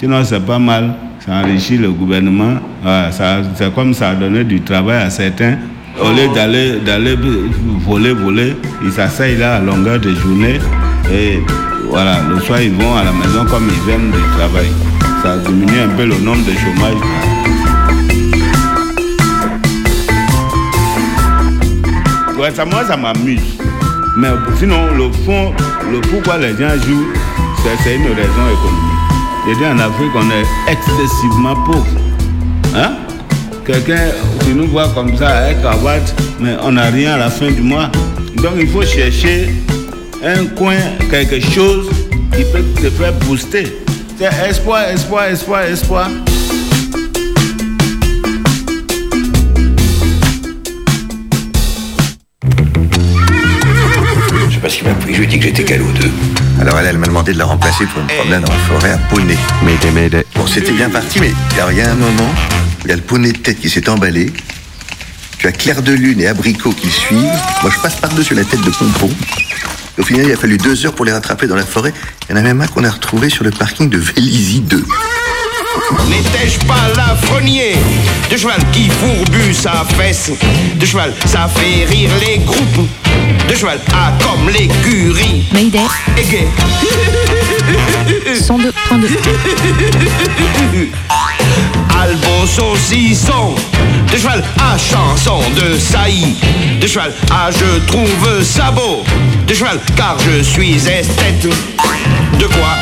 Sinon, 0.01 0.25
c'est 0.25 0.45
pas 0.45 0.59
mal. 0.59 0.95
Ça 1.25 1.33
enrichit 1.37 1.79
le 1.79 1.91
gouvernement. 1.91 2.59
Ah, 2.85 3.09
c'est 3.11 3.75
comme 3.75 3.95
ça 3.95 4.11
a 4.11 4.15
donné 4.15 4.45
du 4.45 4.61
travail 4.61 5.03
à 5.05 5.11
certains. 5.11 5.57
Au 5.99 6.11
lieu 6.11 6.29
d'aller, 6.35 6.81
d'aller 6.85 7.17
voler, 7.87 8.13
voler, 8.13 8.57
ils 8.85 8.93
s'asseyent 8.93 9.39
là 9.39 9.57
à 9.57 9.61
longueur 9.61 9.99
de 10.01 10.15
journée. 10.15 10.59
Et 11.11 11.39
voilà, 11.89 12.17
le 12.29 12.41
soir, 12.41 12.61
ils 12.61 12.73
vont 12.73 12.95
à 12.97 13.05
la 13.05 13.13
maison 13.13 13.47
comme 13.47 13.69
ils 13.69 13.87
viennent 13.87 14.11
du 14.11 14.37
travail. 14.37 14.67
Ça 15.23 15.39
diminue 15.39 15.81
un 15.81 15.97
peu 15.97 16.05
le 16.05 16.19
nombre 16.19 16.45
de 16.45 16.53
chômage. 16.53 17.01
Ouais, 22.37 22.65
moi, 22.67 22.85
ça 22.85 22.97
m'amuse. 22.97 23.41
Mais 24.17 24.29
sinon, 24.59 24.87
le 24.97 25.11
fond, 25.25 25.53
le 25.91 26.01
pourquoi 26.01 26.39
les 26.39 26.51
gens 26.57 26.75
jouent, 26.87 27.07
c'est- 27.83 27.95
une 27.97 28.07
raison 28.07 28.47
économique. 28.53 29.49
Je 29.49 29.55
dis 29.59 29.67
en 29.67 29.79
Afrique, 29.79 30.13
on 30.15 30.31
est 30.31 30.73
excessivement 30.73 31.55
pauvre. 31.65 31.87
Hein? 32.77 32.93
Quelqu'un, 33.67 34.11
tu 34.45 34.55
nous 34.55 34.69
vois 34.69 34.89
comme 34.95 35.17
ça, 35.17 35.29
avec 35.29 35.61
cravate, 35.63 36.15
mais 36.41 36.55
on 36.63 36.73
n'a 36.73 36.85
rien 36.91 37.15
à 37.15 37.19
la 37.19 37.31
fin 37.31 37.51
du 37.51 37.63
mois. 37.63 37.91
Donc 38.37 38.53
il 38.59 38.69
faut 38.69 38.83
chercher 38.83 39.49
un 40.23 40.45
coin, 40.57 40.77
quelque 41.11 41.41
chose 41.41 41.89
qui 42.37 42.45
peut 42.53 42.63
te 42.83 42.91
faire 42.91 43.13
booster. 43.27 43.77
C'est 44.19 44.31
espoir, 44.49 44.83
espoir, 44.93 45.25
espoir, 45.25 45.63
espoir. 45.63 46.09
Je 54.65 54.71
sais 54.71 54.79
pas 54.83 54.89
ce 54.89 54.89
qu'il 54.89 54.89
m'a 54.89 54.95
pris, 54.95 55.13
je 55.13 55.19
lui 55.19 55.25
ai 55.25 55.27
dit 55.27 55.39
que 55.39 55.45
j'étais 55.45 55.65
calot 55.65 55.93
d'eux. 55.93 56.11
Alors 56.59 56.79
elle, 56.79 56.87
elle 56.87 56.97
m'a 56.97 57.07
demandé 57.07 57.35
de 57.35 57.39
la 57.39 57.45
remplacer 57.45 57.85
pour 57.85 58.01
une 58.01 58.07
promenade 58.07 58.45
dans 58.45 58.53
la 58.53 58.59
forêt 58.61 58.93
à 58.93 58.97
poney. 58.97 59.37
Bon, 60.37 60.47
c'était 60.47 60.73
bien 60.73 60.89
parti, 60.89 61.21
mais 61.21 61.33
alors, 61.57 61.71
il 61.71 61.79
y 61.79 61.83
a 61.83 61.91
un 61.91 61.95
moment, 61.95 62.35
il 62.85 62.89
y 62.89 62.93
a 62.93 62.97
le 62.97 63.03
poney 63.03 63.33
de 63.33 63.39
tête 63.39 63.61
qui 63.61 63.69
s'est 63.69 63.87
emballé. 63.91 64.33
Tu 65.37 65.47
as 65.49 65.53
Claire 65.53 65.83
de 65.83 65.93
Lune 65.93 66.19
et 66.21 66.29
Abricot 66.29 66.73
qui 66.73 66.89
suivent. 66.89 67.21
Moi, 67.63 67.71
je 67.75 67.79
passe 67.81 67.97
par-dessus 67.97 68.35
la 68.35 68.45
tête 68.45 68.63
de 68.63 68.71
Pompon. 68.71 69.11
Au 69.99 70.03
final, 70.03 70.25
il 70.27 70.33
a 70.33 70.37
fallu 70.37 70.57
deux 70.57 70.87
heures 70.87 70.95
pour 70.95 71.05
les 71.05 71.13
rattraper 71.13 71.47
dans 71.47 71.57
la 71.57 71.67
forêt. 71.67 71.93
Il 72.29 72.33
y 72.33 72.39
en 72.39 72.41
a 72.41 72.43
même 72.43 72.61
un 72.63 72.67
qu'on 72.67 72.85
a 72.85 72.91
retrouvé 72.91 73.29
sur 73.29 73.45
le 73.45 73.51
parking 73.51 73.91
de 73.91 73.99
Vélizy 73.99 74.61
2. 74.61 74.83
N'étais-je 76.09 76.59
pas 76.61 76.89
l'affronnier 76.97 77.77
De 78.31 78.37
cheval 78.39 78.61
qui 78.73 78.89
fourbu 78.89 79.53
sa 79.53 79.85
fesse 79.99 80.31
De 80.77 80.87
cheval, 80.87 81.13
ça 81.27 81.49
fait 81.49 81.85
rire 81.85 82.11
les 82.27 82.39
groupes 82.39 82.89
De 83.49 83.55
cheval, 83.55 83.79
ah 83.93 84.13
comme 84.23 84.49
l'écurie. 84.49 85.45
Mayday. 85.53 85.87
Égay 86.17 86.49
102.2. 88.35 89.09
Albo 92.01 92.47
saucisson. 92.47 93.55
De 94.13 94.17
cheval 94.17 94.43
à 94.59 94.79
chanson 94.79 95.41
de 95.55 95.79
saillie. 95.79 96.37
De 96.81 96.87
cheval 96.87 97.13
à 97.31 97.51
je 97.51 97.79
trouve 97.87 98.09
beau 98.75 99.05
De 99.47 99.55
cheval 99.55 99.79
car 99.97 100.17
je 100.21 100.43
suis 100.43 100.77
esthète. 100.77 101.47
De 102.39 102.47
quoi? 102.47 102.77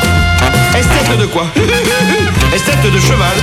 Esthète 0.77 1.19
de 1.19 1.25
quoi? 1.27 1.45
Esthète 2.53 2.91
de 2.91 2.99
cheval 2.99 3.37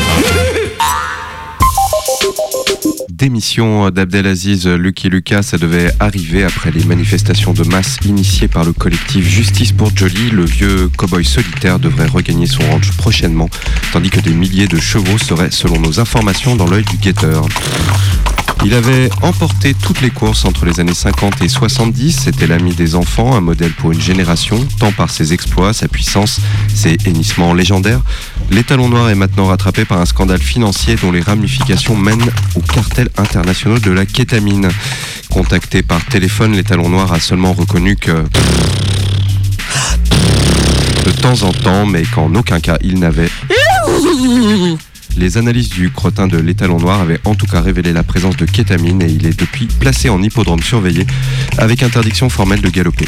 démission 3.20 3.90
d'Abdelaziz 3.90 4.66
Lucky 4.66 5.10
Lucas 5.10 5.42
ça 5.42 5.58
devait 5.58 5.92
arriver 6.00 6.42
après 6.42 6.70
les 6.70 6.84
manifestations 6.84 7.52
de 7.52 7.64
masse 7.64 7.98
initiées 8.06 8.48
par 8.48 8.64
le 8.64 8.72
collectif 8.72 9.28
Justice 9.28 9.72
pour 9.72 9.94
Jolie. 9.94 10.30
Le 10.30 10.46
vieux 10.46 10.88
cowboy 10.96 11.22
solitaire 11.22 11.78
devrait 11.78 12.06
regagner 12.06 12.46
son 12.46 12.62
ranch 12.70 12.96
prochainement, 12.96 13.50
tandis 13.92 14.08
que 14.08 14.20
des 14.20 14.32
milliers 14.32 14.68
de 14.68 14.78
chevaux 14.78 15.18
seraient, 15.18 15.50
selon 15.50 15.78
nos 15.78 16.00
informations, 16.00 16.56
dans 16.56 16.66
l'œil 16.66 16.84
du 16.84 16.96
guetteur. 16.96 17.46
Il 18.64 18.74
avait 18.74 19.08
emporté 19.22 19.74
toutes 19.74 20.00
les 20.00 20.10
courses 20.10 20.44
entre 20.44 20.66
les 20.66 20.80
années 20.80 20.94
50 20.94 21.42
et 21.42 21.48
70. 21.48 22.20
C'était 22.24 22.46
l'ami 22.46 22.74
des 22.74 22.94
enfants, 22.94 23.34
un 23.34 23.40
modèle 23.40 23.72
pour 23.72 23.92
une 23.92 24.00
génération, 24.00 24.66
tant 24.78 24.92
par 24.92 25.10
ses 25.10 25.32
exploits, 25.32 25.72
sa 25.72 25.88
puissance, 25.88 26.40
ses 26.74 26.96
hennissements 27.06 27.54
légendaires. 27.54 28.00
L'étalon 28.50 28.88
noir 28.88 29.08
est 29.08 29.14
maintenant 29.14 29.46
rattrapé 29.46 29.84
par 29.84 30.00
un 30.00 30.06
scandale 30.06 30.40
financier 30.40 30.96
dont 30.96 31.12
les 31.12 31.20
ramifications 31.20 31.96
mènent 31.96 32.30
aux 32.54 32.60
cartels 32.60 33.10
internationaux 33.16 33.78
de 33.78 33.90
la 33.90 34.04
kétamine. 34.06 34.68
Contacté 35.30 35.82
par 35.82 36.04
téléphone, 36.04 36.52
l'étalon 36.52 36.88
noir 36.88 37.12
a 37.12 37.20
seulement 37.20 37.52
reconnu 37.52 37.96
que 37.96 38.24
de 41.06 41.10
temps 41.12 41.42
en 41.42 41.52
temps, 41.52 41.86
mais 41.86 42.02
qu'en 42.02 42.34
aucun 42.34 42.60
cas 42.60 42.76
il 42.82 42.98
n'avait. 42.98 43.30
Les 45.16 45.36
analyses 45.36 45.68
du 45.68 45.90
crottin 45.90 46.26
de 46.26 46.38
l'étalon 46.38 46.78
noir 46.78 47.00
avaient 47.00 47.20
en 47.24 47.34
tout 47.34 47.46
cas 47.46 47.60
révélé 47.60 47.92
la 47.92 48.02
présence 48.02 48.36
de 48.36 48.46
kétamine 48.46 49.02
et 49.02 49.10
il 49.10 49.26
est 49.26 49.38
depuis 49.38 49.66
placé 49.66 50.08
en 50.08 50.22
hippodrome 50.22 50.62
surveillé 50.62 51.06
avec 51.58 51.82
interdiction 51.82 52.28
formelle 52.28 52.60
de 52.60 52.68
galoper. 52.68 53.06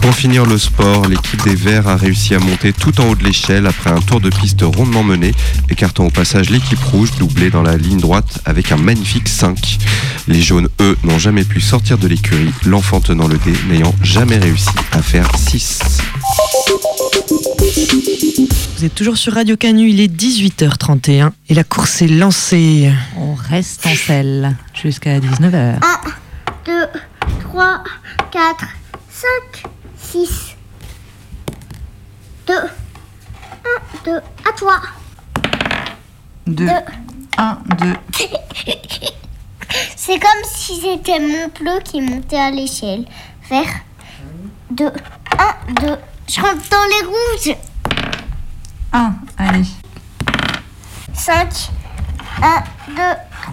Pour 0.00 0.14
finir 0.14 0.44
le 0.44 0.58
sport, 0.58 1.06
l'équipe 1.08 1.42
des 1.44 1.54
Verts 1.54 1.88
a 1.88 1.96
réussi 1.96 2.34
à 2.34 2.38
monter 2.38 2.72
tout 2.72 3.00
en 3.00 3.08
haut 3.08 3.14
de 3.14 3.24
l'échelle 3.24 3.66
après 3.66 3.90
un 3.90 4.00
tour 4.00 4.20
de 4.20 4.28
piste 4.28 4.60
rondement 4.62 5.02
mené, 5.02 5.32
écartant 5.70 6.06
au 6.06 6.10
passage 6.10 6.50
l'équipe 6.50 6.82
rouge 6.82 7.10
doublée 7.18 7.50
dans 7.50 7.62
la 7.62 7.76
ligne 7.76 8.00
droite 8.00 8.40
avec 8.44 8.70
un 8.72 8.76
magnifique 8.76 9.28
5. 9.28 9.78
Les 10.28 10.42
jaunes, 10.42 10.68
eux, 10.80 10.96
n'ont 11.04 11.18
jamais 11.18 11.44
pu 11.44 11.60
sortir 11.60 11.96
de 11.98 12.06
l'écurie, 12.06 12.52
l'enfant 12.64 13.00
tenant 13.00 13.28
le 13.28 13.38
dé 13.38 13.52
n'ayant 13.68 13.94
jamais 14.02 14.38
réussi 14.38 14.68
à 14.92 15.00
faire 15.00 15.30
6. 15.36 15.80
Vous 18.84 18.88
êtes 18.88 18.96
toujours 18.96 19.16
sur 19.16 19.32
Radio 19.32 19.56
Canu, 19.56 19.88
il 19.88 19.98
est 19.98 20.14
18h31 20.14 21.30
et 21.48 21.54
la 21.54 21.64
course 21.64 22.02
est 22.02 22.06
lancée. 22.06 22.92
On 23.16 23.32
reste 23.32 23.86
en 23.86 23.94
selle 23.94 24.54
jusqu'à 24.74 25.20
19h. 25.20 25.76
1, 25.76 26.00
2, 26.66 26.72
3, 27.44 27.82
4, 28.30 28.66
5, 29.08 29.70
6. 29.96 30.56
2, 32.46 32.52
1, 32.54 32.60
2, 34.04 34.16
à 34.18 34.52
toi. 34.54 34.82
2, 36.46 36.68
1, 37.38 37.58
2. 37.78 37.86
C'est 39.96 40.18
comme 40.18 40.44
si 40.44 40.78
c'était 40.82 41.20
mon 41.20 41.48
pleu 41.48 41.80
qui 41.82 42.02
montait 42.02 42.36
à 42.36 42.50
l'échelle. 42.50 43.06
Vers 43.48 43.80
2, 44.72 44.84
1, 44.88 44.92
2. 45.80 45.96
Je 46.28 46.40
rentre 46.42 46.68
dans 46.68 46.84
les 46.90 47.06
rouges. 47.06 47.56
1, 48.94 49.12
allez. 49.38 49.66
5, 51.14 51.70
1, 52.40 52.62
2, 52.94 53.02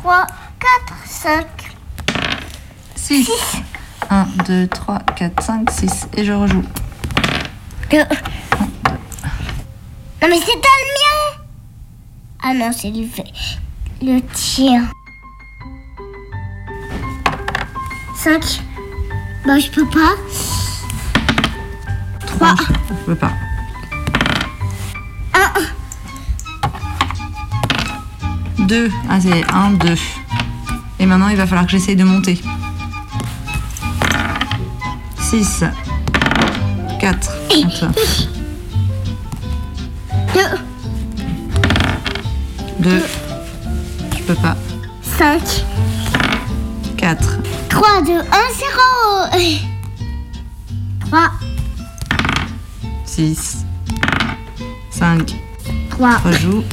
3, 0.04 0.28
4, 0.60 0.94
5. 1.08 1.48
6. 2.96 3.28
1, 4.12 4.26
2, 4.46 4.68
3, 4.68 5.00
4, 5.16 5.42
5, 5.44 5.72
6. 5.72 6.08
Et 6.14 6.24
je 6.26 6.32
rejoue. 6.32 6.64
2. 7.90 7.98
Non 7.98 8.06
mais 10.30 10.40
c'est 10.40 10.62
pas 10.62 10.78
le 10.80 10.86
mien 11.00 11.20
Ah 12.44 12.54
non, 12.54 12.72
c'est 12.72 12.92
le, 12.92 13.08
le 14.04 14.22
tien. 14.34 14.88
5. 18.16 18.62
Bah 19.48 19.58
je 19.58 19.72
peux 19.72 19.88
pas. 19.88 20.14
3. 22.28 22.56
Je 22.90 22.94
peux 23.06 23.16
pas. 23.16 23.32
1. 25.34 25.54
2. 28.68 28.92
Ah, 29.10 29.20
c'est 29.20 29.44
1, 29.52 29.72
2. 29.72 29.96
Et 31.00 31.06
maintenant, 31.06 31.30
il 31.30 31.38
va 31.38 31.48
falloir 31.48 31.66
que 31.66 31.72
j'essaye 31.72 31.96
de 31.96 32.04
monter. 32.04 32.40
6. 35.20 35.64
4. 37.00 37.32
2. 40.34 40.42
2. 42.80 43.04
Je 44.18 44.24
peux 44.24 44.36
pas. 44.36 44.58
5. 45.18 45.42
4. 46.98 47.38
3, 47.70 48.02
2, 48.04 48.12
1, 48.12 48.16
0. 48.20 48.28
3. 51.08 51.32
6. 53.06 53.66
5. 55.02 55.36
3. 55.90 56.18
Rejoue. 56.18 56.64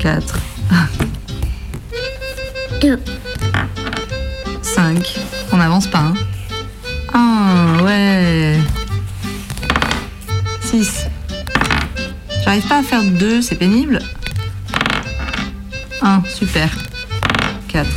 4. 0.00 0.38
2. 2.80 2.98
5. 4.62 5.20
On 5.52 5.58
n'avance 5.58 5.88
pas, 5.88 5.98
hein. 5.98 6.14
1, 7.12 7.84
ouais. 7.84 8.58
6. 10.62 11.04
J'arrive 12.42 12.66
pas 12.66 12.78
à 12.78 12.82
faire 12.82 13.04
2, 13.04 13.42
c'est 13.42 13.56
pénible. 13.56 13.98
1, 16.00 16.22
super. 16.34 16.70
4. 17.68 17.90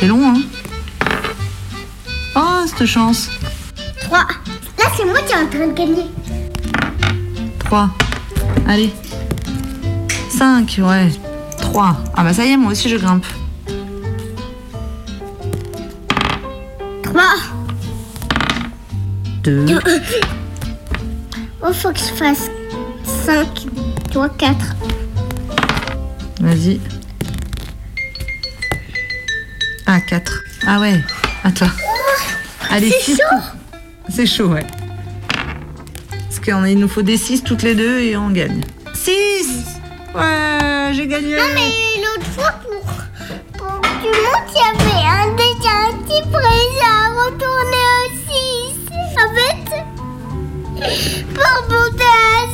C'est 0.00 0.06
long, 0.06 0.26
hein. 0.26 0.40
Oh, 2.34 2.64
cette 2.66 2.86
chance. 2.86 3.28
3. 4.04 4.20
Là, 4.20 4.84
c'est 4.96 5.04
moi 5.04 5.20
qui 5.26 5.34
est 5.34 5.36
en 5.36 5.48
train 5.50 5.66
de 5.68 5.74
gagner. 5.74 6.06
3. 7.58 7.90
Allez. 8.66 8.92
5, 10.30 10.80
ouais. 10.82 11.10
3. 11.60 11.96
Ah 12.16 12.24
bah 12.24 12.32
ça 12.32 12.44
y 12.44 12.52
est, 12.52 12.56
moi 12.56 12.72
aussi 12.72 12.88
je 12.88 12.96
grimpe. 12.96 13.26
3. 17.02 17.22
2. 19.42 19.78
Oh, 21.62 21.72
faut 21.72 21.92
que 21.92 21.98
je 21.98 22.14
fasse 22.14 22.50
5. 23.26 23.46
Toi, 24.10 24.28
4. 24.28 24.56
Vas-y. 26.40 26.80
Ah, 29.86 30.00
4. 30.00 30.42
Ah 30.66 30.80
ouais. 30.80 31.02
Attends. 31.42 31.70
Allez, 32.70 32.90
C'est 32.90 33.12
6. 33.12 33.20
C'est 34.08 34.26
chaud, 34.26 34.48
ouais. 34.48 34.66
Qu'il 36.44 36.78
nous 36.78 36.88
faut 36.88 37.00
des 37.00 37.16
6 37.16 37.42
toutes 37.42 37.62
les 37.62 37.74
deux 37.74 38.00
et 38.00 38.18
on 38.18 38.28
gagne. 38.28 38.60
6 38.92 39.14
Ouais, 40.14 40.92
j'ai 40.92 41.06
gagné. 41.06 41.36
Non, 41.36 41.42
mais 41.54 41.72
l'autre 42.02 42.30
fois, 42.32 42.52
pour, 42.62 42.84
pour 43.56 43.80
tu 43.80 44.08
montes, 44.08 44.52
il 44.52 44.58
y 44.58 44.64
avait 44.68 45.06
un 45.08 45.34
déjà 45.36 45.74
un 45.88 45.92
petit 46.02 46.20
prêt 46.28 46.68
à 46.84 47.08
retourner 47.24 47.86
au 47.96 48.08
6. 48.28 48.92
En 49.16 49.30
fait, 49.34 49.64
pour 51.32 51.54
monter 51.70 52.04
à 52.04 52.44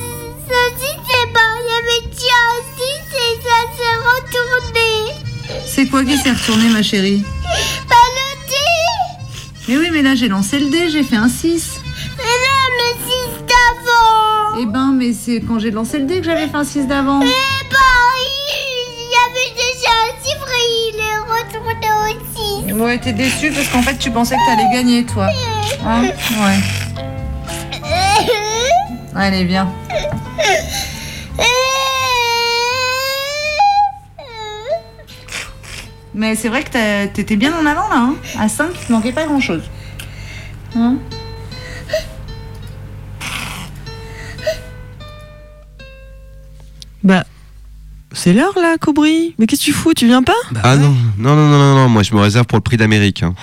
ce 0.46 0.58
6, 0.78 0.86
eh 0.86 1.26
ben, 1.34 1.50
il 1.58 1.66
y 1.66 1.74
avait 1.80 2.06
déjà 2.14 2.40
un 2.46 2.62
6 2.78 3.16
et 3.16 3.34
ça 3.42 3.58
s'est 3.76 3.98
retourné. 4.06 5.66
C'est 5.66 5.86
quoi 5.86 6.04
qui 6.04 6.16
s'est 6.16 6.30
retourné, 6.30 6.68
ma 6.68 6.84
chérie? 6.84 7.24
Bah, 7.88 7.96
le 8.14 8.48
dé 8.48 8.68
Mais 9.68 9.76
oui, 9.78 9.88
mais 9.92 10.02
là 10.02 10.14
j'ai 10.14 10.28
lancé 10.28 10.60
le 10.60 10.70
dé, 10.70 10.88
j'ai 10.90 11.02
fait 11.02 11.16
un 11.16 11.28
6. 11.28 11.79
Eh 14.62 14.66
ben, 14.66 14.92
mais 14.94 15.14
c'est 15.14 15.40
quand 15.40 15.58
j'ai 15.58 15.70
lancé 15.70 15.98
le 15.98 16.04
dé 16.04 16.18
que 16.18 16.24
j'avais 16.26 16.46
fait 16.46 16.56
un 16.56 16.64
6 16.64 16.86
d'avant. 16.86 17.20
Eh 17.22 17.24
ben, 17.24 17.78
il 18.18 19.08
y 19.10 19.16
avait 19.24 19.54
déjà 19.56 19.90
un 20.02 20.12
chiffre 20.22 20.50
et 20.52 20.68
il 20.90 20.96
est 21.00 21.18
retourné 21.32 21.88
au 21.96 22.68
6. 22.68 22.74
Ouais, 22.74 22.98
t'es 22.98 23.14
déçue 23.14 23.50
parce 23.52 23.68
qu'en 23.68 23.80
fait 23.80 23.96
tu 23.96 24.10
pensais 24.10 24.36
que 24.36 24.44
t'allais 24.46 24.68
gagner, 24.70 25.06
toi. 25.06 25.28
Hein 25.86 26.02
ouais. 26.02 26.58
Allez, 29.16 29.44
viens. 29.44 29.72
Mais 36.12 36.34
c'est 36.34 36.50
vrai 36.50 36.64
que 36.64 37.06
t'étais 37.06 37.36
bien 37.36 37.54
en 37.54 37.64
avant 37.64 37.88
là. 37.88 37.96
Hein 37.96 38.14
à 38.38 38.50
5, 38.50 38.72
il 38.74 38.86
te 38.88 38.92
manquait 38.92 39.12
pas 39.12 39.24
grand 39.24 39.40
chose. 39.40 39.62
Hein 40.76 40.96
c'est 48.22 48.32
l'heure 48.34 48.52
là, 48.56 48.76
Cobry. 48.78 49.34
Mais 49.38 49.46
qu'est-ce 49.46 49.60
que 49.62 49.66
tu 49.66 49.72
fous? 49.72 49.94
Tu 49.94 50.06
viens 50.06 50.22
pas? 50.22 50.32
Ah 50.62 50.76
non, 50.76 50.94
non, 51.18 51.34
non, 51.34 51.48
non, 51.48 51.58
non, 51.58 51.74
non, 51.74 51.88
moi 51.88 52.02
je 52.02 52.14
me 52.14 52.20
réserve 52.20 52.44
pour 52.46 52.58
le 52.58 52.62
prix 52.62 52.76
d'Amérique. 52.76 53.22
hein. 53.22 53.34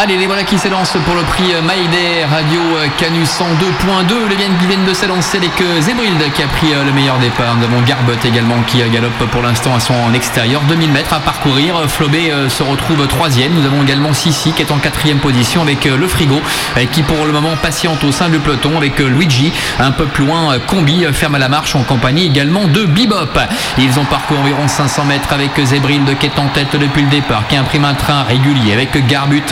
Allez, 0.00 0.16
les 0.16 0.26
voilà 0.28 0.44
qui 0.44 0.56
s'élancent 0.58 0.96
pour 1.04 1.16
le 1.16 1.22
prix 1.22 1.52
Maïdé 1.66 2.24
Radio 2.30 2.60
Canu 2.98 3.24
102.2. 3.24 4.28
Les 4.28 4.36
viennent 4.36 4.52
viennent 4.68 4.84
de 4.84 4.94
s'élancer 4.94 5.38
avec 5.38 5.60
euh, 5.60 5.80
Zébrild 5.80 6.22
qui 6.34 6.42
a 6.44 6.46
pris 6.46 6.72
euh, 6.72 6.84
le 6.84 6.92
meilleur 6.92 7.18
départ. 7.18 7.56
Nous 7.56 7.64
avons 7.64 7.80
Garbut 7.80 8.24
également 8.24 8.62
qui 8.68 8.80
euh, 8.80 8.88
galope 8.90 9.18
pour 9.32 9.42
l'instant 9.42 9.74
à 9.74 9.80
son 9.80 10.14
extérieur. 10.14 10.60
2000 10.68 10.92
mètres 10.92 11.12
à 11.12 11.18
parcourir. 11.18 11.74
Flobé 11.88 12.30
euh, 12.30 12.48
se 12.48 12.62
retrouve 12.62 13.08
troisième. 13.08 13.52
Nous 13.54 13.66
avons 13.66 13.82
également 13.82 14.12
Sissi 14.12 14.52
qui 14.52 14.62
est 14.62 14.70
en 14.70 14.78
quatrième 14.78 15.18
position 15.18 15.62
avec 15.62 15.84
le 15.84 16.06
frigo 16.06 16.40
qui 16.92 17.02
pour 17.02 17.26
le 17.26 17.32
moment 17.32 17.56
patiente 17.60 18.04
au 18.04 18.12
sein 18.12 18.28
du 18.28 18.38
peloton 18.38 18.76
avec 18.76 19.00
Luigi. 19.00 19.52
Un 19.80 19.90
peu 19.90 20.04
plus 20.04 20.24
loin, 20.26 20.60
Combi 20.60 21.06
ferme 21.12 21.38
la 21.38 21.48
marche 21.48 21.74
en 21.74 21.82
compagnie 21.82 22.26
également 22.26 22.68
de 22.68 22.84
Bebop. 22.84 23.36
Ils 23.78 23.98
ont 23.98 24.04
parcouru 24.04 24.38
environ 24.38 24.68
500 24.68 25.06
mètres 25.06 25.32
avec 25.32 25.60
Zébrild 25.60 26.16
qui 26.18 26.26
est 26.26 26.38
en 26.38 26.46
tête 26.48 26.76
depuis 26.76 27.02
le 27.02 27.08
départ, 27.08 27.48
qui 27.48 27.56
imprime 27.56 27.84
un 27.84 27.94
train 27.94 28.22
régulier 28.22 28.74
avec 28.74 29.04
Garbut 29.08 29.42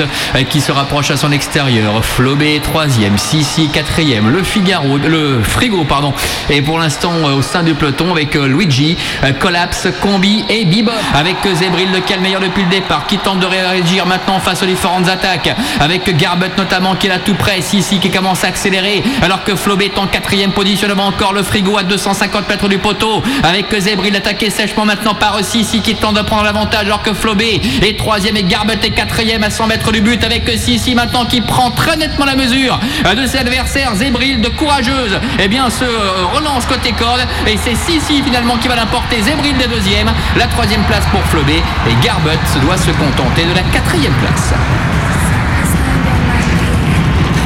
qui 0.45 0.61
se 0.61 0.71
rapproche 0.71 1.11
à 1.11 1.17
son 1.17 1.33
extérieur. 1.33 2.05
Flobé 2.05 2.61
troisième, 2.63 3.17
Sissi 3.17 3.69
quatrième, 3.69 4.29
le 4.29 4.43
Figaro, 4.43 4.99
le 4.99 5.43
Frigo 5.43 5.85
pardon. 5.85 6.13
Et 6.51 6.61
pour 6.61 6.79
l'instant 6.79 7.13
euh, 7.25 7.37
au 7.37 7.43
sein 7.43 7.63
du 7.63 7.75
peloton 7.75 8.11
avec 8.11 8.37
euh, 8.37 8.47
Luigi, 8.47 8.97
euh, 9.25 9.33
Collapse, 9.33 9.89
Combi 10.01 10.45
et 10.49 10.65
Bebop. 10.65 10.93
Avec 11.15 11.37
est 11.47 12.17
le 12.17 12.21
meilleur 12.21 12.41
depuis 12.41 12.65
le 12.65 12.69
départ, 12.69 13.07
qui 13.07 13.19
tente 13.19 13.41
de 13.41 13.47
réagir 13.47 14.07
maintenant 14.07 14.39
face 14.39 14.63
aux 14.63 14.67
différentes 14.67 15.09
attaques. 15.09 15.55
Avec 15.81 16.15
Garbut 16.17 16.51
notamment 16.59 16.97
qui 16.97 17.07
est 17.07 17.11
là 17.11 17.19
tout 17.19 17.35
près, 17.35 17.61
Sissi 17.63 17.99
qui 17.99 18.11
commence 18.11 18.45
à 18.45 18.49
accélérer. 18.49 19.03
Alors 19.23 19.45
que 19.45 19.55
Flobé 19.55 19.87
est 19.87 19.99
en 19.99 20.07
quatrième 20.07 20.53
position 20.53 20.89
devant 20.89 21.07
encore. 21.07 21.33
Le 21.33 21.43
Frigo 21.43 21.79
à 21.79 21.83
250 21.83 22.49
mètres 22.49 22.69
du 22.69 22.79
poteau. 22.79 23.23
Avec 23.43 23.75
Zébrild 23.79 24.17
attaqué 24.17 24.51
sèchement 24.51 24.85
maintenant 24.85 25.15
par 25.15 25.43
Sissi 25.43 25.81
qui 25.81 25.95
tente 25.95 26.17
de 26.17 26.23
prendre 26.23 26.45
l'avantage. 26.45 26.87
Alors 26.87 27.03
que 27.03 27.15
Flobé 27.15 27.61
est 27.83 27.99
troisième 27.99 28.37
et 28.37 28.43
Garbut 28.43 28.79
est 28.83 28.91
quatrième 28.91 29.43
à 29.43 29.51
100 29.51 29.69
mètres 29.69 29.93
du 29.93 30.01
but 30.01 30.26
avec 30.27 30.49
Sissi 30.59 30.95
maintenant 30.95 31.25
qui 31.25 31.41
prend 31.41 31.71
très 31.71 31.97
nettement 31.97 32.25
la 32.25 32.35
mesure 32.35 32.79
de 33.17 33.27
ses 33.27 33.39
adversaires 33.39 33.95
Zébrild 33.95 34.47
courageuse. 34.57 35.19
Et 35.39 35.47
bien 35.49 35.71
se 35.71 35.85
euh, 35.85 36.27
relance 36.35 36.67
côté 36.67 36.93
corde 36.93 37.21
et 37.47 37.57
c'est 37.57 37.77
Sissi 37.77 38.23
finalement 38.23 38.57
qui 38.57 38.67
va 38.69 38.75
l'emporter. 38.75 39.23
Zébrild 39.23 39.61
est 39.63 39.69
deuxième 39.69 40.11
la 40.37 40.47
troisième 40.49 40.83
place 40.83 41.05
pour 41.13 41.21
Flobé 41.23 41.55
et 41.89 42.05
Garbut 42.05 42.61
doit 42.61 42.77
se 42.77 42.91
contenter 42.91 43.45
de 43.45 43.55
la 43.55 43.63
quatrième 43.73 44.15
place. 44.15 44.53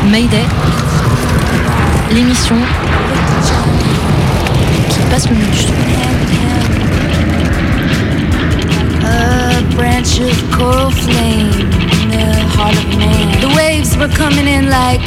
Mayday, 0.07 0.47
l'émission 2.11 2.57
qui 4.89 5.01
passe 5.11 5.29
le 5.29 5.37
mieux 5.37 5.47
du 5.47 5.59
son. 5.59 5.75
A 9.05 9.61
branch 9.77 10.21
of 10.21 10.51
coral 10.51 10.91
flame 10.91 11.30
were 14.01 14.09
coming 14.17 14.49
in 14.49 14.71
like 14.71 15.05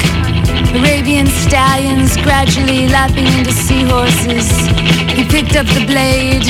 Arabian 0.76 1.26
stallions, 1.26 2.16
gradually 2.18 2.88
lapping 2.88 3.26
into 3.26 3.52
seahorses. 3.52 4.48
He 5.18 5.26
picked 5.26 5.56
up 5.56 5.66
the 5.66 5.84
blade 5.88 6.46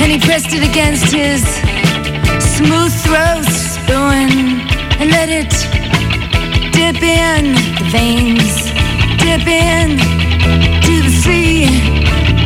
and 0.00 0.10
he 0.10 0.18
pressed 0.18 0.54
it 0.54 0.62
against 0.62 1.12
his 1.12 1.42
smooth 2.56 2.92
throat, 3.04 3.44
spewing, 3.44 4.64
and 4.98 5.10
let 5.10 5.28
it 5.28 5.52
dip 6.72 7.02
in 7.02 7.52
the 7.52 7.88
veins, 7.92 8.72
dip 9.20 9.46
in 9.46 9.98
to 10.86 10.94
the 11.02 11.14
sea, 11.22 11.66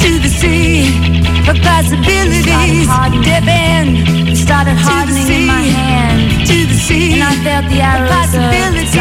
to 0.00 0.18
the 0.18 0.28
sea 0.28 1.17
of 1.48 1.56
possibilities. 1.62 2.88
Dip 3.24 3.48
in, 3.48 4.36
started 4.36 4.76
hardening 4.76 5.28
in 5.28 5.46
my 5.46 5.62
hand, 5.62 6.46
to 6.46 6.66
the 6.66 6.74
sea, 6.74 7.14
and 7.14 7.22
I 7.22 7.34
felt 7.42 7.66
the 7.72 7.80
arrows 7.80 8.10
possibilities. 8.10 8.94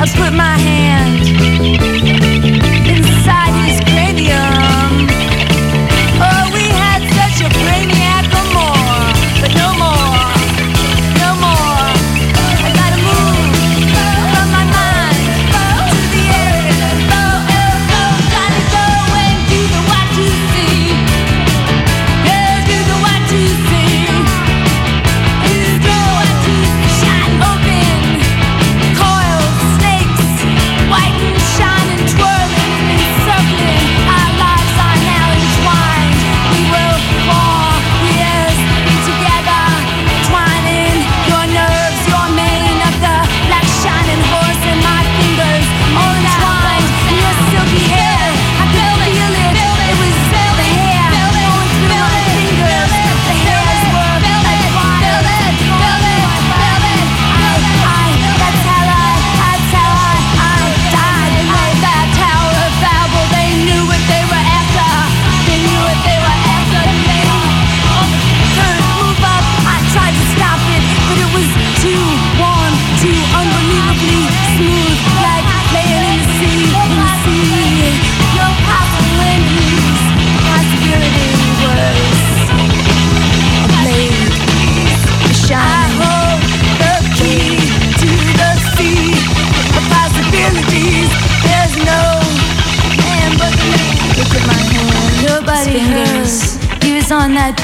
I 0.00 0.04
put 0.14 0.32
my 0.32 0.56
hand 0.58 1.24
inside 2.86 3.52
his 3.64 3.80
cranium. 3.88 5.08
Oh, 6.20 6.44
we 6.52 6.66
had 6.82 7.00
such 7.16 7.38
a 7.46 7.48
brainiac 7.64 7.97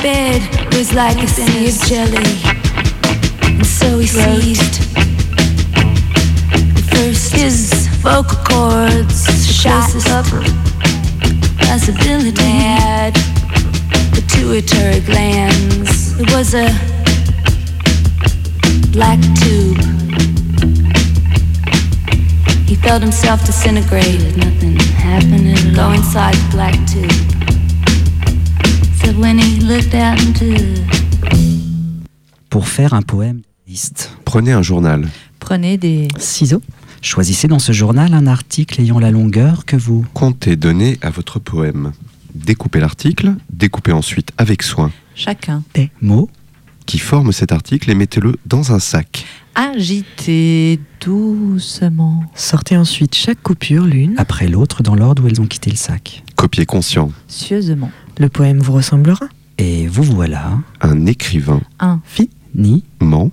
bed. 0.03 0.41
Was 0.75 0.93
like 0.93 1.19
a 1.23 1.27
sea 1.27 1.69
of 1.69 1.77
jelly. 1.87 2.41
And 3.57 3.67
so 3.67 3.99
he 3.99 4.07
seized. 4.07 4.75
First, 6.91 7.33
his 7.35 7.87
vocal 8.03 8.39
cords 8.45 9.21
shot 9.47 9.95
up. 10.09 10.27
Possibility 11.59 12.33
mm-hmm. 12.33 12.59
had 12.59 13.15
pituitary 14.13 15.01
glands. 15.01 16.19
It 16.21 16.31
was 16.33 16.55
a 16.55 16.69
black 18.93 19.21
tube. 19.41 19.79
He 22.67 22.75
felt 22.77 23.03
himself 23.03 23.45
disintegrate. 23.45 24.37
Nothing 24.37 24.77
all. 25.05 25.75
Go 25.75 25.93
inside 25.93 26.35
the 26.35 26.49
black 26.51 26.75
tube. 26.89 27.34
Pour 32.51 32.69
faire 32.69 32.95
un 32.95 33.03
poème 33.03 33.43
liste. 33.67 34.17
Prenez 34.25 34.53
un 34.53 34.63
journal. 34.63 35.07
Prenez 35.41 35.77
des 35.77 36.09
ciseaux. 36.19 36.63
Choisissez 37.03 37.49
dans 37.49 37.59
ce 37.59 37.73
journal 37.73 38.15
un 38.15 38.27
article 38.27 38.81
ayant 38.81 38.99
la 38.99 39.11
longueur 39.11 39.67
que 39.67 39.77
vous 39.77 40.07
Comptez 40.15 40.57
donner 40.57 40.99
à 41.03 41.11
votre 41.11 41.39
poème. 41.39 41.93
Découpez 42.35 42.81
l'article, 42.81 43.35
découpez 43.51 43.93
ensuite 43.93 44.31
avec 44.39 44.63
soin 44.63 44.91
chacun. 45.15 45.63
des 45.75 45.91
mots 46.01 46.31
qui 46.87 46.99
forment 46.99 47.33
cet 47.33 47.53
article 47.53 47.91
et 47.91 47.95
mettez-le 47.95 48.37
dans 48.47 48.73
un 48.73 48.79
sac. 48.79 49.27
Agitez 49.55 50.81
doucement. 51.05 52.25
Sortez 52.35 52.77
ensuite 52.77 53.15
chaque 53.15 53.43
coupure 53.43 53.85
l'une. 53.85 54.15
après 54.17 54.49
l'autre 54.49 54.83
dans 54.83 54.95
l'ordre 54.95 55.25
où 55.25 55.29
elles 55.29 55.41
ont 55.41 55.47
quitté 55.47 55.71
le 55.71 55.77
sac. 55.77 56.23
Copier 56.37 56.67
conscient. 56.67 57.13
Cieusement. 57.29 57.91
Le 58.19 58.29
poème 58.29 58.59
vous 58.59 58.73
ressemblera. 58.73 59.27
Et 59.59 59.87
vous 59.87 60.03
voilà 60.03 60.59
Un 60.81 61.07
écrivain. 61.07 61.61
Un 61.81 62.01
ni 62.55 62.85
Ment. 63.01 63.31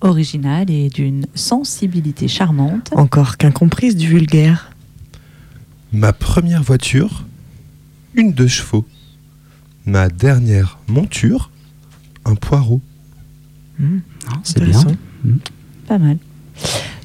original 0.00 0.70
et 0.70 0.88
d'une 0.88 1.26
sensibilité 1.34 2.28
charmante. 2.28 2.90
Encore 2.92 3.36
qu'incomprise 3.36 3.96
du 3.96 4.08
vulgaire. 4.08 4.70
Ma 5.92 6.12
première 6.12 6.62
voiture, 6.62 7.24
une 8.14 8.32
deux 8.32 8.48
chevaux. 8.48 8.86
Ma 9.84 10.08
dernière 10.08 10.78
monture, 10.88 11.50
un 12.24 12.34
poireau. 12.36 12.80
Hmm, 13.78 13.98
c'est 14.44 14.62
bien. 14.62 14.80
Pas 15.86 15.98
mal. 15.98 16.18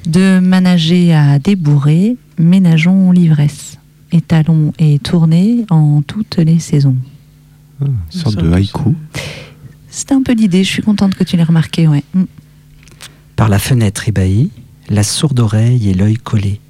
De 0.06 0.38
manager 0.38 1.16
à 1.16 1.38
débourrer, 1.38 2.16
ménageons 2.38 3.10
l'ivresse. 3.10 3.77
Étalons 4.12 4.72
et 4.78 4.98
tournez 4.98 5.64
en 5.70 6.02
toutes 6.02 6.36
les 6.38 6.58
saisons. 6.58 6.96
Une 7.80 7.94
sorte 8.10 8.36
de 8.42 8.50
haïku. 8.52 8.94
C'était 9.90 10.14
un 10.14 10.22
peu 10.22 10.32
l'idée, 10.32 10.64
je 10.64 10.68
suis 10.70 10.82
contente 10.82 11.14
que 11.14 11.24
tu 11.24 11.36
l'aies 11.36 11.42
remarqué, 11.44 11.86
ouais. 11.88 12.02
Mm. 12.14 12.24
Par 13.36 13.48
la 13.48 13.58
fenêtre 13.58 14.08
ébahie, 14.08 14.50
la 14.88 15.02
sourde 15.02 15.38
oreille 15.40 15.88
et 15.90 15.94
l'œil 15.94 16.16
collés. 16.16 16.60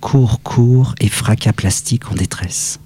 Cours, 0.00 0.42
cours 0.42 0.94
et 1.00 1.08
fracas 1.08 1.52
plastique 1.52 2.10
en 2.10 2.14
détresse. 2.14 2.78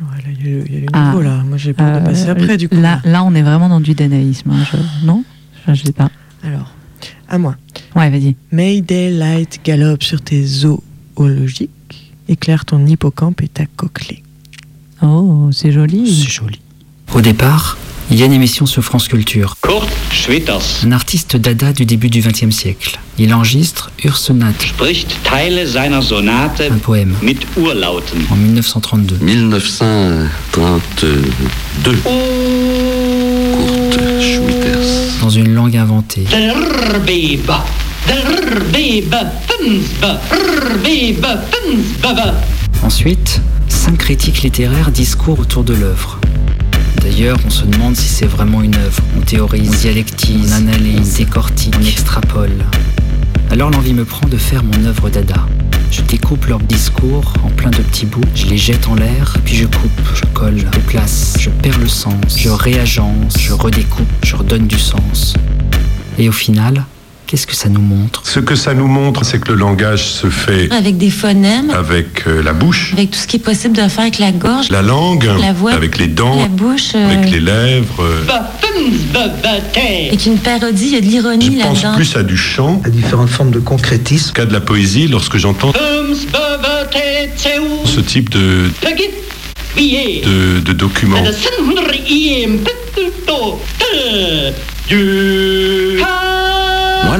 Ouais, 0.00 0.18
là, 0.18 0.28
il 0.38 0.46
y 0.46 0.74
y 0.74 0.76
a 0.76 0.80
le 0.80 0.86
Ah. 0.92 1.06
niveau, 1.08 1.22
là. 1.22 1.42
Moi, 1.42 1.56
j'ai 1.56 1.72
peur 1.72 1.90
de 1.92 1.96
Euh, 1.98 2.04
passer 2.04 2.28
après, 2.28 2.56
du 2.56 2.68
coup. 2.68 2.76
Là, 2.76 3.00
là, 3.04 3.24
on 3.24 3.34
est 3.34 3.42
vraiment 3.42 3.68
dans 3.68 3.80
du 3.80 3.94
danaïsme, 3.94 4.50
hein, 4.50 4.64
je- 4.70 5.06
non? 5.06 5.24
Je, 5.66 5.74
je 5.74 5.86
sais 5.86 5.92
pas. 5.92 6.10
Alors, 6.44 6.72
à 7.28 7.38
moi. 7.38 7.56
Ouais, 7.96 8.08
vas-y. 8.10 8.36
Mayday 8.52 9.10
Light 9.10 9.60
galope 9.64 10.02
sur 10.04 10.20
tes 10.20 10.44
zoologiques, 10.46 11.70
éclaire 12.28 12.64
ton 12.64 12.86
hippocampe 12.86 13.42
et 13.42 13.48
ta 13.48 13.64
cochlée. 13.76 14.22
Oh, 15.02 15.50
c'est 15.52 15.72
joli. 15.72 16.22
C'est 16.22 16.30
joli. 16.30 16.60
Au 17.14 17.20
départ, 17.20 17.76
il 18.10 18.18
y 18.18 18.22
a 18.22 18.26
une 18.26 18.32
émission 18.32 18.66
sur 18.66 18.82
France 18.82 19.06
Culture. 19.08 19.56
Kurt 19.62 19.88
Schwitters 20.12 20.84
Un 20.84 20.92
artiste 20.92 21.36
dada 21.36 21.72
du 21.72 21.84
début 21.86 22.08
du 22.10 22.20
XXe 22.20 22.50
siècle. 22.54 22.98
Il 23.18 23.32
enregistre 23.34 23.90
Ursonate 24.04 24.62
spricht 24.62 25.16
Teile 25.24 25.66
seiner 25.68 26.00
Sonate 26.02 26.62
Un 26.70 26.78
poème. 26.78 27.14
mit 27.22 27.36
Urlauten. 27.56 28.18
en 28.30 28.36
1932. 28.36 29.18
1932. 29.20 31.96
Kurt 33.90 34.22
Schwitters. 34.22 35.18
Dans 35.20 35.30
une 35.30 35.52
langue 35.54 35.76
inventée. 35.76 36.24
Der 36.30 36.54
Ensuite, 42.82 43.40
cinq 43.68 43.98
critiques 43.98 44.42
littéraires 44.42 44.90
discourent 44.90 45.40
autour 45.40 45.64
de 45.64 45.74
l'œuvre. 45.74 46.18
D'ailleurs, 47.02 47.38
on 47.46 47.50
se 47.50 47.64
demande 47.64 47.96
si 47.96 48.08
c'est 48.08 48.26
vraiment 48.26 48.62
une 48.62 48.74
œuvre. 48.74 49.02
On 49.16 49.20
théorise, 49.20 49.70
on 49.70 49.76
dialectise, 49.76 50.52
on 50.52 50.68
analyse, 50.68 51.14
on 51.14 51.18
décortique, 51.18 51.74
on 51.80 51.84
extrapole. 51.84 52.64
Alors 53.50 53.70
l'envie 53.70 53.94
me 53.94 54.04
prend 54.04 54.28
de 54.28 54.36
faire 54.36 54.62
mon 54.62 54.84
œuvre 54.84 55.08
dada. 55.10 55.46
Je 55.90 56.02
découpe 56.02 56.46
leurs 56.46 56.60
discours 56.60 57.32
en 57.42 57.48
plein 57.48 57.70
de 57.70 57.78
petits 57.78 58.04
bouts, 58.04 58.20
je 58.34 58.46
les 58.46 58.58
jette 58.58 58.88
en 58.88 58.94
l'air, 58.94 59.34
puis 59.44 59.56
je 59.56 59.64
coupe, 59.64 59.90
je 60.14 60.24
colle, 60.34 60.58
je 60.58 60.80
place, 60.80 61.34
je 61.40 61.48
perds 61.48 61.78
le 61.78 61.88
sens, 61.88 62.14
je 62.36 62.50
réagence, 62.50 63.38
je 63.38 63.52
redécoupe, 63.52 64.06
je 64.22 64.36
redonne 64.36 64.66
du 64.66 64.78
sens. 64.78 65.34
Et 66.18 66.28
au 66.28 66.32
final, 66.32 66.84
qu'est-ce 67.28 67.46
que 67.46 67.54
ça 67.54 67.68
nous 67.68 67.82
montre? 67.82 68.22
Ce 68.24 68.40
que 68.40 68.54
ça 68.54 68.72
nous 68.72 68.86
montre, 68.86 69.22
c'est 69.24 69.38
que 69.38 69.48
le 69.52 69.58
langage 69.58 70.04
se 70.06 70.28
fait 70.30 70.72
Avec 70.72 70.96
des 70.96 71.10
phonèmes, 71.10 71.68
avec 71.70 72.26
euh, 72.26 72.42
la 72.42 72.54
bouche, 72.54 72.92
avec 72.94 73.10
tout 73.10 73.18
ce 73.18 73.26
qui 73.26 73.36
est 73.36 73.40
possible 73.40 73.76
de 73.76 73.86
faire 73.86 74.00
avec 74.00 74.18
la 74.18 74.32
gorge, 74.32 74.70
la 74.70 74.80
langue, 74.80 75.28
la 75.38 75.52
voix, 75.52 75.72
avec 75.72 75.98
les 75.98 76.06
dents, 76.06 76.40
la 76.40 76.48
bouche, 76.48 76.92
euh, 76.94 77.10
avec 77.12 77.30
les 77.30 77.40
lèvres. 77.40 78.02
euh. 78.02 78.24
avec 80.08 80.24
une 80.26 80.38
parodie, 80.38 80.86
il 80.86 80.94
y 80.94 80.96
a 80.96 81.00
de 81.00 81.06
l'ironie 81.06 81.58
Je 81.58 81.62
pense 81.62 81.82
là-dedans. 81.82 81.96
plus 81.96 82.16
à 82.16 82.22
du 82.22 82.36
chant, 82.38 82.80
À 82.84 82.88
différentes 82.88 83.28
formes 83.28 83.50
de 83.50 83.60
concrétisme. 83.60 84.32
qu'à 84.32 84.46
de 84.46 84.52
la 84.54 84.60
poésie 84.62 85.06
lorsque 85.06 85.36
j'entends 85.36 85.72
ce 87.84 88.00
type 88.00 88.30
de, 88.30 88.70
de, 89.76 90.60
de 90.60 90.72
documents. 90.72 91.20
Moi, 91.20 91.30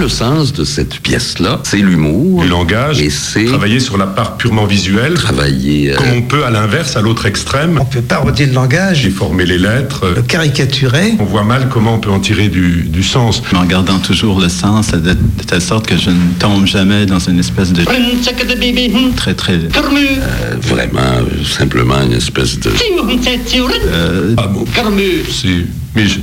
le 0.09 0.13
sens 0.15 0.55
de 0.55 0.65
cette 0.65 1.01
pièce-là, 1.01 1.61
c'est 1.65 1.77
l'humour. 1.77 2.41
Du 2.43 2.49
langage. 2.49 3.03
Et 3.03 3.11
c'est 3.11 3.45
Travailler 3.45 3.79
sur 3.79 3.99
la 3.99 4.07
part 4.07 4.39
purement 4.39 4.65
visuelle, 4.65 5.13
travailler. 5.13 5.93
euh, 5.93 5.97
comme 5.97 6.07
on 6.17 6.23
peut 6.23 6.45
à 6.47 6.51
l'inverse, 6.51 6.97
à 6.97 7.03
l'autre 7.03 7.27
extrême, 7.27 7.79
On 7.79 7.85
peut 7.85 8.01
parodier 8.01 8.47
le 8.47 8.55
langage, 8.55 9.03
déformer 9.05 9.45
les 9.45 9.59
lettres. 9.59 10.11
le 10.17 10.23
caricaturer. 10.23 11.13
On 11.21 11.25
voit 11.25 11.45
mal 11.45 11.69
comment 11.71 11.97
on 11.97 11.99
peut 11.99 12.09
en 12.11 12.21
tirer 12.21 12.49
du, 12.49 12.85
du 12.85 13.03
sens. 13.03 13.43
En 13.55 13.67
gardant 13.67 13.99
toujours 13.99 14.41
le 14.41 14.49
sens 14.49 14.93
de, 14.93 14.99
de 14.99 15.17
telle 15.47 15.61
sorte 15.61 15.87
que 15.87 15.99
je 15.99 16.09
ne 16.09 16.33
tombe 16.39 16.65
jamais 16.67 17.05
dans 17.05 17.19
une 17.19 17.39
espèce 17.39 17.75
de 17.75 17.83
très 19.15 19.35
très 19.35 19.59
euh, 20.23 20.57
vraiment, 20.63 21.01
euh, 21.01 21.45
simplement 21.45 22.01
une 22.03 22.15
espèce 22.15 22.59
de. 22.59 22.71
euh, 23.93 24.35
Ah 24.39 24.47
bon, 24.47 24.65
c'est. 25.31 25.67
Mais 25.99 26.07
je- 26.07 26.21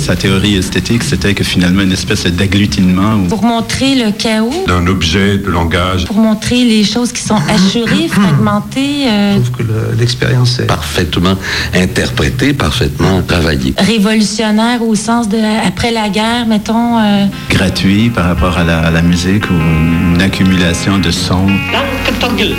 sa 0.00 0.16
théorie 0.16 0.56
esthétique 0.56 1.02
c'était 1.02 1.34
que 1.34 1.44
finalement 1.44 1.82
une 1.82 1.92
espèce 1.92 2.24
d'agglutinement 2.24 3.16
ou 3.16 3.26
Pour 3.28 3.42
montrer 3.44 3.94
le 3.96 4.12
chaos, 4.12 4.64
d'un 4.66 4.86
objet 4.86 5.36
de 5.36 5.50
langage. 5.50 6.06
pour 6.06 6.16
montrer 6.16 6.64
les 6.64 6.82
choses 6.82 7.12
qui 7.12 7.20
sont 7.20 7.36
hachurées, 7.54 8.08
fragmentées, 8.10 9.08
euh, 9.08 9.34
Je 9.34 9.40
trouve 9.40 9.58
que 9.58 9.62
le- 9.62 9.94
l'expérience 10.00 10.58
est 10.58 10.64
parfaitement 10.66 11.36
interprété, 11.74 12.54
parfaitement 12.54 13.20
travaillé. 13.20 13.74
révolutionnaires 13.76 14.80
au 14.82 14.94
sens 14.94 15.28
de 15.28 15.36
après 15.66 15.90
la 15.90 16.08
guerre, 16.08 16.46
mettons. 16.48 16.98
euh, 16.98 17.26
gratuit 17.50 18.08
par 18.08 18.24
rapport 18.24 18.56
à 18.56 18.64
la, 18.64 18.78
à 18.78 18.90
la 18.90 19.02
musique 19.02 19.50
ou 19.50 19.54
une, 19.54 20.14
une 20.14 20.22
accumulation 20.22 20.96
de 20.96 21.10
sons. 21.10 21.46
Lanketorgel, 21.74 22.54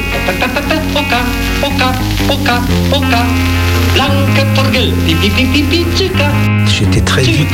J'étais 6.67 7.01
très 7.01 7.23
vite 7.23 7.47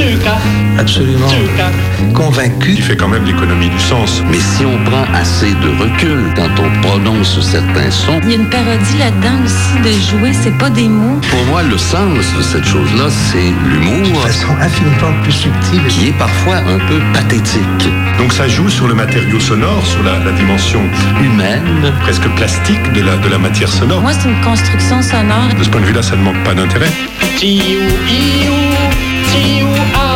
euh, 0.00 0.78
absolument 0.78 1.26
convaincu. 2.14 2.70
Il 2.76 2.82
fait 2.82 2.96
quand 2.96 3.08
même 3.08 3.24
l'économie 3.24 3.68
du 3.68 3.78
sens. 3.78 4.22
Mais 4.30 4.38
si 4.38 4.64
on 4.64 4.78
prend 4.90 5.04
assez 5.14 5.48
de 5.54 5.68
recul 5.82 6.18
quand 6.34 6.48
on 6.58 6.80
prononce 6.86 7.40
certains 7.40 7.90
sons, 7.90 8.20
Il 8.22 8.30
y 8.30 8.32
a 8.32 8.36
une 8.36 8.48
parodie 8.48 8.96
là-dedans 8.98 9.36
aussi 9.44 9.82
de 9.84 9.90
jouer, 10.18 10.32
c'est 10.32 10.56
pas 10.56 10.70
des 10.70 10.88
mots. 10.88 11.20
pour 11.30 11.44
moi, 11.46 11.62
le 11.62 11.76
sens 11.76 12.24
de 12.38 12.42
cette 12.42 12.64
chose-là, 12.64 13.08
c'est 13.10 13.50
De 13.50 13.68
l'humour 13.80 14.22
façon 14.22 14.48
infiniment 14.60 15.12
plus 15.22 15.32
subtile. 15.32 15.82
qui 15.88 16.08
est 16.08 16.18
parfois 16.18 16.56
un 16.58 16.78
peu 16.88 17.00
pathétique, 17.12 17.88
Donc 18.18 18.32
ça 18.32 18.48
joue 18.48 18.70
sur 18.70 18.86
le 18.88 18.94
matériau 18.94 19.38
sonore, 19.40 19.84
sur 19.84 20.02
la, 20.04 20.18
la 20.24 20.32
dimension 20.32 20.80
humaine. 21.22 21.92
presque 22.02 22.28
plastique 22.36 22.92
de 22.94 23.02
la, 23.02 23.16
de 23.16 23.28
la 23.28 23.38
matière 23.38 23.68
sonore. 23.68 24.00
Moi, 24.00 24.12
c'est 24.18 24.28
une 24.28 24.40
construction 24.40 25.02
sonore. 25.02 25.48
De 25.58 25.64
ce 25.64 25.68
point 25.68 25.80
de 25.82 25.86
vue-là, 25.86 26.02
ça 26.02 26.16
ne 26.16 26.22
manque 26.22 26.42
pas 26.44 26.54
d'intérêt. 26.54 26.90
chiu, 27.70 27.82
iu, 28.08 28.56
chiu. 29.30 30.09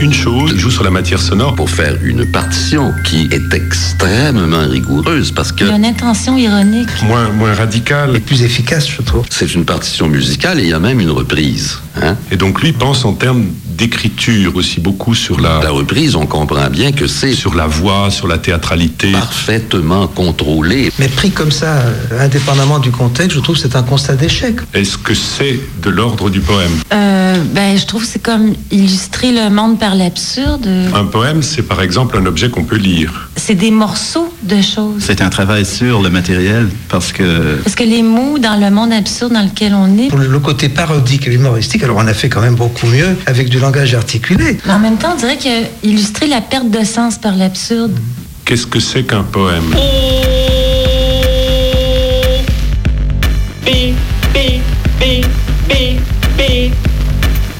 Une 0.00 0.12
chose. 0.12 0.50
Il 0.54 0.58
joue 0.58 0.70
sur 0.70 0.84
la 0.84 0.90
matière 0.90 1.20
sonore. 1.20 1.54
Pour 1.54 1.70
faire 1.70 1.96
une 2.02 2.24
partition 2.26 2.92
qui 3.04 3.28
est 3.30 3.54
extrêmement 3.54 4.66
rigoureuse 4.68 5.32
parce 5.32 5.52
que 5.52 5.64
Il 5.64 5.70
y 5.70 5.72
a 5.72 5.76
une 5.76 5.84
intention 5.84 6.36
ironique. 6.36 6.88
Moins, 7.04 7.30
moins 7.30 7.54
radical. 7.54 8.16
Et 8.16 8.20
plus 8.20 8.42
efficace, 8.42 8.88
je 8.88 9.02
trouve. 9.02 9.26
c'est 9.30 9.54
une 9.54 9.64
partition 9.64 10.08
musicale 10.08 10.60
et 10.60 10.64
il 10.64 10.68
y 10.68 10.72
a 10.72 10.78
même 10.78 11.00
une 11.00 11.10
reprise. 11.10 11.78
Hein? 12.02 12.16
Et 12.30 12.36
donc 12.36 12.62
lui 12.62 12.72
pense 12.72 13.04
en 13.04 13.14
termes 13.14 13.46
d'écriture 13.76 14.56
aussi 14.56 14.80
beaucoup 14.80 15.14
sur 15.14 15.40
la, 15.40 15.60
La 15.62 15.70
reprise, 15.70 16.16
on 16.16 16.26
comprend 16.26 16.68
bien 16.70 16.92
que 16.92 17.06
c'est 17.06 17.32
sur 17.34 17.54
la 17.54 17.66
voix, 17.66 18.10
sur 18.10 18.26
la 18.26 18.38
théâtralité. 18.38 19.12
parfaitement 19.12 20.06
contrôlé. 20.06 20.90
Mais 20.98 21.08
pris 21.08 21.30
comme 21.30 21.50
ça, 21.52 21.66
euh, 22.12 22.24
indépendamment 22.24 22.78
du 22.78 22.90
contexte, 22.90 23.36
je 23.36 23.40
trouve 23.40 23.56
que 23.56 23.62
c'est 23.62 23.76
un 23.76 23.82
constat 23.82 24.14
d'échec. 24.14 24.56
Est-ce 24.74 24.96
que 24.98 25.14
c'est 25.14 25.60
de 25.82 25.90
l'ordre 25.90 26.30
du 26.30 26.40
poème? 26.40 26.72
Euh, 26.92 27.36
ben, 27.52 27.76
je 27.76 27.84
trouve 27.86 28.02
que 28.02 28.08
c'est 28.08 28.22
comme 28.22 28.54
illustrer 28.70 29.32
le 29.32 29.50
monde 29.50 29.78
par 29.78 29.94
l'absurde. 29.94 30.66
Un 30.94 31.04
poème, 31.04 31.42
c'est 31.42 31.62
par 31.62 31.82
exemple 31.82 32.16
un 32.18 32.26
objet 32.26 32.48
qu'on 32.50 32.64
peut 32.64 32.76
lire. 32.76 33.28
C'est 33.36 33.54
des 33.54 33.70
morceaux 33.70 34.32
de 34.42 34.60
choses. 34.62 35.00
C'est 35.00 35.20
un 35.20 35.28
travail 35.28 35.64
sur 35.66 36.02
le 36.02 36.08
matériel 36.10 36.68
parce 36.88 37.12
que 37.12 37.56
Parce 37.62 37.76
que 37.76 37.84
les 37.84 38.02
mots 38.02 38.38
dans 38.38 38.58
le 38.58 38.70
monde 38.70 38.92
absurde 38.92 39.32
dans 39.32 39.42
lequel 39.42 39.74
on 39.74 39.98
est, 39.98 40.08
Pour 40.08 40.18
le, 40.18 40.26
le 40.26 40.38
côté 40.40 40.68
parodique 40.68 41.26
et 41.28 41.32
humoristique, 41.32 41.82
alors 41.82 41.96
on 41.98 42.06
a 42.06 42.14
fait 42.14 42.28
quand 42.28 42.40
même 42.40 42.54
beaucoup 42.54 42.86
mieux 42.86 43.16
avec 43.26 43.48
du 43.48 43.58
langage 43.66 43.94
articulé. 43.94 44.58
mais 44.64 44.72
en 44.72 44.78
même 44.78 44.96
temps, 44.96 45.14
on 45.14 45.16
dirait 45.16 45.36
que 45.36 45.66
illustrer 45.82 46.28
la 46.28 46.40
perte 46.40 46.70
de 46.70 46.84
sens 46.84 47.18
par 47.18 47.34
l'absurde. 47.34 47.98
Qu'est-ce 48.44 48.66
que 48.66 48.78
c'est 48.78 49.02
qu'un 49.02 49.24
poème? 49.24 49.74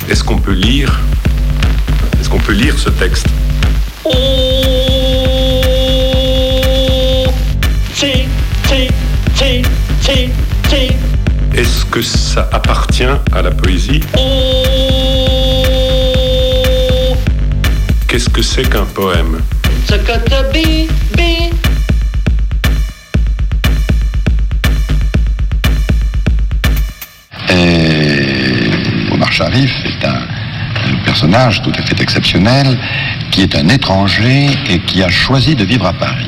Est-ce 0.08 0.22
qu'on 0.22 0.38
peut 0.38 0.52
lire? 0.52 1.00
Est-ce 2.20 2.28
qu'on 2.28 2.38
peut 2.38 2.52
lire 2.52 2.78
ce 2.78 2.90
texte? 2.90 3.26
Est-ce 11.52 12.02
ça 12.02 12.48
appartient 12.52 13.02
à 13.32 13.42
la 13.42 13.50
poésie? 13.50 14.02
Qu'est-ce 18.26 18.34
que 18.34 18.42
c'est 18.42 18.68
qu'un 18.68 18.84
poème. 18.84 19.40
Et 27.48 29.12
Omar 29.12 29.32
Sharif 29.32 29.72
est 29.84 30.04
un, 30.04 30.10
un 30.10 31.04
personnage 31.04 31.62
tout 31.62 31.72
à 31.78 31.82
fait 31.82 32.00
exceptionnel 32.00 32.78
qui 33.30 33.42
est 33.42 33.54
un 33.54 33.68
étranger 33.68 34.48
et 34.68 34.80
qui 34.80 35.02
a 35.02 35.08
choisi 35.08 35.54
de 35.54 35.64
vivre 35.64 35.86
à 35.86 35.92
Paris. 35.92 36.26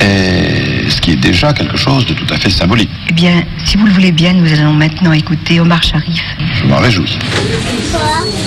Et 0.00 0.88
ce 0.88 1.00
qui 1.00 1.12
est 1.12 1.16
déjà 1.16 1.52
quelque 1.52 1.76
chose 1.76 2.06
de 2.06 2.14
tout 2.14 2.32
à 2.32 2.38
fait 2.38 2.50
symbolique. 2.50 2.90
Eh 3.08 3.12
bien, 3.12 3.42
si 3.64 3.76
vous 3.76 3.86
le 3.86 3.92
voulez 3.92 4.12
bien, 4.12 4.32
nous 4.34 4.50
allons 4.52 4.72
maintenant 4.72 5.12
écouter 5.12 5.60
Omar 5.60 5.82
Sharif. 5.82 6.22
Je 6.54 6.64
m'en 6.64 6.78
réjouis. 6.78 7.18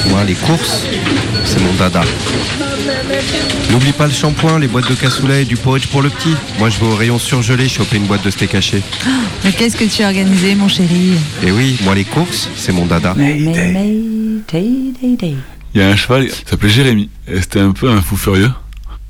Moi, 0.09 0.23
les 0.23 0.35
courses, 0.35 0.85
c'est 1.45 1.61
mon 1.61 1.73
dada. 1.73 2.01
N'oublie 3.71 3.91
pas 3.91 4.07
le 4.07 4.13
shampoing, 4.13 4.59
les 4.59 4.67
boîtes 4.67 4.89
de 4.89 4.95
cassoulet 4.95 5.43
et 5.43 5.45
du 5.45 5.55
porridge 5.55 5.87
pour 5.87 6.01
le 6.01 6.09
petit. 6.09 6.35
Moi, 6.59 6.69
je 6.69 6.79
vais 6.79 6.85
au 6.85 6.95
rayon 6.95 7.17
surgelé 7.17 7.67
choper 7.67 7.97
une 7.97 8.05
boîte 8.05 8.23
de 8.23 8.29
steak 8.29 8.55
haché. 8.55 8.81
Mais 9.43 9.51
qu'est-ce 9.51 9.77
que 9.77 9.85
tu 9.85 10.03
as 10.03 10.07
organisé, 10.07 10.55
mon 10.55 10.67
chéri 10.67 11.13
Et 11.43 11.51
oui, 11.51 11.77
moi, 11.83 11.95
les 11.95 12.05
courses, 12.05 12.49
c'est 12.55 12.71
mon 12.71 12.85
dada. 12.85 13.15
Il 13.17 13.51
y 15.75 15.81
a 15.81 15.87
un 15.87 15.95
cheval, 15.95 16.25
il 16.25 16.49
s'appelait 16.49 16.69
Jérémy. 16.69 17.09
Et 17.27 17.41
c'était 17.41 17.59
un 17.59 17.71
peu 17.71 17.89
un 17.89 18.01
fou 18.01 18.15
furieux. 18.15 18.51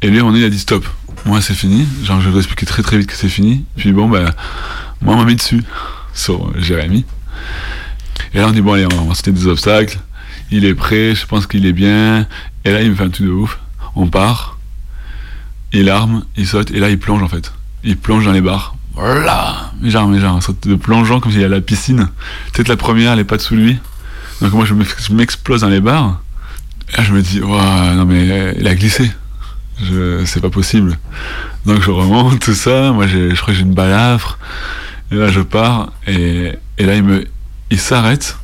Et 0.02 0.08
lui, 0.08 0.20
moment 0.20 0.32
donné, 0.32 0.44
il 0.44 0.46
a 0.46 0.50
dit 0.50 0.60
stop. 0.60 0.86
Moi, 1.26 1.42
c'est 1.42 1.54
fini. 1.54 1.86
Genre, 2.04 2.22
je 2.22 2.30
dois 2.30 2.40
expliquer 2.40 2.66
très 2.66 2.84
très 2.84 2.98
vite 2.98 3.08
que 3.08 3.16
c'est 3.16 3.30
fini. 3.30 3.64
Puis 3.76 3.92
bon, 3.92 4.08
ben, 4.10 4.32
moi, 5.02 5.16
on 5.16 5.18
m'a 5.18 5.26
mis 5.26 5.36
dessus 5.36 5.64
sur 6.14 6.52
Jérémy. 6.60 7.06
Et 8.34 8.40
là, 8.40 8.48
on 8.48 8.52
dit 8.52 8.62
bon, 8.62 8.74
allez, 8.74 8.88
on 8.94 9.06
va 9.06 9.16
sauter 9.16 9.32
des 9.32 9.48
obstacles. 9.48 10.00
Il 10.54 10.66
est 10.66 10.76
prêt, 10.76 11.16
je 11.16 11.26
pense 11.26 11.48
qu'il 11.48 11.66
est 11.66 11.74
bien. 11.74 12.28
Et 12.64 12.72
là, 12.72 12.82
il 12.84 12.92
me 12.92 12.96
fait 12.96 13.04
un 13.06 13.10
truc 13.10 13.26
de 13.26 13.32
ouf. 13.32 13.58
On 13.96 14.06
part. 14.08 14.58
Il 15.72 15.90
arme, 15.90 16.24
il 16.38 16.46
saute. 16.48 16.70
Et 16.72 16.80
là, 16.80 16.90
il 16.90 17.00
plonge 17.00 17.24
en 17.24 17.28
fait. 17.28 17.52
Il 17.84 17.98
plonge 17.98 18.26
dans 18.26 18.32
les 18.32 18.42
barres. 18.42 18.76
Voilà 18.94 19.72
Mais 19.82 19.90
genre, 19.90 20.08
mais 20.08 20.20
genre, 20.20 20.36
un 20.38 20.42
sorte 20.42 20.68
de 20.68 20.76
plongeant 20.76 21.20
comme 21.20 21.32
s'il 21.32 21.42
y 21.42 21.44
a 21.44 21.48
la 21.50 21.62
piscine. 21.62 22.10
Peut-être 22.54 22.68
la 22.68 22.78
première, 22.78 23.16
les 23.16 23.24
pattes 23.24 23.42
sous 23.42 23.56
lui. 23.56 23.80
Donc 24.42 24.54
moi, 24.54 24.66
je 24.66 24.76
m'ex- 24.76 25.08
je 25.10 25.14
m'explose 25.14 25.62
dans 25.62 25.70
les 25.70 25.80
barres. 25.82 26.22
Et 26.94 26.98
là, 26.98 27.04
je 27.04 27.14
me 27.14 27.22
dis, 27.24 27.42
Ouah, 27.42 27.96
non 27.96 28.06
mais 28.06 28.54
il 28.60 28.68
a 28.68 28.76
glissé. 28.76 29.12
C'est 30.26 30.42
pas 30.42 30.52
possible. 30.52 31.00
Donc 31.66 31.82
je 31.82 31.90
remonte 31.90 32.40
tout 32.40 32.54
ça. 32.54 32.92
Moi, 32.92 33.08
je 33.08 33.34
crois 33.42 33.48
que 33.54 33.60
j'ai 33.60 33.66
une 33.66 33.74
balafre. 33.74 34.38
Et 35.12 35.16
là, 35.16 35.30
je 35.30 35.42
pars. 35.42 35.92
Et, 36.06 36.54
et 36.78 36.86
là, 36.86 36.96
il 36.96 37.04
me, 37.04 37.26
il 37.72 37.80
s'arrête, 37.80 38.38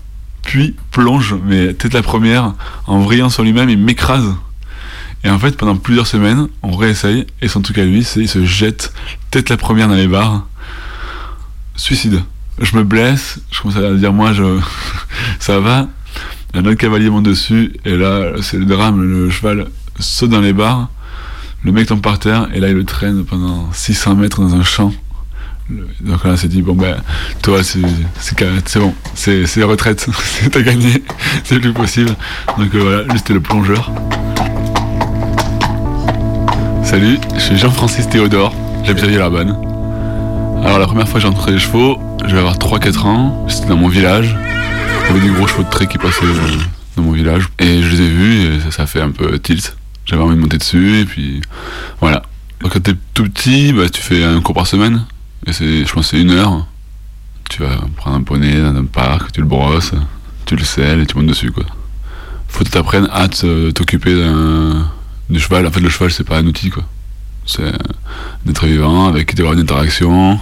puis 0.50 0.76
plonge. 0.90 1.36
Mais 1.46 1.76
tête 1.76 1.94
la 1.94 2.02
première, 2.02 2.54
en 2.88 3.02
vrillant 3.02 3.30
sur 3.30 3.44
lui-même, 3.44 3.70
il 3.70 3.78
m'écrase. 3.78 4.34
Et 5.24 5.30
en 5.30 5.38
fait, 5.38 5.56
pendant 5.56 5.76
plusieurs 5.76 6.08
semaines, 6.08 6.48
on 6.64 6.76
réessaye. 6.76 7.28
Et 7.44 7.48
son 7.48 7.62
truc 7.62 7.78
à 7.78 7.86
lui, 7.86 8.04
c'est 8.04 8.22
il 8.22 8.28
se 8.28 8.44
jette 8.46 8.92
tête 9.30 9.50
la 9.50 9.58
première 9.58 9.88
dans 9.88 9.94
les 9.94 10.08
barres. 10.08 10.48
Suicide. 11.76 12.24
Je 12.60 12.76
me 12.76 12.84
blesse. 12.84 13.40
Je 13.52 13.62
commence 13.62 13.78
à 13.78 13.94
dire, 13.94 14.12
moi, 14.12 14.32
ça 15.40 15.60
va. 15.60 15.88
Un 16.56 16.66
autre 16.66 16.74
cavalier 16.74 17.12
monte 17.12 17.26
dessus. 17.26 17.74
Et 17.86 17.96
là, 17.96 18.32
c'est 18.42 18.58
le 18.58 18.66
drame. 18.66 19.04
Le 19.04 19.30
cheval 19.30 19.68
saute 20.00 20.32
dans 20.32 20.42
les 20.42 20.54
barres. 20.54 20.90
Le 21.64 21.72
mec 21.72 21.88
tombe 21.90 22.02
par 22.02 22.18
terre. 22.18 22.48
Et 22.56 22.60
là, 22.60 22.70
il 22.70 22.76
le 22.76 22.86
traîne 22.86 23.24
pendant 23.24 23.72
600 23.72 24.16
mètres 24.16 24.42
dans 24.42 24.56
un 24.56 24.64
champ. 24.64 24.92
Donc 25.70 26.24
là, 26.24 26.32
on 26.32 26.38
s'est 26.38 26.48
dit, 26.48 26.64
bon 26.64 26.74
ben, 26.74 26.96
toi, 27.44 27.64
c'est 27.64 27.80
c'est 28.20 28.80
bon, 28.80 28.94
c'est 29.14 29.46
c'est 29.46 29.62
retraite, 29.64 30.08
t'as 30.52 30.62
gagné, 30.62 31.04
c'est 31.44 31.60
plus 31.60 31.74
possible. 31.74 32.16
Donc 32.58 32.74
euh, 32.74 32.80
voilà, 32.80 33.18
c'était 33.18 33.34
le 33.34 33.42
plongeur. 33.42 33.92
Salut, 36.84 37.20
je 37.36 37.40
suis 37.40 37.58
Jean-Francis 37.58 38.10
Théodore, 38.10 38.56
j'habite 38.84 39.04
à 39.04 39.08
Villeurbanne. 39.08 39.56
Alors 40.64 40.80
la 40.80 40.88
première 40.88 41.08
fois 41.08 41.20
que 41.20 41.28
j'ai 41.28 41.32
entré 41.32 41.52
les 41.52 41.60
chevaux, 41.60 42.00
je 42.26 42.34
vais 42.34 42.40
avoir 42.40 42.58
3-4 42.58 43.00
ans, 43.06 43.48
c'était 43.48 43.68
dans 43.68 43.78
mon 43.78 43.90
village. 43.90 44.36
Il 45.10 45.16
y 45.16 45.20
avait 45.20 45.28
des 45.28 45.34
gros 45.34 45.48
chevaux 45.48 45.64
de 45.64 45.70
trait 45.70 45.86
qui 45.86 46.00
passaient 46.00 46.26
euh, 46.26 46.58
dans 46.98 47.04
mon 47.04 47.12
village. 47.12 47.48
Et 47.60 47.84
je 47.84 47.90
les 47.92 48.02
ai 48.02 48.10
vus 48.10 48.42
et 48.42 48.60
ça, 48.60 48.72
ça 48.72 48.86
fait 48.88 49.02
un 49.02 49.12
peu 49.12 49.38
tilt. 49.38 49.78
J'avais 50.06 50.24
envie 50.24 50.36
de 50.36 50.42
monter 50.42 50.58
dessus 50.58 51.02
et 51.02 51.06
puis 51.06 51.42
voilà. 52.02 52.24
Donc 52.62 52.74
quand 52.74 52.82
t'es 52.82 52.96
tout 53.14 53.26
petit, 53.26 53.72
bah, 53.72 53.88
tu 53.88 54.02
fais 54.02 54.24
un 54.24 54.42
cours 54.42 54.56
par 54.56 54.66
semaine. 54.66 55.06
Je 55.52 55.92
pense 55.92 56.06
que 56.12 56.18
c'est 56.18 56.22
une 56.22 56.32
heure. 56.32 56.66
Tu 57.50 57.62
vas 57.64 57.78
prendre 57.96 58.18
un 58.18 58.24
poney 58.24 58.60
dans 58.62 58.76
un 58.76 58.86
parc, 58.86 59.32
tu 59.32 59.40
le 59.42 59.48
brosses, 59.48 59.92
tu 60.46 60.56
le 60.56 60.64
selles 60.64 61.02
et 61.02 61.06
tu 61.06 61.18
montes 61.18 61.26
dessus 61.28 61.52
quoi. 61.52 61.64
Faut 62.48 62.64
que 62.64 62.70
t'apprennes 62.70 63.08
à 63.12 63.28
te- 63.28 63.72
t'occuper 63.72 64.16
d'un, 64.16 64.88
du 65.30 65.40
cheval. 65.40 65.66
En 65.66 65.72
fait 65.72 65.80
le 65.80 65.90
cheval 65.90 66.12
c'est 66.12 66.24
pas 66.24 66.38
un 66.38 66.46
outil 66.46 66.70
quoi. 66.70 66.84
C'est 67.46 67.64
un 67.68 68.50
être 68.50 68.66
vivant 68.68 69.08
avec 69.08 69.28
qui 69.30 69.36
tu 69.36 69.42
avoir 69.42 69.56
une 69.56 69.62
interaction. 69.62 70.40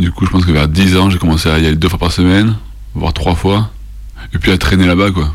Du 0.00 0.10
coup 0.10 0.24
je 0.26 0.30
pense 0.30 0.44
que 0.46 0.52
vers 0.52 0.68
10 0.68 0.96
ans 0.96 1.10
j'ai 1.10 1.18
commencé 1.18 1.50
à 1.50 1.58
y 1.58 1.66
aller 1.66 1.76
deux 1.76 1.88
fois 1.90 1.98
par 1.98 2.12
semaine, 2.12 2.56
voire 2.94 3.12
trois 3.12 3.34
fois. 3.34 3.70
Et 4.32 4.38
puis 4.38 4.50
à 4.52 4.58
traîner 4.58 4.86
là-bas 4.86 5.10
quoi. 5.10 5.34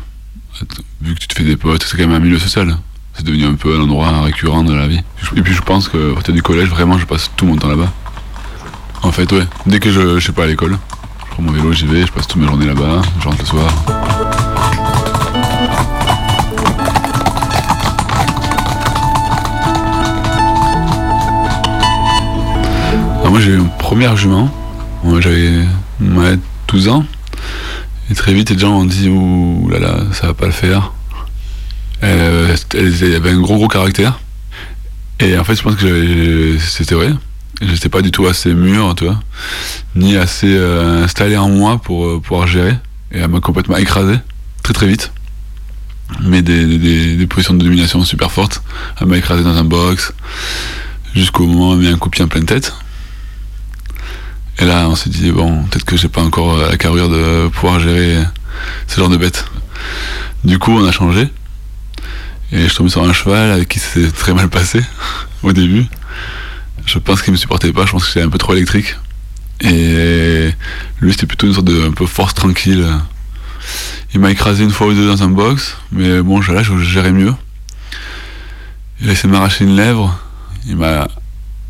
Vu 1.00 1.14
que 1.14 1.20
tu 1.20 1.28
te 1.28 1.34
fais 1.34 1.44
des 1.44 1.56
potes, 1.56 1.82
c'est 1.84 1.96
quand 1.96 2.06
même 2.06 2.12
un 2.16 2.18
milieu 2.20 2.38
social. 2.38 2.76
C'est 3.14 3.24
devenu 3.24 3.44
un 3.44 3.54
peu 3.54 3.76
un 3.76 3.80
endroit 3.82 4.22
récurrent 4.22 4.64
de 4.64 4.72
la 4.74 4.88
vie. 4.88 5.00
Et 5.36 5.42
puis 5.42 5.54
je 5.54 5.60
pense 5.62 5.88
que 5.88 6.10
à 6.12 6.14
partir 6.14 6.32
du 6.34 6.42
collège, 6.42 6.68
vraiment, 6.68 6.98
je 6.98 7.04
passe 7.06 7.30
tout 7.36 7.44
mon 7.46 7.56
temps 7.56 7.68
là-bas. 7.68 7.92
En 9.02 9.10
fait, 9.10 9.30
ouais. 9.32 9.44
Dès 9.66 9.80
que 9.80 9.90
je, 9.90 10.18
je 10.18 10.26
sais 10.26 10.32
pas 10.32 10.44
à 10.44 10.46
l'école, 10.46 10.78
je 11.20 11.30
prends 11.30 11.42
mon 11.42 11.52
vélo, 11.52 11.72
j'y 11.72 11.86
vais, 11.86 12.06
je 12.06 12.12
passe 12.12 12.26
toute 12.26 12.40
ma 12.40 12.46
journée 12.48 12.66
là-bas, 12.66 13.02
je 13.20 13.24
rentre 13.24 13.40
le 13.40 13.46
soir. 13.46 13.72
Alors 23.20 23.30
moi 23.30 23.40
j'ai 23.40 23.50
eu 23.50 23.58
une 23.58 23.68
première 23.78 24.16
jument, 24.16 24.50
Moi, 25.04 25.20
j'avais 25.20 25.66
ouais, 26.00 26.38
12 26.68 26.88
ans, 26.88 27.04
et 28.10 28.14
très 28.14 28.32
vite 28.32 28.50
les 28.50 28.58
gens 28.58 28.70
m'ont 28.70 28.84
dit 28.84 29.08
ouh 29.08 29.68
là 29.70 29.78
là, 29.78 29.96
ça 30.12 30.28
va 30.28 30.34
pas 30.34 30.46
le 30.46 30.52
faire. 30.52 30.92
Euh, 32.02 32.56
elle, 32.74 32.92
elle 33.02 33.14
avait 33.14 33.30
un 33.30 33.40
gros 33.40 33.56
gros 33.56 33.68
caractère, 33.68 34.18
et 35.20 35.36
en 35.38 35.44
fait 35.44 35.54
je 35.56 35.62
pense 35.62 35.76
que 35.76 36.56
c'était 36.58 36.94
vrai. 36.94 37.10
J'étais 37.60 37.88
pas 37.88 38.02
du 38.02 38.10
tout 38.10 38.26
assez 38.26 38.54
mûr, 38.54 38.94
tu 38.96 39.04
vois, 39.04 39.20
ni 39.94 40.16
assez 40.16 40.48
euh, 40.56 41.04
installé 41.04 41.36
en 41.36 41.48
moi 41.48 41.78
pour 41.78 42.06
euh, 42.06 42.20
pouvoir 42.20 42.46
gérer, 42.48 42.76
et 43.12 43.18
elle 43.18 43.28
m'a 43.28 43.40
complètement 43.40 43.76
écrasé, 43.76 44.18
très 44.62 44.72
très 44.72 44.86
vite. 44.86 45.12
Mais 46.22 46.42
des, 46.42 46.66
des- 46.78 47.16
des- 47.16 47.26
positions 47.26 47.54
de 47.54 47.62
domination 47.64 48.02
super 48.04 48.30
fortes. 48.32 48.62
Elle 49.00 49.06
m'a 49.06 49.16
écrasé 49.16 49.42
dans 49.44 49.56
un 49.56 49.64
box, 49.64 50.12
jusqu'au 51.14 51.46
moment 51.46 51.70
où 51.70 51.72
elle 51.74 51.78
m'a 51.78 51.84
mis 51.84 51.94
un 51.94 51.98
coup 51.98 52.08
de 52.08 52.14
pied 52.14 52.24
en 52.24 52.28
pleine 52.28 52.46
tête. 52.46 52.74
Et 54.58 54.64
là, 54.64 54.88
on 54.88 54.94
s'est 54.96 55.08
dit, 55.10 55.30
bon, 55.30 55.64
peut-être 55.64 55.84
que 55.84 55.96
j'ai 55.96 56.08
pas 56.08 56.22
encore 56.22 56.58
euh, 56.58 56.68
la 56.70 56.76
carrure 56.76 57.08
de 57.08 57.48
pouvoir 57.48 57.80
gérer 57.80 58.18
ce 58.88 58.96
genre 58.98 59.08
de 59.08 59.16
bête. 59.16 59.46
Du 60.44 60.58
coup, 60.58 60.72
on 60.72 60.84
a 60.86 60.92
changé. 60.92 61.28
Et 62.50 62.62
je 62.62 62.66
suis 62.66 62.76
tombé 62.76 62.90
sur 62.90 63.02
un 63.04 63.12
cheval 63.14 63.50
avec 63.50 63.68
qui 63.68 63.78
c'est 63.78 64.12
très 64.12 64.34
mal 64.34 64.48
passé 64.50 64.82
au 65.42 65.52
début. 65.52 65.86
Je 66.86 66.98
pense 66.98 67.22
qu'il 67.22 67.32
me 67.32 67.38
supportait 67.38 67.72
pas, 67.72 67.86
je 67.86 67.92
pense 67.92 68.02
que 68.04 68.08
j'étais 68.08 68.22
un 68.22 68.28
peu 68.30 68.38
trop 68.38 68.52
électrique. 68.54 68.96
Et 69.60 70.50
lui, 71.00 71.12
c'était 71.12 71.26
plutôt 71.26 71.46
une 71.46 71.54
sorte 71.54 71.66
de 71.66 71.82
un 71.86 71.92
peu 71.92 72.06
force 72.06 72.34
tranquille. 72.34 72.86
Il 74.14 74.20
m'a 74.20 74.30
écrasé 74.30 74.64
une 74.64 74.70
fois 74.70 74.88
ou 74.88 74.92
deux 74.92 75.06
dans 75.06 75.22
un 75.22 75.28
box, 75.28 75.76
mais 75.92 76.20
bon, 76.20 76.40
là, 76.40 76.62
je 76.62 76.76
gérais 76.78 77.12
mieux. 77.12 77.32
Il 79.00 79.08
a 79.08 79.12
essayé 79.12 79.28
de 79.28 79.32
m'arracher 79.32 79.64
une 79.64 79.76
lèvre. 79.76 80.18
Il 80.66 80.76
m'a 80.76 81.08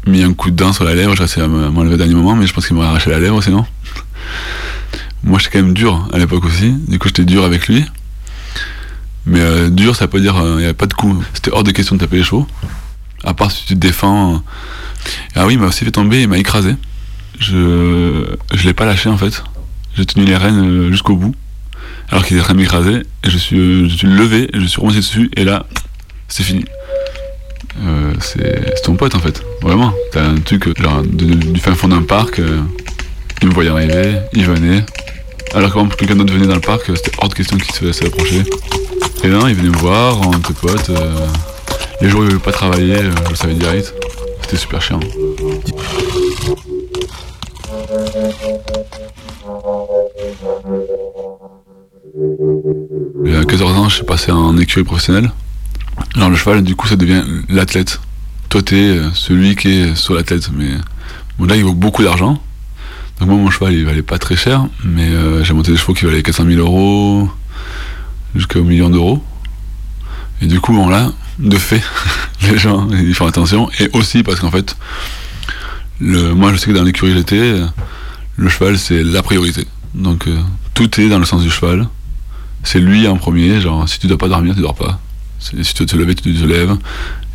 mis 0.07 0.23
un 0.23 0.33
coup 0.33 0.51
de 0.51 0.57
dent 0.57 0.73
sur 0.73 0.85
la 0.85 0.95
lèvre, 0.95 1.13
j'ai 1.15 1.21
réussi 1.21 1.41
à 1.41 1.47
me- 1.49 1.71
m'enlever 1.71 1.95
au 1.95 1.99
dernier 1.99 2.15
moment, 2.15 2.35
mais 2.35 2.47
je 2.47 2.53
pense 2.53 2.67
qu'il 2.67 2.75
m'aurait 2.75 2.89
arraché 2.89 3.09
la 3.11 3.21
lèvre 3.21 3.41
sinon. 3.43 3.65
Moi 5.23 5.39
j'étais 5.39 5.53
quand 5.59 5.65
même 5.65 5.75
dur 5.75 6.09
à 6.13 6.19
l'époque 6.19 6.45
aussi, 6.45 6.73
du 6.89 6.99
coup 6.99 7.07
j'étais 7.09 7.25
dur 7.25 7.45
avec 7.45 7.69
lui. 7.69 7.85
Mais 9.25 9.39
euh, 9.41 9.71
dur 9.71 9.95
ça 9.95 10.07
veut 10.07 10.11
pas 10.11 10.19
dire 10.19 10.35
il 10.45 10.57
n'y 10.57 10.65
avait 10.65 10.75
pas 10.75 10.87
de 10.87 10.95
coup, 10.95 11.23
c'était 11.33 11.53
hors 11.53 11.63
de 11.63 11.71
question 11.71 11.95
de 11.95 12.01
taper 12.01 12.17
les 12.17 12.25
chevaux. 12.25 12.49
À 13.25 13.35
part 13.35 13.51
si 13.51 13.65
tu 13.67 13.75
te 13.75 13.79
défends. 13.79 14.35
euh. 14.35 14.39
Ah 15.35 15.47
oui, 15.47 15.55
il 15.55 15.59
m'a 15.59 15.67
aussi 15.67 15.85
fait 15.85 15.91
tomber, 15.91 16.23
il 16.23 16.29
m'a 16.29 16.39
écrasé. 16.39 16.75
Je 17.39 18.25
je 18.55 18.65
l'ai 18.67 18.75
pas 18.75 18.85
lâché 18.85 19.09
en 19.09 19.17
fait. 19.17 19.43
J'ai 19.97 20.07
tenu 20.07 20.25
les 20.25 20.37
rênes 20.37 20.61
euh, 20.65 20.91
jusqu'au 20.91 21.17
bout, 21.17 21.35
alors 22.09 22.25
qu'il 22.25 22.37
était 22.37 22.43
en 22.43 22.45
train 22.47 22.55
de 22.55 22.61
m'écraser, 22.61 23.03
je 23.25 23.37
suis, 23.37 23.59
euh, 23.59 23.89
je 23.89 23.95
suis 23.97 24.07
levé, 24.07 24.49
je 24.55 24.65
suis 24.65 24.81
remonté 24.81 24.99
dessus, 24.99 25.31
et 25.37 25.45
là, 25.45 25.67
c'est 26.29 26.43
fini. 26.45 26.65
C'est 28.21 28.83
ton 28.85 28.95
pote 28.95 29.15
en 29.15 29.19
fait, 29.19 29.43
vraiment. 29.61 29.93
T'as 30.13 30.25
un 30.29 30.37
truc 30.37 30.81
genre 30.81 31.03
du 31.03 31.59
fin 31.61 31.75
fond 31.75 31.89
d'un 31.89 32.03
parc, 32.03 32.41
il 33.43 33.49
me 33.49 33.53
voyait 33.53 33.71
arriver, 33.71 34.19
il 34.35 34.45
venait. 34.47 34.85
Alors 35.55 35.73
que 35.73 35.95
quelqu'un 35.97 36.17
d'autre 36.17 36.33
venait 36.33 36.47
dans 36.47 36.55
le 36.55 36.61
parc, 36.61 36.87
c'était 36.97 37.11
hors 37.19 37.29
de 37.29 37.35
question 37.35 37.57
qu'il 37.59 37.75
se 37.75 37.85
fasse 37.85 38.03
approcher. 38.03 38.45
Et 39.25 39.29
non, 39.29 39.47
il 39.49 39.55
venait 39.55 39.69
me 39.71 39.77
voir, 39.77 40.21
on 40.27 40.33
était 40.39 40.55
potes. 40.55 40.91
euh, 40.91 41.27
les 42.03 42.11
jours 42.11 42.21
où 42.21 42.25
il 42.25 42.29
ne 42.29 42.33
veut 42.33 42.39
pas 42.39 42.53
travailler, 42.53 42.97
euh, 42.97 43.11
je 43.25 43.31
le 43.31 43.37
savais 43.37 43.55
direct. 43.55 43.95
C'était 44.43 44.57
super 44.57 44.83
chiant. 44.83 45.01
Thank 47.85 48.43
you. 52.47 52.83
14 53.53 53.79
ans, 53.79 53.89
je 53.89 53.97
suis 53.97 54.05
passé 54.05 54.33
en 54.33 54.57
écurie 54.57 54.85
professionnelle. 54.85 55.31
Genre 56.17 56.31
le 56.31 56.37
cheval, 56.37 56.63
du 56.63 56.75
coup, 56.75 56.87
ça 56.87 56.97
devient 56.97 57.23
l'athlète. 57.49 58.01
Toi, 58.49 58.63
t'es 58.63 58.77
euh, 58.77 59.11
celui 59.15 59.57
qui 59.57 59.69
est 59.69 59.95
sur 59.95 60.15
l'athlète. 60.15 60.51
Mais 60.55 60.71
bon, 61.39 61.45
là, 61.47 61.57
il 61.57 61.65
vaut 61.65 61.75
beaucoup 61.75 62.03
d'argent. 62.03 62.41
Donc 63.21 63.29
moi, 63.29 63.37
mon 63.37 63.51
cheval, 63.51 63.75
il 63.75 63.85
valait 63.85 64.03
pas 64.03 64.19
très 64.19 64.37
cher. 64.37 64.67
Mais 64.85 65.09
euh, 65.11 65.45
j'ai 65.45 65.55
monté 65.55 65.71
des 65.71 65.77
chevaux 65.77 65.95
qui 65.95 66.05
valaient 66.05 66.23
400 66.23 66.45
000 66.47 66.61
euros 66.61 67.29
jusqu'au 68.35 68.63
million 68.63 68.91
d'euros. 68.91 69.23
Et 70.41 70.47
du 70.47 70.61
coup, 70.61 70.73
bon, 70.73 70.89
là, 70.89 71.13
de 71.39 71.57
fait, 71.57 71.83
les 72.43 72.59
gens, 72.59 72.89
ils 72.91 73.15
font 73.15 73.27
attention. 73.27 73.71
Et 73.79 73.89
aussi 73.93 74.23
parce 74.23 74.41
qu'en 74.41 74.51
fait, 74.51 74.77
le, 76.01 76.35
moi, 76.35 76.53
je 76.53 76.59
sais 76.59 76.67
que 76.67 76.77
dans 76.77 76.83
l'écurie 76.83 77.13
euh, 77.33 77.67
le 78.37 78.49
cheval, 78.49 78.79
c'est 78.79 79.03
la 79.03 79.23
priorité. 79.23 79.67
Donc, 79.95 80.27
euh, 80.27 80.41
tout 80.75 81.01
est 81.01 81.09
dans 81.09 81.19
le 81.19 81.25
sens 81.25 81.43
du 81.43 81.51
cheval. 81.51 81.89
C'est 82.65 82.81
lui 82.81 83.07
en 83.09 83.17
premier. 83.17 83.61
Genre, 83.61 83.89
si 83.89 83.99
tu 83.99 84.07
dois 84.07 84.19
pas 84.19 84.29
dormir, 84.29 84.55
tu 84.55 84.61
dors 84.61 84.75
pas. 84.75 85.01
Si 85.39 85.57
tu 85.57 85.85
dois 85.85 85.87
te 85.87 85.97
lever, 85.97 86.15
tu 86.15 86.35
te 86.35 86.45
lèves. 86.45 86.77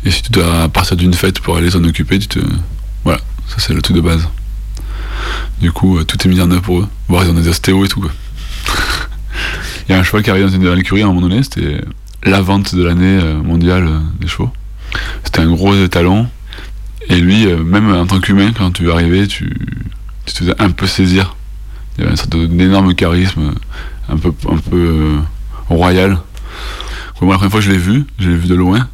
Et 0.04 0.10
si 0.10 0.22
tu 0.22 0.30
dois 0.30 0.68
partir 0.68 0.96
d'une 0.96 1.14
fête 1.14 1.40
pour 1.40 1.56
aller 1.56 1.70
s'en 1.70 1.84
occuper, 1.84 2.18
tu 2.18 2.28
te. 2.28 2.38
Voilà, 3.04 3.20
ça 3.48 3.56
c'est 3.58 3.74
le 3.74 3.82
truc 3.82 3.96
de 3.96 4.00
base. 4.00 4.28
Du 5.60 5.72
coup, 5.72 5.98
euh, 5.98 6.04
tout 6.04 6.16
est 6.24 6.30
mis 6.30 6.40
en 6.40 6.50
œuvre 6.50 6.62
pour 6.62 6.80
eux. 6.80 6.88
Voire 7.08 7.24
ils 7.24 7.30
ont 7.30 7.34
des 7.34 7.48
ostéos 7.48 7.84
et 7.84 7.88
tout. 7.88 8.04
Il 9.88 9.92
y 9.92 9.94
a 9.94 9.98
un 9.98 10.02
cheval 10.02 10.22
qui 10.22 10.30
arrive 10.30 10.50
dans 10.58 10.74
l'écurie 10.74 11.02
à 11.02 11.06
un 11.06 11.08
moment 11.08 11.22
donné, 11.22 11.42
c'était 11.42 11.80
la 12.24 12.40
vente 12.40 12.74
de 12.74 12.82
l'année 12.82 13.18
euh, 13.22 13.42
mondiale 13.42 13.86
euh, 13.86 14.00
des 14.20 14.26
chevaux. 14.26 14.50
C'était 15.24 15.40
un 15.40 15.50
gros 15.50 15.74
étalon. 15.74 16.28
Et 17.08 17.16
lui, 17.16 17.46
euh, 17.46 17.62
même 17.62 17.92
en 17.92 18.06
tant 18.06 18.20
qu'humain, 18.20 18.52
quand 18.56 18.72
tu 18.72 18.90
arrivais, 18.90 19.26
tu, 19.26 19.54
tu 20.26 20.32
te 20.34 20.38
faisais 20.38 20.54
un 20.58 20.70
peu 20.70 20.86
saisir. 20.86 21.36
Il 21.96 22.00
y 22.00 22.04
avait 22.04 22.12
une 22.12 22.16
sorte 22.16 22.36
d'énorme 22.36 22.94
charisme, 22.94 23.54
un 24.08 24.16
peu, 24.16 24.32
un 24.48 24.58
peu 24.58 25.16
royal. 25.68 26.18
Moi, 27.20 27.32
la 27.32 27.38
première 27.38 27.50
fois 27.50 27.60
que 27.60 27.66
je 27.66 27.72
l'ai 27.72 27.78
vu, 27.78 28.04
je 28.18 28.30
l'ai 28.30 28.36
vu 28.36 28.46
de 28.46 28.54
loin. 28.54 28.88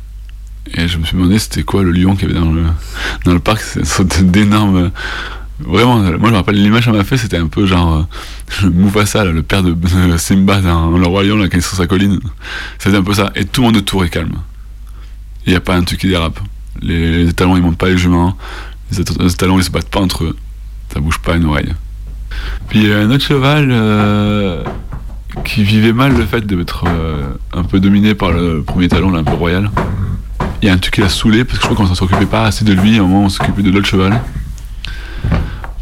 Et 0.72 0.88
je 0.88 0.96
me 0.96 1.04
suis 1.04 1.14
demandé 1.16 1.38
c'était 1.38 1.62
quoi 1.62 1.82
le 1.82 1.90
lion 1.90 2.16
qu'il 2.16 2.28
y 2.28 2.30
avait 2.30 2.40
dans 2.40 2.52
le, 2.52 2.64
dans 3.26 3.34
le 3.34 3.38
parc. 3.38 3.60
C'est 3.60 3.80
une 3.80 3.86
sorte 3.86 4.22
d'énorme. 4.22 4.90
Vraiment, 5.60 5.98
moi 5.98 6.10
je 6.10 6.30
me 6.32 6.36
rappelle 6.36 6.56
l'image 6.56 6.86
qu'on 6.86 6.92
m'a 6.92 7.04
fait, 7.04 7.16
c'était 7.16 7.36
un 7.36 7.46
peu 7.46 7.64
genre 7.66 8.06
euh, 8.62 8.70
Mufasa, 8.70 9.24
là, 9.24 9.30
le 9.30 9.42
père 9.42 9.62
de, 9.62 9.76
Simba 10.16 10.60
dans 10.60 10.90
Le 10.90 11.06
Roi 11.06 11.22
Lion, 11.24 11.36
là, 11.36 11.44
quand 11.44 11.56
il 11.56 11.58
est 11.58 11.62
sur 11.62 11.76
sa 11.76 11.86
colline. 11.86 12.18
C'était 12.78 12.96
un 12.96 13.02
peu 13.02 13.14
ça. 13.14 13.30
Et 13.36 13.44
tout 13.44 13.60
le 13.60 13.68
monde 13.68 13.76
autour 13.76 14.04
est 14.04 14.08
calme. 14.08 14.34
Il 15.46 15.50
n'y 15.50 15.56
a 15.56 15.60
pas 15.60 15.76
un 15.76 15.82
truc 15.82 16.00
qui 16.00 16.08
dérape. 16.08 16.40
Les, 16.82 17.32
talons 17.32 17.56
ils 17.56 17.62
montent 17.62 17.78
pas 17.78 17.88
les 17.88 17.98
juments. 17.98 18.36
Les, 18.96 19.04
talons 19.04 19.58
ils 19.58 19.64
se 19.64 19.70
battent 19.70 19.90
pas 19.90 20.00
entre 20.00 20.24
eux. 20.24 20.36
Ça 20.92 21.00
bouge 21.00 21.18
pas 21.18 21.36
une 21.36 21.44
oreille. 21.44 21.72
Puis 22.68 22.80
il 22.80 22.88
y 22.88 22.92
a 22.92 22.98
un 22.98 23.10
autre 23.10 23.24
cheval 23.24 23.68
euh, 23.70 24.64
qui 25.44 25.62
vivait 25.62 25.92
mal 25.92 26.16
le 26.16 26.26
fait 26.26 26.44
d'être 26.44 26.84
euh, 26.88 27.22
un 27.52 27.62
peu 27.62 27.78
dominé 27.78 28.14
par 28.14 28.32
le 28.32 28.62
premier 28.62 28.88
talon, 28.88 29.14
un 29.14 29.22
peu 29.22 29.34
royal. 29.34 29.70
Il 30.62 30.66
y 30.66 30.70
a 30.70 30.72
un 30.72 30.78
truc 30.78 30.94
qui 30.94 31.00
l'a 31.00 31.08
saoulé 31.08 31.44
parce 31.44 31.58
que 31.58 31.62
je 31.62 31.68
crois 31.68 31.76
qu'on 31.76 31.86
s'en 31.86 31.94
s'occupait 31.94 32.26
pas 32.26 32.46
assez 32.46 32.64
de 32.64 32.72
lui. 32.72 32.98
Un 32.98 33.02
moment, 33.02 33.24
on 33.24 33.28
s'occupait 33.28 33.62
de 33.62 33.70
l'autre 33.70 33.86
cheval. 33.86 34.20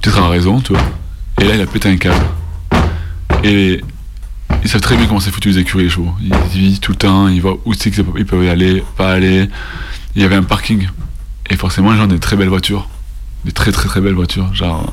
Peut-être 0.01 0.18
à 0.18 0.28
raison, 0.28 0.61
tu 0.61 0.72
vois. 0.72 0.82
Et 1.40 1.45
là, 1.45 1.55
il 1.55 1.61
a 1.61 1.66
pété 1.66 1.88
un 1.88 1.97
câble. 1.97 2.24
Et 3.45 3.80
ils 4.62 4.68
savent 4.68 4.80
très 4.80 4.97
bien 4.97 5.07
comment 5.07 5.20
c'est 5.20 5.30
foutu 5.30 5.51
les 5.51 5.59
écuries, 5.59 5.84
les 5.84 5.90
chevaux. 5.90 6.12
Ils 6.20 6.34
vivent 6.53 6.80
tout 6.80 6.93
le 6.93 6.99
temps, 6.99 7.28
ils 7.28 7.40
voient 7.40 7.59
où 7.64 7.74
c'est 7.74 7.90
qu'ils 7.90 8.05
peuvent 8.05 8.45
y 8.45 8.49
aller, 8.49 8.84
pas 8.97 9.12
aller. 9.12 9.49
Il 10.14 10.22
y 10.22 10.24
avait 10.24 10.36
un 10.36 10.43
parking. 10.43 10.86
Et 11.51 11.57
forcément, 11.57 11.93
les 11.93 11.99
gens 11.99 12.05
ont 12.05 12.09
des 12.09 12.18
très 12.18 12.36
belles 12.36 12.49
voitures. 12.49 12.88
Des 13.45 13.53
très 13.53 13.72
très 13.72 13.88
très 13.88 14.01
belles 14.01 14.14
voitures. 14.14 14.55
Genre 14.55 14.93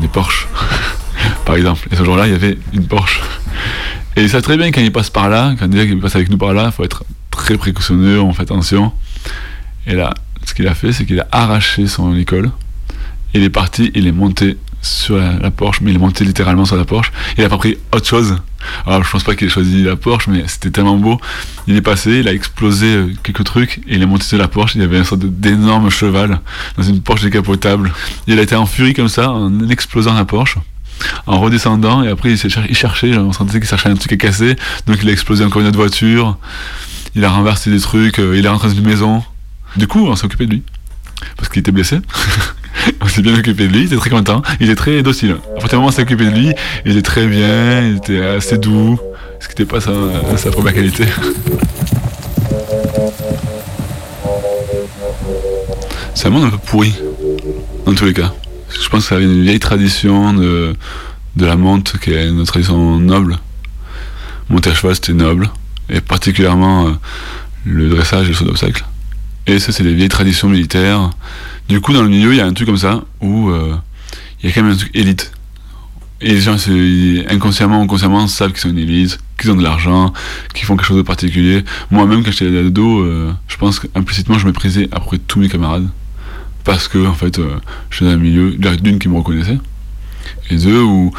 des 0.00 0.08
Porsche, 0.08 0.48
par 1.44 1.56
exemple. 1.56 1.86
Et 1.90 1.96
ce 1.96 2.04
jour-là, 2.04 2.26
il 2.26 2.32
y 2.32 2.34
avait 2.34 2.58
une 2.72 2.86
Porsche. 2.86 3.20
Et 4.16 4.22
ils 4.22 4.30
savent 4.30 4.42
très 4.42 4.56
bien 4.56 4.70
quand 4.70 4.80
ils 4.80 4.92
passent 4.92 5.10
par 5.10 5.28
là, 5.28 5.54
quand 5.58 5.68
qu'ils 5.68 6.00
passent 6.00 6.16
avec 6.16 6.30
nous 6.30 6.38
par 6.38 6.52
là, 6.52 6.66
il 6.66 6.72
faut 6.72 6.84
être 6.84 7.04
très 7.30 7.56
précautionneux, 7.56 8.20
on 8.20 8.32
fait 8.32 8.42
attention. 8.42 8.92
Et 9.86 9.94
là, 9.94 10.14
ce 10.44 10.54
qu'il 10.54 10.68
a 10.68 10.74
fait, 10.74 10.92
c'est 10.92 11.04
qu'il 11.04 11.20
a 11.20 11.26
arraché 11.32 11.86
son 11.86 12.14
école. 12.16 12.50
Il 13.34 13.42
est 13.42 13.50
parti, 13.50 13.90
il 13.94 14.06
est 14.06 14.12
monté 14.12 14.58
sur 14.82 15.16
la, 15.16 15.50
Porsche, 15.50 15.80
mais 15.80 15.92
il 15.92 15.96
est 15.96 16.00
monté 16.00 16.24
littéralement 16.24 16.64
sur 16.64 16.76
la 16.76 16.84
Porsche. 16.84 17.12
Il 17.38 17.44
a 17.44 17.48
pas 17.48 17.56
pris 17.56 17.78
autre 17.92 18.06
chose. 18.06 18.36
Alors 18.84 19.02
je 19.04 19.10
pense 19.10 19.22
pas 19.22 19.34
qu'il 19.34 19.46
ait 19.46 19.50
choisi 19.50 19.82
la 19.84 19.96
Porsche, 19.96 20.28
mais 20.28 20.44
c'était 20.48 20.70
tellement 20.70 20.96
beau. 20.96 21.20
Il 21.68 21.76
est 21.76 21.82
passé, 21.82 22.18
il 22.18 22.28
a 22.28 22.32
explosé 22.32 22.86
euh, 22.86 23.12
quelques 23.22 23.44
trucs, 23.44 23.78
et 23.86 23.94
il 23.94 24.02
est 24.02 24.06
monté 24.06 24.24
sur 24.24 24.38
la 24.38 24.48
Porsche. 24.48 24.74
Il 24.74 24.82
y 24.82 24.84
avait 24.84 24.98
une 24.98 25.04
sorte 25.04 25.24
d'énorme 25.24 25.88
cheval 25.88 26.40
dans 26.76 26.82
une 26.82 27.00
Porsche 27.00 27.22
décapotable. 27.22 27.92
Il 28.26 28.38
a 28.38 28.42
été 28.42 28.56
en 28.56 28.66
furie 28.66 28.92
comme 28.92 29.08
ça, 29.08 29.30
en 29.30 29.68
explosant 29.68 30.14
la 30.14 30.24
Porsche. 30.24 30.58
En 31.26 31.40
redescendant, 31.40 32.02
et 32.02 32.08
après 32.08 32.32
il 32.32 32.74
cherchait, 32.76 33.16
on 33.16 33.32
sentait 33.32 33.58
qu'il 33.58 33.68
cherchait 33.68 33.88
un 33.88 33.96
truc 33.96 34.12
à 34.12 34.16
casser, 34.16 34.54
donc 34.86 34.98
il 35.02 35.08
a 35.08 35.12
explosé 35.12 35.44
encore 35.44 35.60
une 35.60 35.66
autre 35.66 35.78
voiture, 35.78 36.38
il 37.16 37.24
a 37.24 37.30
renversé 37.30 37.70
des 37.70 37.80
trucs, 37.80 38.20
euh, 38.20 38.38
il 38.38 38.44
est 38.44 38.48
rentré 38.48 38.68
dans 38.68 38.74
une 38.74 38.86
maison. 38.86 39.24
Du 39.76 39.88
coup, 39.88 40.06
on 40.06 40.14
s'est 40.14 40.26
occupé 40.26 40.46
de 40.46 40.52
lui, 40.52 40.62
parce 41.36 41.48
qu'il 41.48 41.58
était 41.58 41.72
blessé. 41.72 41.98
on 43.00 43.08
s'est 43.08 43.22
bien 43.22 43.34
occupé 43.34 43.66
de 43.66 43.72
lui, 43.72 43.80
il 43.80 43.86
était 43.86 43.96
très 43.96 44.10
content, 44.10 44.42
il 44.60 44.66
était 44.66 44.76
très 44.76 45.02
docile. 45.02 45.36
À 45.56 45.60
partir 45.60 45.70
du 45.70 45.76
moment 45.76 45.86
où 45.86 45.88
on 45.88 45.92
s'est 45.92 46.02
occupé 46.02 46.24
de 46.24 46.30
lui, 46.30 46.52
il 46.84 46.92
était 46.92 47.02
très 47.02 47.26
bien, 47.26 47.80
il 47.82 47.96
était 47.96 48.22
assez 48.22 48.58
doux, 48.58 48.98
ce 49.40 49.48
qui 49.48 49.52
n'était 49.52 49.64
pas 49.64 49.80
sa, 49.80 49.92
sa 50.36 50.50
première 50.50 50.74
qualité. 50.74 51.04
C'est 56.14 56.26
un 56.28 56.30
monde 56.30 56.44
un 56.44 56.50
peu 56.50 56.58
pourri, 56.58 56.94
dans 57.86 57.94
tous 57.94 58.04
les 58.04 58.14
cas. 58.14 58.32
Je 58.70 58.88
pense 58.88 59.02
que 59.02 59.08
ça 59.08 59.14
avait 59.16 59.24
une 59.24 59.42
vieille 59.42 59.60
tradition 59.60 60.32
de, 60.34 60.74
de 61.36 61.46
la 61.46 61.56
monte, 61.56 61.98
qui 61.98 62.12
est 62.12 62.28
une 62.28 62.44
tradition 62.44 62.98
noble. 62.98 63.38
Monter 64.48 64.70
à 64.70 64.74
cheval, 64.74 64.94
c'était 64.94 65.12
noble, 65.12 65.50
et 65.88 66.00
particulièrement 66.00 66.86
euh, 66.86 66.90
le 67.64 67.88
dressage 67.88 68.26
et 68.26 68.28
le 68.28 68.34
saut 68.34 68.44
d'obstacle. 68.44 68.84
Et 69.46 69.58
ça, 69.58 69.72
c'est 69.72 69.82
des 69.82 69.94
vieilles 69.94 70.08
traditions 70.08 70.48
militaires. 70.48 71.10
Du 71.68 71.80
coup, 71.80 71.92
dans 71.92 72.02
le 72.02 72.08
milieu, 72.08 72.32
il 72.32 72.36
y 72.36 72.40
a 72.40 72.46
un 72.46 72.52
truc 72.52 72.66
comme 72.66 72.76
ça, 72.76 73.02
où 73.20 73.50
euh, 73.50 73.74
il 74.42 74.48
y 74.48 74.52
a 74.52 74.54
quand 74.54 74.62
même 74.62 74.72
un 74.72 74.76
truc 74.76 74.90
élite. 74.94 75.32
Et 76.20 76.34
les 76.34 76.40
gens, 76.40 76.56
inconsciemment 77.28 77.82
ou 77.82 77.86
consciemment, 77.86 78.26
savent 78.28 78.52
qu'ils 78.52 78.60
sont 78.60 78.70
une 78.70 78.78
élite, 78.78 79.18
qu'ils 79.40 79.50
ont 79.50 79.56
de 79.56 79.62
l'argent, 79.62 80.12
qu'ils 80.54 80.66
font 80.66 80.76
quelque 80.76 80.86
chose 80.86 80.98
de 80.98 81.02
particulier. 81.02 81.64
Moi-même, 81.90 82.22
quand 82.22 82.30
j'étais 82.30 82.56
ado, 82.56 83.00
euh, 83.00 83.32
je 83.48 83.56
pense 83.56 83.80
qu'implicitement, 83.80 84.38
je 84.38 84.46
méprisais 84.46 84.88
à 84.92 85.00
peu 85.00 85.06
près 85.06 85.18
tous 85.18 85.40
mes 85.40 85.48
camarades. 85.48 85.88
Parce 86.64 86.86
que, 86.86 87.04
en 87.04 87.14
fait, 87.14 87.38
euh, 87.38 87.56
j'étais 87.90 88.04
dans 88.04 88.12
un 88.12 88.16
milieu, 88.18 88.52
d'une 88.52 89.00
qui 89.00 89.08
me 89.08 89.16
reconnaissait, 89.16 89.58
et 90.50 90.56
deux, 90.56 90.82
où 90.82 91.12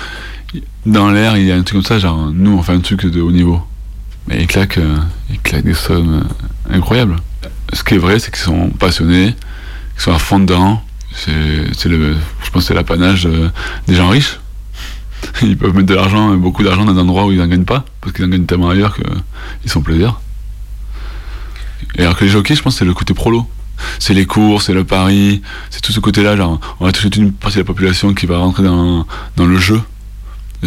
dans 0.86 1.10
l'air, 1.10 1.38
il 1.38 1.46
y 1.46 1.52
a 1.52 1.56
un 1.56 1.64
truc 1.64 1.80
comme 1.80 1.86
ça, 1.86 2.00
genre, 2.00 2.32
nous, 2.34 2.52
on 2.52 2.64
fait 2.64 2.74
un 2.74 2.80
truc 2.80 3.06
de 3.06 3.22
haut 3.22 3.32
niveau. 3.32 3.62
Mais 4.28 4.42
ils 4.42 4.48
claquent, 4.48 4.78
euh, 4.78 4.98
ils 5.30 5.40
claquent 5.40 5.66
des 5.66 5.74
sommes 5.74 6.24
euh, 6.24 6.76
incroyables. 6.76 7.18
Ce 7.74 7.84
qui 7.84 7.96
est 7.96 7.98
vrai, 7.98 8.20
c'est 8.20 8.32
qu'ils 8.32 8.44
sont 8.44 8.70
passionnés, 8.70 9.36
qu'ils 9.94 10.04
sont 10.04 10.14
à 10.14 10.20
fond 10.20 10.40
dedans. 10.40 10.84
C'est, 11.16 11.86
le, 11.90 12.16
je 12.44 12.50
pense 12.50 12.64
que 12.64 12.68
c'est 12.68 12.74
l'apanage 12.74 13.28
euh, 13.28 13.50
des 13.88 13.96
gens 13.96 14.10
riches. 14.10 14.40
Ils 15.42 15.58
peuvent 15.58 15.74
mettre 15.74 15.88
de 15.88 15.94
l'argent, 15.94 16.36
beaucoup 16.36 16.64
d'argent 16.64 16.86
dans 16.86 16.94
un 16.94 16.98
endroit 16.98 17.26
où 17.26 17.32
ils 17.32 17.38
n'en 17.38 17.48
gagnent 17.48 17.66
pas, 17.66 17.86
parce 18.02 18.14
qu'ils 18.14 18.26
en 18.26 18.28
gagnent 18.28 18.46
tellement 18.46 18.70
ailleurs 18.70 18.96
qu'ils 18.96 19.72
sont 19.72 19.82
plaisir. 19.82 20.20
Et 21.96 22.02
alors 22.02 22.18
que 22.18 22.26
les 22.26 22.32
jockeys, 22.32 22.56
je 22.56 22.62
pense 22.62 22.78
c'est 22.78 22.86
le 22.86 22.94
côté 22.94 23.14
prolo. 23.14 23.48
C'est 24.00 24.14
les 24.14 24.26
courses, 24.26 24.66
c'est 24.66 24.74
le 24.74 24.84
pari, 24.84 25.42
c'est 25.70 25.82
tout 25.82 25.92
ce 25.92 26.00
côté-là, 26.00 26.36
genre, 26.38 26.60
on 26.80 26.86
va 26.86 26.92
toucher 26.92 27.10
une 27.16 27.32
partie 27.32 27.58
de 27.58 27.62
la 27.62 27.66
population 27.66 28.14
qui 28.14 28.26
va 28.26 28.38
rentrer 28.38 28.64
dans, 28.64 29.06
dans 29.36 29.46
le 29.46 29.58
jeu. 29.58 29.82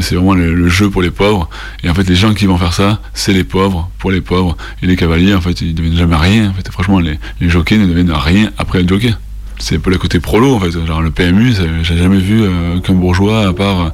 C'est 0.01 0.15
vraiment 0.15 0.35
le, 0.35 0.55
le 0.55 0.69
jeu 0.69 0.91
pour 0.91 1.03
les 1.03 1.11
pauvres. 1.11 1.49
Et 1.83 1.91
en 1.91 1.95
fait, 1.95 2.09
les 2.09 2.15
gens 2.15 2.35
qui 2.35 2.47
vont 2.47 2.59
faire 2.59 2.73
ça, 2.73 3.01
c'est 3.15 3.33
les 3.33 3.45
pauvres, 3.45 3.91
pour 3.99 4.11
les 4.11 4.21
pauvres. 4.21 4.57
Et 4.83 4.87
les 4.87 4.97
cavaliers, 4.97 5.35
en 5.35 5.41
fait, 5.41 5.61
ils 5.61 5.75
deviennent 5.75 5.97
jamais 5.97 6.17
rien. 6.17 6.51
En 6.51 6.53
fait, 6.53 6.71
franchement, 6.71 6.99
les, 7.01 7.19
jockeys 7.41 7.79
ne 7.79 7.87
deviennent 7.87 8.13
rien 8.13 8.51
après 8.59 8.81
être 8.81 8.89
jockey. 8.89 9.15
C'est 9.59 9.79
peu 9.79 9.91
le 9.91 9.99
côté 9.99 10.21
prolo, 10.21 10.55
en 10.55 10.61
fait. 10.61 10.71
Genre, 10.71 11.01
le 11.01 11.11
PMU, 11.11 11.55
j'ai 11.83 11.97
jamais 11.97 12.19
vu 12.19 12.43
euh, 12.43 12.79
qu'un 12.81 12.95
bourgeois, 12.95 13.47
à 13.49 13.53
part 13.53 13.81
euh, 13.81 13.89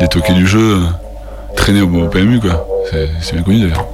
des 0.00 0.08
toqués 0.08 0.34
du 0.34 0.46
jeu, 0.46 0.76
euh, 0.76 0.86
traîner 1.56 1.80
au, 1.80 1.88
au 1.88 2.08
PMU, 2.08 2.40
quoi. 2.40 2.66
C'est 3.20 3.34
bien 3.34 3.42
connu, 3.42 3.60
d'ailleurs. 3.60 3.86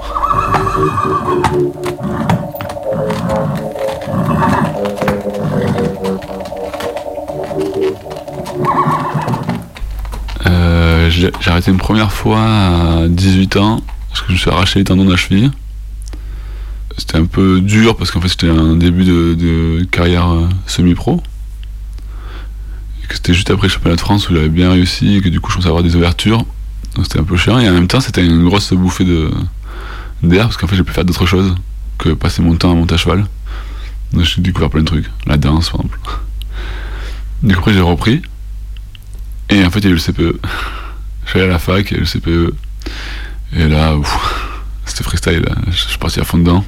J'ai 11.40 11.50
arrêté 11.50 11.70
une 11.70 11.78
première 11.78 12.12
fois 12.12 12.40
à 12.40 13.08
18 13.08 13.56
ans 13.56 13.82
parce 14.08 14.20
que 14.22 14.28
je 14.28 14.32
me 14.32 14.38
suis 14.38 14.50
arraché 14.50 14.78
les 14.78 14.84
tendons 14.84 15.04
de 15.04 15.10
la 15.10 15.16
cheville. 15.16 15.50
C'était 16.96 17.16
un 17.16 17.26
peu 17.26 17.60
dur 17.60 17.96
parce 17.96 18.10
qu'en 18.10 18.20
fait 18.20 18.28
c'était 18.28 18.48
un 18.48 18.76
début 18.76 19.04
de, 19.04 19.84
carrière 19.90 20.30
euh, 20.30 20.48
semi-pro. 20.66 21.22
C'était 23.10 23.34
juste 23.34 23.50
après 23.50 23.68
le 23.68 23.72
championnat 23.72 23.96
de 23.96 24.00
France 24.00 24.28
où 24.28 24.34
j'avais 24.34 24.48
bien 24.48 24.70
réussi 24.70 25.16
et 25.16 25.20
que 25.20 25.28
du 25.28 25.40
coup 25.40 25.50
je 25.50 25.56
commençais 25.56 25.68
à 25.68 25.70
avoir 25.70 25.82
des 25.82 25.96
ouvertures. 25.96 26.44
Donc 26.94 27.04
c'était 27.04 27.20
un 27.20 27.24
peu 27.24 27.36
chiant 27.36 27.58
et 27.58 27.68
en 27.68 27.72
même 27.72 27.88
temps 27.88 28.00
c'était 28.00 28.24
une 28.24 28.44
grosse 28.44 28.72
bouffée 28.72 29.04
de 29.04 29.30
d'air 30.22 30.44
parce 30.44 30.56
qu'en 30.56 30.66
fait 30.66 30.76
j'ai 30.76 30.84
pu 30.84 30.92
faire 30.92 31.04
d'autres 31.04 31.26
choses 31.26 31.54
que 31.98 32.10
passer 32.10 32.42
mon 32.42 32.56
temps 32.56 32.70
à 32.70 32.74
monter 32.74 32.94
à 32.94 32.98
cheval. 32.98 33.26
Donc 34.12 34.24
j'ai 34.24 34.40
découvert 34.40 34.70
plein 34.70 34.80
de 34.80 34.86
trucs. 34.86 35.10
La 35.26 35.36
danse 35.36 35.70
par 35.70 35.80
exemple. 35.80 35.98
Du 37.42 37.54
coup 37.54 37.60
après 37.60 37.74
j'ai 37.74 37.80
repris. 37.80 38.22
Et 39.50 39.64
en 39.64 39.70
fait, 39.70 39.80
il 39.80 39.84
y 39.84 39.88
a 39.88 39.90
eu 39.90 39.94
le 39.94 40.00
CPE. 40.00 40.40
Allé 41.32 41.44
à 41.44 41.46
la 41.48 41.58
fac, 41.58 41.90
il 41.90 41.98
le 41.98 42.04
CPE. 42.04 42.54
Et 43.56 43.68
là, 43.68 43.94
c'était 44.84 45.04
freestyle. 45.04 45.44
Je 45.70 45.76
suis 45.76 45.98
parti 45.98 46.20
à 46.20 46.24
fond 46.24 46.38
dedans. 46.38 46.64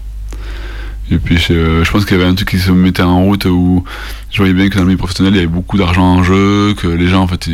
Et 1.10 1.18
puis 1.18 1.38
je, 1.38 1.84
je 1.84 1.90
pense 1.90 2.04
qu'il 2.04 2.16
y 2.16 2.20
avait 2.20 2.28
un 2.28 2.34
truc 2.34 2.48
qui 2.48 2.58
se 2.58 2.72
mettait 2.72 3.02
en 3.02 3.22
route 3.22 3.44
où 3.44 3.84
je 4.32 4.38
voyais 4.38 4.52
bien 4.52 4.68
que 4.68 4.74
dans 4.74 4.80
le 4.80 4.86
milieu 4.86 4.98
professionnel 4.98 5.34
il 5.34 5.36
y 5.36 5.38
avait 5.38 5.46
beaucoup 5.46 5.78
d'argent 5.78 6.02
en 6.02 6.24
jeu, 6.24 6.74
que 6.74 6.88
les 6.88 7.06
gens 7.06 7.22
en 7.22 7.28
fait, 7.28 7.48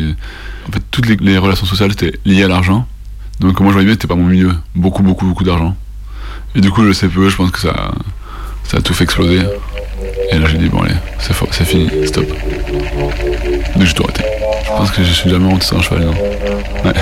en 0.66 0.72
fait 0.72 0.82
toutes 0.90 1.06
les, 1.06 1.16
les 1.16 1.36
relations 1.36 1.66
sociales 1.66 1.92
étaient 1.92 2.18
liées 2.24 2.44
à 2.44 2.48
l'argent. 2.48 2.86
Donc 3.40 3.60
moi 3.60 3.68
je 3.68 3.72
voyais 3.74 3.86
bien 3.86 3.94
que 3.94 4.00
c'était 4.00 4.08
pas 4.08 4.18
mon 4.18 4.26
milieu, 4.26 4.54
beaucoup 4.74 5.02
beaucoup 5.02 5.26
beaucoup 5.26 5.44
d'argent. 5.44 5.76
Et 6.54 6.62
du 6.62 6.70
coup 6.70 6.80
le 6.80 6.94
CPE 6.94 7.28
je 7.28 7.36
pense 7.36 7.50
que 7.50 7.60
ça, 7.60 7.92
ça 8.64 8.78
a 8.78 8.80
tout 8.80 8.94
fait 8.94 9.04
exploser. 9.04 9.40
Et 10.30 10.38
là 10.38 10.46
j'ai 10.50 10.58
dit 10.58 10.68
bon 10.68 10.82
allez, 10.82 10.94
c'est 11.18 11.32
fort, 11.32 11.48
c'est 11.52 11.64
fini, 11.64 11.88
stop. 12.06 12.26
Donc 12.26 12.38
j'ai 13.84 13.92
tout 13.92 14.04
arrêté. 14.04 14.22
Je 14.64 14.68
pense 14.68 14.90
que 14.90 15.02
je 15.02 15.12
suis 15.12 15.30
jamais 15.30 15.44
monté 15.44 15.66
sur 15.66 15.78
un 15.78 15.82
cheval, 15.82 16.04
non. 16.04 16.14
Ouais. 16.84 16.92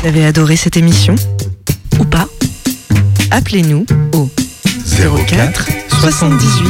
Vous 0.00 0.08
avez 0.08 0.26
adoré 0.26 0.56
cette 0.56 0.76
émission 0.76 1.14
Ou 1.98 2.04
pas? 2.04 2.26
Appelez-nous 3.30 3.86
au 4.12 4.30
04 5.26 5.66
78 6.00 6.68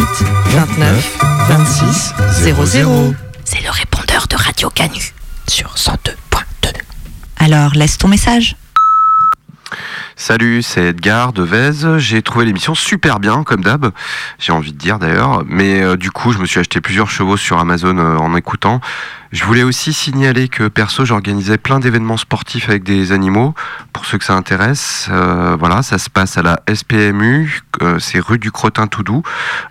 29 0.50 1.18
26 1.48 2.14
00. 2.70 3.14
C'est 3.44 3.62
le 3.62 3.70
répondeur 3.70 4.26
de 4.28 4.36
Radio 4.36 4.70
Canu 4.70 5.12
sur 5.48 5.74
102.2. 5.74 6.72
Alors, 7.38 7.74
laisse 7.74 7.98
ton 7.98 8.08
message. 8.08 8.56
Salut, 10.16 10.62
c'est 10.62 10.84
Edgar 10.86 11.32
de 11.32 11.42
Vez. 11.42 11.98
J'ai 11.98 12.22
trouvé 12.22 12.44
l'émission 12.44 12.74
super 12.76 13.18
bien, 13.18 13.42
comme 13.42 13.64
d'hab. 13.64 13.90
J'ai 14.38 14.52
envie 14.52 14.72
de 14.72 14.78
dire 14.78 15.00
d'ailleurs. 15.00 15.42
Mais 15.44 15.82
euh, 15.82 15.96
du 15.96 16.12
coup, 16.12 16.32
je 16.32 16.38
me 16.38 16.46
suis 16.46 16.60
acheté 16.60 16.80
plusieurs 16.80 17.10
chevaux 17.10 17.36
sur 17.36 17.58
Amazon 17.58 17.98
euh, 17.98 18.16
en 18.16 18.36
écoutant. 18.36 18.80
Je 19.34 19.42
voulais 19.42 19.64
aussi 19.64 19.92
signaler 19.92 20.46
que 20.46 20.68
perso, 20.68 21.04
j'organisais 21.04 21.58
plein 21.58 21.80
d'événements 21.80 22.16
sportifs 22.16 22.68
avec 22.68 22.84
des 22.84 23.10
animaux. 23.10 23.52
Pour 23.92 24.06
ceux 24.06 24.16
que 24.16 24.24
ça 24.24 24.34
intéresse, 24.34 25.08
euh, 25.10 25.56
voilà, 25.58 25.82
ça 25.82 25.98
se 25.98 26.08
passe 26.08 26.38
à 26.38 26.42
la 26.42 26.60
SPMU. 26.72 27.64
euh, 27.82 27.98
c'est 27.98 28.20
rue 28.20 28.38
du 28.38 28.52
Crottin 28.52 28.86
tout 28.86 29.02
doux. 29.02 29.24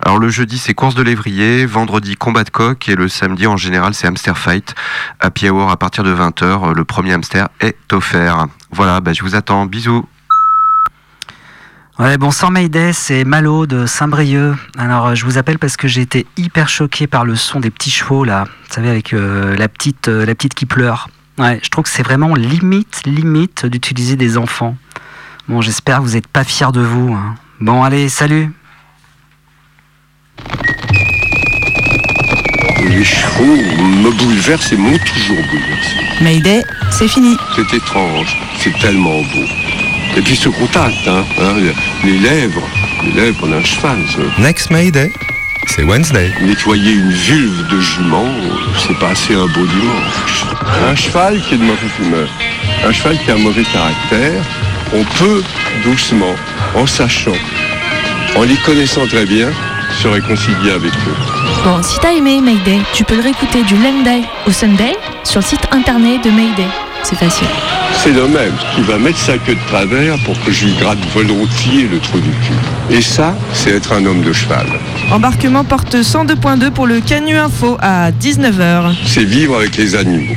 Alors 0.04 0.20
le 0.20 0.28
jeudi, 0.28 0.58
c'est 0.58 0.74
course 0.74 0.96
de 0.96 1.02
lévrier. 1.02 1.66
Vendredi, 1.66 2.18
combat 2.18 2.44
de 2.44 2.50
coq. 2.50 2.90
Et 2.90 2.96
le 2.96 3.08
samedi, 3.08 3.48
en 3.48 3.56
général, 3.56 3.94
c'est 3.94 4.06
hamster 4.06 4.38
fight. 4.38 4.76
Happy 5.22 5.50
hour 5.50 5.72
à 5.72 5.78
partir 5.78 6.04
de 6.04 6.14
20h. 6.14 6.74
Le 6.74 6.84
premier 6.84 7.14
hamster 7.14 7.48
est 7.62 7.94
offert. 7.94 8.48
Voilà, 8.70 9.00
bah, 9.00 9.14
je 9.14 9.24
vous 9.24 9.34
attends. 9.34 9.66
Bisous. 9.66 10.06
Ouais, 12.00 12.18
bonsoir 12.18 12.50
Mayday, 12.52 12.92
c'est 12.92 13.24
Malo 13.24 13.68
de 13.68 13.86
Saint-Brieuc. 13.86 14.56
Alors, 14.78 15.08
euh, 15.08 15.16
je 15.16 15.26
vous 15.26 15.38
appelle 15.38 15.60
parce 15.60 15.78
que 15.78 15.88
j'ai 15.88 16.02
été 16.02 16.26
hyper 16.38 16.68
choqué 16.68 17.06
par 17.06 17.24
le 17.24 17.36
son 17.36 17.60
des 17.60 17.70
petits 17.70 17.92
chevaux, 17.92 18.24
là. 18.24 18.46
Vous 18.68 18.74
savez, 18.74 18.90
avec 18.90 19.14
euh, 19.14 19.56
la, 19.56 19.68
petite, 19.70 20.08
euh, 20.08 20.26
la 20.26 20.34
petite 20.34 20.56
qui 20.56 20.66
pleure. 20.66 21.10
Ouais, 21.38 21.60
je 21.64 21.70
trouve 21.70 21.84
que 21.84 21.90
c'est 21.90 22.04
vraiment 22.04 22.34
limite, 22.34 23.02
limite 23.06 23.66
d'utiliser 23.68 24.16
des 24.16 24.38
enfants. 24.40 24.76
Bon, 25.48 25.62
j'espère 25.62 25.98
que 26.00 26.04
vous 26.04 26.14
n'êtes 26.14 26.28
pas 26.28 26.44
fiers 26.44 26.72
de 26.74 26.82
vous. 26.82 27.14
hein. 27.14 27.36
Bon, 27.60 27.84
allez, 27.84 28.10
salut 28.10 28.52
Les 32.80 33.04
chevaux 33.04 33.56
me 33.56 34.12
bouleversent 34.18 34.72
et 34.74 34.78
m'ont 34.78 34.98
toujours 34.98 35.44
bouleversé. 35.52 35.96
Mayday, 36.22 36.64
c'est 36.92 37.08
fini. 37.08 37.38
C'est 37.56 37.72
étrange, 37.76 38.36
c'est 38.58 38.78
tellement 38.80 39.22
beau. 39.22 39.46
Et 40.16 40.22
puis 40.22 40.36
ce 40.36 40.50
contact, 40.50 41.08
hein, 41.08 41.26
hein, 41.42 41.56
les 42.04 42.18
lèvres, 42.20 42.62
les 43.04 43.12
lèvres 43.22 43.48
d'un 43.48 43.64
cheval. 43.64 43.98
ça. 44.08 44.42
Next 44.42 44.70
Mayday, 44.70 45.12
c'est 45.66 45.84
Wednesday. 45.84 46.32
Nettoyer 46.42 46.92
une 46.92 47.12
vulve 47.12 47.68
de 47.68 47.80
jument, 47.80 48.28
c'est 48.78 48.98
passer 49.00 49.34
un 49.34 49.48
beau 49.48 49.66
dimanche. 49.66 50.46
Un 50.88 50.96
cheval 50.96 51.42
qui 51.42 51.56
est 51.56 51.58
de 51.58 51.64
mauvaise 51.64 51.92
humeur, 52.00 52.30
un 52.86 52.92
cheval 52.92 53.18
qui 53.18 53.32
a 53.32 53.34
un 53.34 53.40
mauvais 53.40 53.64
caractère, 53.64 54.44
on 54.94 55.04
peut 55.18 55.42
doucement, 55.84 56.36
en 56.76 56.86
sachant, 56.86 57.32
en 58.36 58.44
les 58.44 58.58
connaissant 58.58 59.08
très 59.08 59.26
bien, 59.26 59.50
se 60.00 60.08
réconcilier 60.08 60.72
avec 60.72 60.92
eux. 60.92 61.16
Bon, 61.64 61.82
si 61.82 62.00
t'as 62.00 62.14
aimé 62.14 62.40
Mayday, 62.40 62.82
tu 62.94 63.04
peux 63.04 63.16
le 63.16 63.22
réécouter 63.22 63.64
du 63.64 63.76
lundi 63.78 64.26
au 64.46 64.52
Sunday 64.52 64.96
sur 65.24 65.40
le 65.40 65.46
site 65.46 65.68
internet 65.72 66.24
de 66.24 66.30
Mayday. 66.30 66.68
C'est 67.04 67.16
facile. 67.16 67.48
C'est 67.96 68.12
le 68.12 68.28
même 68.28 68.54
qui 68.76 68.82
va 68.82 68.98
mettre 68.98 69.18
sa 69.18 69.38
queue 69.38 69.56
de 69.56 69.68
travers 69.68 70.18
pour 70.26 70.40
que 70.44 70.52
je 70.52 70.66
lui 70.66 70.74
gratte 70.74 70.98
volontiers 71.14 71.88
le 71.92 72.00
trou 72.00 72.20
du 72.20 72.30
cul. 72.30 72.54
Et 72.96 73.02
ça, 73.02 73.36
c'est 73.54 73.72
être 73.72 73.92
un 73.94 74.06
homme 74.06 74.22
de 74.22 74.34
cheval. 74.34 74.66
Embarquement 75.12 75.64
porte 75.64 75.96
102.2 75.96 76.72
pour 76.72 76.88
le 76.88 77.02
Canu 77.02 77.36
Info 77.36 77.78
à 77.82 78.12
19h. 78.12 78.96
C'est 79.06 79.24
vivre 79.24 79.56
avec 79.58 79.78
les 79.78 79.96
animaux. 79.96 80.36